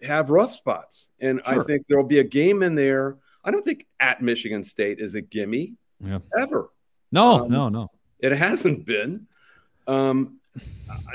have 0.03 0.29
rough 0.29 0.53
spots, 0.53 1.09
and 1.19 1.41
I 1.45 1.61
think 1.63 1.85
there'll 1.89 2.05
be 2.05 2.19
a 2.19 2.23
game 2.23 2.63
in 2.63 2.75
there. 2.75 3.17
I 3.45 3.51
don't 3.51 3.63
think 3.63 3.85
at 3.99 4.21
Michigan 4.21 4.63
State 4.63 4.99
is 4.99 5.15
a 5.15 5.21
gimme 5.21 5.73
Yeah. 6.03 6.19
ever. 6.37 6.69
No, 7.11 7.43
Um, 7.45 7.51
no, 7.51 7.69
no. 7.69 7.91
It 8.19 8.31
hasn't 8.33 8.85
been. 8.85 9.27
Um, 9.87 10.39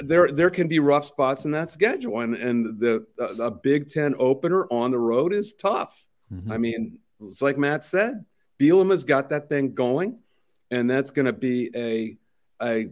there 0.04 0.30
there 0.32 0.50
can 0.50 0.68
be 0.68 0.78
rough 0.78 1.04
spots 1.04 1.44
in 1.44 1.50
that 1.52 1.70
schedule, 1.70 2.20
and 2.20 2.34
and 2.36 2.78
the 2.78 3.04
a, 3.18 3.24
a 3.44 3.50
Big 3.50 3.88
Ten 3.88 4.14
opener 4.18 4.66
on 4.70 4.90
the 4.90 4.98
road 4.98 5.32
is 5.32 5.52
tough. 5.54 6.06
Mhm. 6.32 6.50
I 6.50 6.58
mean, 6.58 6.98
it's 7.20 7.42
like 7.42 7.58
Matt 7.58 7.84
said, 7.84 8.24
Bielema's 8.58 9.02
got 9.04 9.28
that 9.30 9.48
thing 9.48 9.74
going, 9.74 10.18
and 10.70 10.88
that's 10.88 11.10
going 11.10 11.26
to 11.26 11.32
be 11.32 11.70
a 11.74 12.16
a 12.62 12.90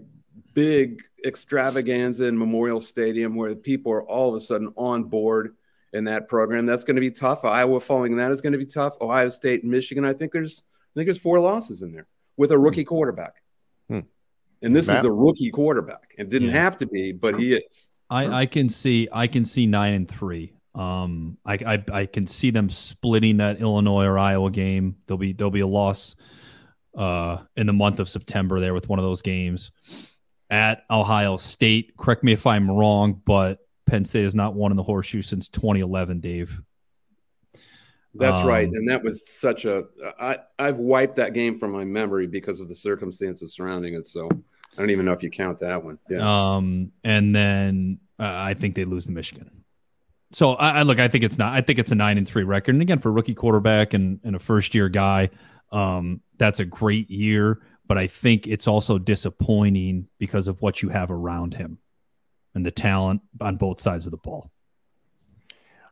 big 0.55 1.03
extravaganza 1.25 2.27
in 2.27 2.37
Memorial 2.39 2.81
Stadium 2.81 3.35
where 3.37 3.55
people 3.55 3.93
are 3.93 4.03
all 4.05 4.31
of 4.31 4.35
a 4.35 4.41
sudden 4.41 4.73
on 4.77 5.05
board 5.05 5.55
in 5.93 6.05
that 6.05 6.29
program. 6.29 6.67
That's 6.67 6.85
going 6.85 6.97
to 6.97 7.01
be 7.01 7.11
tough. 7.11 7.45
Iowa 7.45 7.81
following 7.81 8.17
that 8.17 8.31
is 8.31 8.41
going 8.41 8.53
to 8.53 8.59
be 8.59 8.67
tough. 8.67 8.95
Ohio 9.01 9.29
State 9.29 9.65
Michigan. 9.65 10.05
I 10.05 10.13
think 10.13 10.33
there's 10.33 10.63
I 10.67 10.93
think 10.99 11.07
there's 11.07 11.19
four 11.19 11.39
losses 11.41 11.83
in 11.83 11.93
there 11.93 12.07
with 12.37 12.51
a 12.53 12.59
rookie 12.59 12.85
quarterback. 12.85 13.43
Hmm. 13.89 14.01
And 14.63 14.75
this 14.75 14.89
Matt? 14.89 14.99
is 14.99 15.05
a 15.05 15.13
rookie 15.13 15.51
quarterback. 15.51 16.15
It 16.19 16.29
didn't 16.29 16.49
Yeah. 16.49 16.63
have 16.63 16.79
to 16.79 16.87
be, 16.87 17.13
but 17.13 17.39
he 17.39 17.55
is. 17.55 17.89
I, 18.11 18.43
I 18.43 18.47
can 18.47 18.69
see 18.69 19.09
I 19.13 19.27
can 19.27 19.45
see 19.45 19.67
nine 19.67 19.95
and 19.95 20.09
three. 20.09 20.53
Um, 20.75 21.37
I, 21.45 21.55
I 21.55 21.85
I 21.93 22.07
can 22.07 22.27
see 22.27 22.51
them 22.51 22.69
splitting 22.71 23.39
that 23.39 23.61
Illinois 23.61 24.05
or 24.07 24.19
Iowa 24.19 24.51
game. 24.51 24.97
There'll 25.07 25.19
be 25.19 25.33
there'll 25.33 25.51
be 25.51 25.61
a 25.61 25.67
loss 25.67 26.17
uh, 26.97 27.39
in 27.57 27.67
the 27.67 27.73
month 27.73 28.01
of 28.01 28.09
September 28.09 28.61
there 28.61 28.75
with 28.75 28.89
one 28.89 28.99
of 28.99 29.05
those 29.05 29.23
games 29.23 29.71
at 30.51 30.85
Ohio 30.91 31.37
State. 31.37 31.97
Correct 31.97 32.25
me 32.25 32.33
if 32.33 32.47
I'm 32.47 32.71
wrong, 32.71 33.21
but 33.25 33.59
Penn 33.89 34.05
State 34.05 34.25
has 34.25 34.35
not 34.35 34.55
won 34.55 34.71
in 34.71 34.77
the 34.77 34.83
horseshoe 34.83 35.23
since 35.23 35.49
2011. 35.49 36.21
Dave. 36.21 36.61
That's 38.15 38.43
right. 38.43 38.69
Um, 38.69 38.75
And 38.75 38.89
that 38.89 39.03
was 39.03 39.23
such 39.31 39.65
a 39.65 39.85
I 40.19 40.39
I've 40.59 40.79
wiped 40.79 41.17
that 41.17 41.35
game 41.35 41.57
from 41.57 41.73
my 41.73 41.85
memory 41.85 42.27
because 42.27 42.61
of 42.61 42.69
the 42.69 42.75
circumstances 42.75 43.55
surrounding 43.55 43.95
it. 43.95 44.09
So 44.09 44.29
I 44.77 44.81
don't 44.81 44.91
even 44.91 45.05
know 45.05 45.13
if 45.13 45.23
you 45.23 45.31
count 45.31 45.61
that 45.61 45.83
one. 45.83 45.99
Yeah. 46.09 46.57
Um, 46.57 46.93
and 47.05 47.35
then 47.35 48.01
uh, 48.19 48.25
I 48.27 48.55
think 48.55 48.75
they 48.75 48.85
lose 48.85 49.07
to 49.07 49.13
Michigan. 49.13 49.65
So 50.33 50.53
I, 50.55 50.81
I 50.81 50.83
look. 50.83 50.99
I 50.99 51.09
think 51.09 51.25
it's 51.25 51.39
not. 51.39 51.55
I 51.55 51.61
think 51.61 51.79
it's 51.79 51.93
a 51.93 51.95
nine 51.95 52.19
and 52.19 52.27
three 52.27 52.45
record. 52.45 52.75
And 52.75 52.83
again, 52.83 52.99
for 52.99 53.13
rookie 53.13 53.35
quarterback 53.35 53.95
and, 53.95 54.21
and 54.25 54.37
a 54.37 54.39
first 54.39 54.75
year 54.75 54.89
guy, 54.89 55.31
um, 55.73 56.21
that's 56.37 56.61
a 56.61 56.65
great 56.65 57.11
year. 57.11 57.61
But 57.87 57.97
I 57.97 58.07
think 58.07 58.47
it's 58.47 58.67
also 58.67 58.99
disappointing 58.99 60.09
because 60.19 60.49
of 60.49 60.61
what 60.61 60.83
you 60.83 60.91
have 60.91 61.11
around 61.11 61.55
him 61.55 61.79
and 62.55 62.65
the 62.65 62.71
talent 62.71 63.23
on 63.41 63.57
both 63.57 63.81
sides 63.81 64.07
of 64.07 64.11
the 64.11 64.19
ball. 64.19 64.51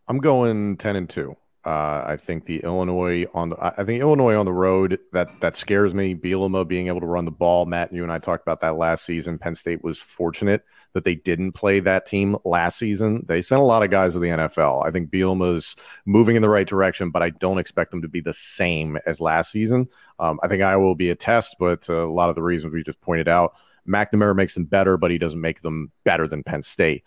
I'm 0.08 0.18
going 0.18 0.76
ten 0.76 0.96
and 0.96 1.08
two. 1.08 1.36
Uh, 1.66 2.04
I 2.06 2.16
think 2.16 2.44
the 2.44 2.58
Illinois 2.60 3.26
on 3.34 3.48
the 3.48 3.56
I 3.60 3.82
think 3.82 4.00
Illinois 4.00 4.36
on 4.36 4.46
the 4.46 4.52
road 4.52 5.00
that 5.10 5.40
that 5.40 5.56
scares 5.56 5.92
me. 5.94 6.14
Bielema 6.14 6.66
being 6.66 6.86
able 6.86 7.00
to 7.00 7.06
run 7.06 7.24
the 7.24 7.32
ball. 7.32 7.66
Matt, 7.66 7.92
you 7.92 8.04
and 8.04 8.12
I 8.12 8.20
talked 8.20 8.42
about 8.42 8.60
that 8.60 8.76
last 8.76 9.04
season. 9.04 9.36
Penn 9.36 9.56
State 9.56 9.82
was 9.82 9.98
fortunate 9.98 10.62
that 10.92 11.02
they 11.02 11.16
didn't 11.16 11.52
play 11.52 11.80
that 11.80 12.06
team 12.06 12.36
last 12.44 12.78
season. 12.78 13.24
They 13.26 13.42
sent 13.42 13.60
a 13.60 13.64
lot 13.64 13.82
of 13.82 13.90
guys 13.90 14.12
to 14.12 14.20
the 14.20 14.28
NFL. 14.28 14.86
I 14.86 14.92
think 14.92 15.10
Bielema's 15.10 15.74
moving 16.04 16.36
in 16.36 16.42
the 16.42 16.48
right 16.48 16.68
direction, 16.68 17.10
but 17.10 17.24
I 17.24 17.30
don't 17.30 17.58
expect 17.58 17.90
them 17.90 18.02
to 18.02 18.08
be 18.08 18.20
the 18.20 18.32
same 18.32 18.96
as 19.04 19.20
last 19.20 19.50
season. 19.50 19.88
Um, 20.20 20.38
I 20.44 20.48
think 20.48 20.62
Iowa 20.62 20.84
will 20.84 20.94
be 20.94 21.10
a 21.10 21.16
test, 21.16 21.56
but 21.58 21.90
uh, 21.90 22.06
a 22.06 22.12
lot 22.12 22.28
of 22.28 22.36
the 22.36 22.44
reasons 22.44 22.72
we 22.72 22.84
just 22.84 23.00
pointed 23.00 23.26
out, 23.26 23.58
McNamara 23.86 24.34
makes 24.34 24.54
them 24.54 24.64
better, 24.64 24.96
but 24.96 25.10
he 25.10 25.18
doesn't 25.18 25.40
make 25.40 25.62
them 25.62 25.92
better 26.04 26.26
than 26.28 26.42
Penn 26.42 26.62
State. 26.62 27.04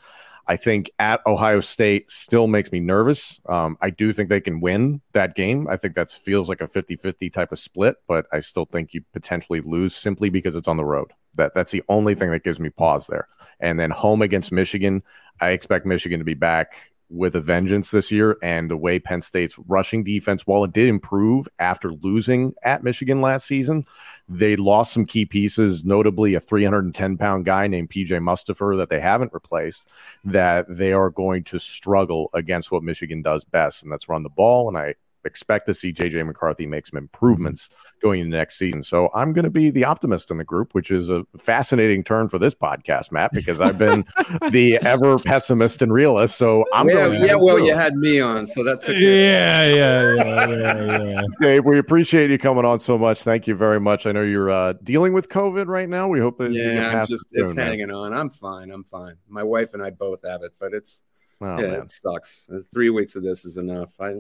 I 0.48 0.56
think 0.56 0.90
at 0.98 1.22
Ohio 1.28 1.60
State 1.60 2.10
still 2.10 2.48
makes 2.48 2.72
me 2.72 2.80
nervous. 2.80 3.40
Um, 3.48 3.78
I 3.82 3.92
do 3.92 4.12
think 4.12 4.30
they 4.30 4.42
can 4.42 4.62
win 4.62 5.00
that 5.14 5.36
game. 5.36 5.68
I 5.68 5.78
think 5.78 5.94
that 5.94 6.10
feels 6.10 6.50
like 6.50 6.60
a 6.60 6.68
50 6.68 6.96
50 6.96 7.30
type 7.30 7.52
of 7.52 7.60
split, 7.60 7.98
but 8.08 8.26
I 8.34 8.40
still 8.40 8.66
think 8.66 8.94
you 8.96 9.04
potentially 9.14 9.62
lose 9.62 9.96
simply 9.96 10.30
because 10.32 10.56
it's 10.56 10.68
on 10.68 10.78
the 10.78 10.84
road. 10.84 11.14
That 11.36 11.54
That's 11.54 11.70
the 11.70 11.84
only 11.88 12.16
thing 12.16 12.32
that 12.32 12.44
gives 12.44 12.60
me 12.60 12.70
pause 12.70 13.06
there. 13.06 13.28
And 13.60 13.80
then 13.80 13.92
home 13.92 14.24
against 14.24 14.52
Michigan, 14.52 15.04
I 15.40 15.50
expect 15.50 15.86
Michigan 15.86 16.18
to 16.20 16.26
be 16.26 16.34
back 16.34 16.94
with 17.10 17.36
a 17.36 17.41
vengeance 17.41 17.91
this 17.91 18.12
year. 18.12 18.38
And 18.41 18.70
the 18.70 18.78
way 18.78 18.99
Penn 18.99 19.22
State's 19.22 19.57
rushing 19.68 20.03
defense, 20.03 20.45
while 20.45 20.64
it 20.64 20.74
did 20.74 20.88
improve 20.88 21.47
after 21.60 21.91
losing 21.91 22.53
at 22.64 22.84
Michigan 22.84 23.22
last 23.22 23.47
season, 23.47 23.86
they 24.28 24.55
lost 24.55 24.93
some 24.93 25.05
key 25.05 25.26
pieces, 25.26 25.84
notably 25.84 26.36
a 26.36 26.39
310 26.39 27.18
pound 27.18 27.45
guy 27.45 27.68
named 27.68 27.89
PJ 27.89 28.10
Mustipher 28.10 28.78
that 28.78 28.89
they 28.89 28.99
haven't 28.99 29.34
replaced, 29.34 29.89
that 30.24 30.66
they 30.70 30.93
are 30.93 31.10
going 31.10 31.43
to 31.45 31.60
struggle 31.60 32.30
against 32.34 32.72
what 32.72 32.84
Michigan 32.84 33.22
does 33.22 33.43
best, 33.43 33.84
and 33.84 33.91
that's 33.91 34.10
run 34.10 34.24
the 34.24 34.30
ball. 34.30 34.68
And 34.68 34.78
I 34.78 34.95
expect 35.26 35.65
to 35.67 35.74
see 35.74 35.91
JJ 35.91 36.26
McCarthy 36.26 36.65
make 36.65 36.88
some 36.88 36.97
improvements 36.97 37.70
going 38.01 38.22
into 38.22 38.38
next 38.38 38.57
season. 38.57 38.84
So 38.84 39.09
I'm 39.13 39.34
going 39.34 39.43
to 39.43 39.49
be 39.51 39.70
the 39.70 39.84
optimist 39.86 40.32
in 40.32 40.38
the 40.38 40.43
group, 40.43 40.74
which 40.74 40.91
is 40.91 41.09
a 41.09 41.26
fascinating 41.38 42.03
turn 42.03 42.30
for 42.30 42.39
this 42.39 42.53
podcast, 42.53 43.11
Matt, 43.11 43.32
because 43.34 43.61
I've 43.61 43.78
been 43.78 44.05
the 44.51 44.78
ever 44.82 45.17
pessimist 45.20 45.82
and 45.82 45.91
realist. 45.91 46.38
So 46.38 46.65
I'm 46.74 46.88
yeah, 46.88 46.95
going. 46.95 47.24
yeah, 47.24 47.36
well, 47.36 47.57
through. 47.57 47.67
you 47.67 47.76
had 47.76 47.95
me 47.95 48.20
on, 48.20 48.45
so 48.45 48.63
that's 48.63 48.88
Yeah, 48.88 49.65
yeah, 49.65 50.15
yeah, 50.15 50.47
yeah, 50.47 51.03
yeah. 51.03 51.22
Dave, 51.41 51.65
we 51.65 51.80
appreciate 51.80 52.30
you 52.30 52.38
coming 52.38 52.65
on 52.65 52.80
so 52.80 52.97
much. 52.97 53.24
Thank 53.24 53.47
you 53.47 53.55
very 53.55 53.80
much. 53.80 54.05
I 54.05 54.11
know 54.11 54.22
you're 54.24 54.49
uh, 54.51 54.74
dealing 54.84 55.13
with 55.13 55.30
COVID 55.30 55.67
right 55.67 55.89
now. 55.89 56.07
We 56.07 56.20
hope 56.20 56.38
that 56.39 56.51
yeah, 56.51 56.74
get 56.74 56.95
I'm 56.95 57.07
just 57.07 57.26
it 57.32 57.43
it's 57.43 57.51
soon, 57.51 57.57
man. 57.57 57.67
hanging 57.67 57.91
on. 57.91 58.13
I'm 58.13 58.30
fine. 58.30 58.72
I'm 58.72 58.84
fine. 58.84 59.15
My 59.28 59.43
wife 59.43 59.74
and 59.74 59.84
I 59.84 59.89
both 59.89 60.22
have 60.28 60.43
it, 60.43 60.53
but 60.59 60.74
it's 60.74 61.03
Oh, 61.41 61.57
yeah, 61.59 61.67
man. 61.67 61.82
it 61.82 61.91
sucks. 61.91 62.49
Three 62.72 62.89
weeks 62.89 63.15
of 63.15 63.24
this 63.24 63.45
is 63.45 63.57
enough. 63.57 63.91
I, 63.99 64.15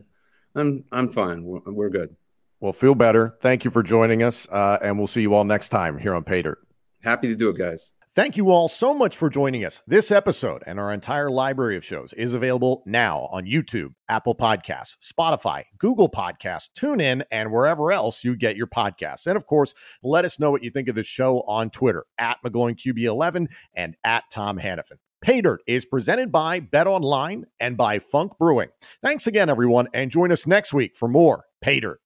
I'm 0.55 0.83
I'm 0.91 1.09
fine. 1.09 1.43
We're, 1.43 1.61
we're 1.65 1.89
good. 1.89 2.15
Well, 2.59 2.73
feel 2.73 2.95
better. 2.95 3.37
Thank 3.41 3.63
you 3.63 3.71
for 3.71 3.83
joining 3.83 4.21
us, 4.21 4.47
uh, 4.49 4.79
and 4.81 4.97
we'll 4.97 5.07
see 5.07 5.21
you 5.21 5.33
all 5.33 5.45
next 5.45 5.69
time 5.69 5.97
here 5.97 6.13
on 6.13 6.23
Pay 6.23 6.41
Dirt. 6.41 6.59
Happy 7.03 7.29
to 7.29 7.35
do 7.35 7.49
it, 7.49 7.57
guys. 7.57 7.93
Thank 8.11 8.37
you 8.37 8.49
all 8.49 8.67
so 8.67 8.93
much 8.93 9.15
for 9.15 9.29
joining 9.29 9.63
us. 9.63 9.83
This 9.85 10.11
episode 10.11 10.63
and 10.65 10.79
our 10.79 10.91
entire 10.91 11.29
library 11.29 11.77
of 11.77 11.85
shows 11.85 12.11
is 12.13 12.33
available 12.33 12.81
now 12.85 13.29
on 13.31 13.45
YouTube, 13.45 13.93
Apple 14.09 14.33
Podcasts, 14.35 14.95
Spotify, 14.99 15.65
Google 15.77 16.09
Podcasts, 16.09 16.69
TuneIn, 16.77 17.21
and 17.31 17.51
wherever 17.51 17.91
else 17.91 18.23
you 18.23 18.35
get 18.35 18.57
your 18.57 18.67
podcasts. 18.67 19.27
And 19.27 19.37
of 19.37 19.45
course, 19.45 19.75
let 20.01 20.25
us 20.25 20.39
know 20.39 20.49
what 20.49 20.63
you 20.63 20.71
think 20.71 20.89
of 20.89 20.95
the 20.95 21.03
show 21.03 21.41
on 21.41 21.69
Twitter 21.69 22.03
at 22.17 22.39
McGloinQB11 22.43 23.47
and 23.75 23.95
at 24.03 24.23
Tom 24.31 24.57
Hannafin. 24.57 24.97
Pay 25.21 25.41
Dirt 25.41 25.61
is 25.67 25.85
presented 25.85 26.31
by 26.31 26.59
Bet 26.59 26.87
Online 26.87 27.45
and 27.59 27.75
by 27.75 27.99
Funk 27.99 28.37
Brewing. 28.39 28.69
Thanks 29.03 29.27
again, 29.27 29.49
everyone, 29.49 29.87
and 29.93 30.09
join 30.11 30.31
us 30.31 30.47
next 30.47 30.73
week 30.73 30.95
for 30.95 31.07
more 31.07 31.45
Pay 31.61 31.81
Dirt. 31.81 31.99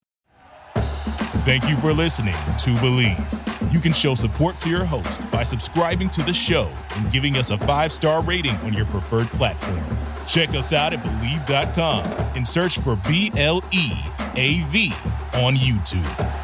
Thank 1.45 1.69
you 1.69 1.75
for 1.77 1.91
listening 1.91 2.33
to 2.33 2.69
Bleav. 2.77 3.73
You 3.73 3.79
can 3.79 3.93
show 3.93 4.15
support 4.15 4.57
to 4.59 4.69
your 4.69 4.85
host 4.85 5.29
by 5.29 5.43
subscribing 5.43 6.09
to 6.11 6.23
the 6.23 6.33
show 6.33 6.71
and 6.95 7.11
giving 7.11 7.37
us 7.37 7.49
a 7.49 7.57
five 7.57 7.91
star 7.91 8.23
rating 8.23 8.55
on 8.57 8.73
your 8.73 8.85
preferred 8.85 9.27
platform. 9.27 9.83
Check 10.25 10.49
us 10.49 10.73
out 10.73 10.93
at 10.93 11.03
Bleav.com 11.03 12.05
and 12.35 12.47
search 12.47 12.79
for 12.79 12.95
B 13.07 13.31
L 13.35 13.61
E 13.71 13.91
A 14.35 14.61
V 14.69 14.93
on 15.33 15.55
YouTube. 15.55 16.42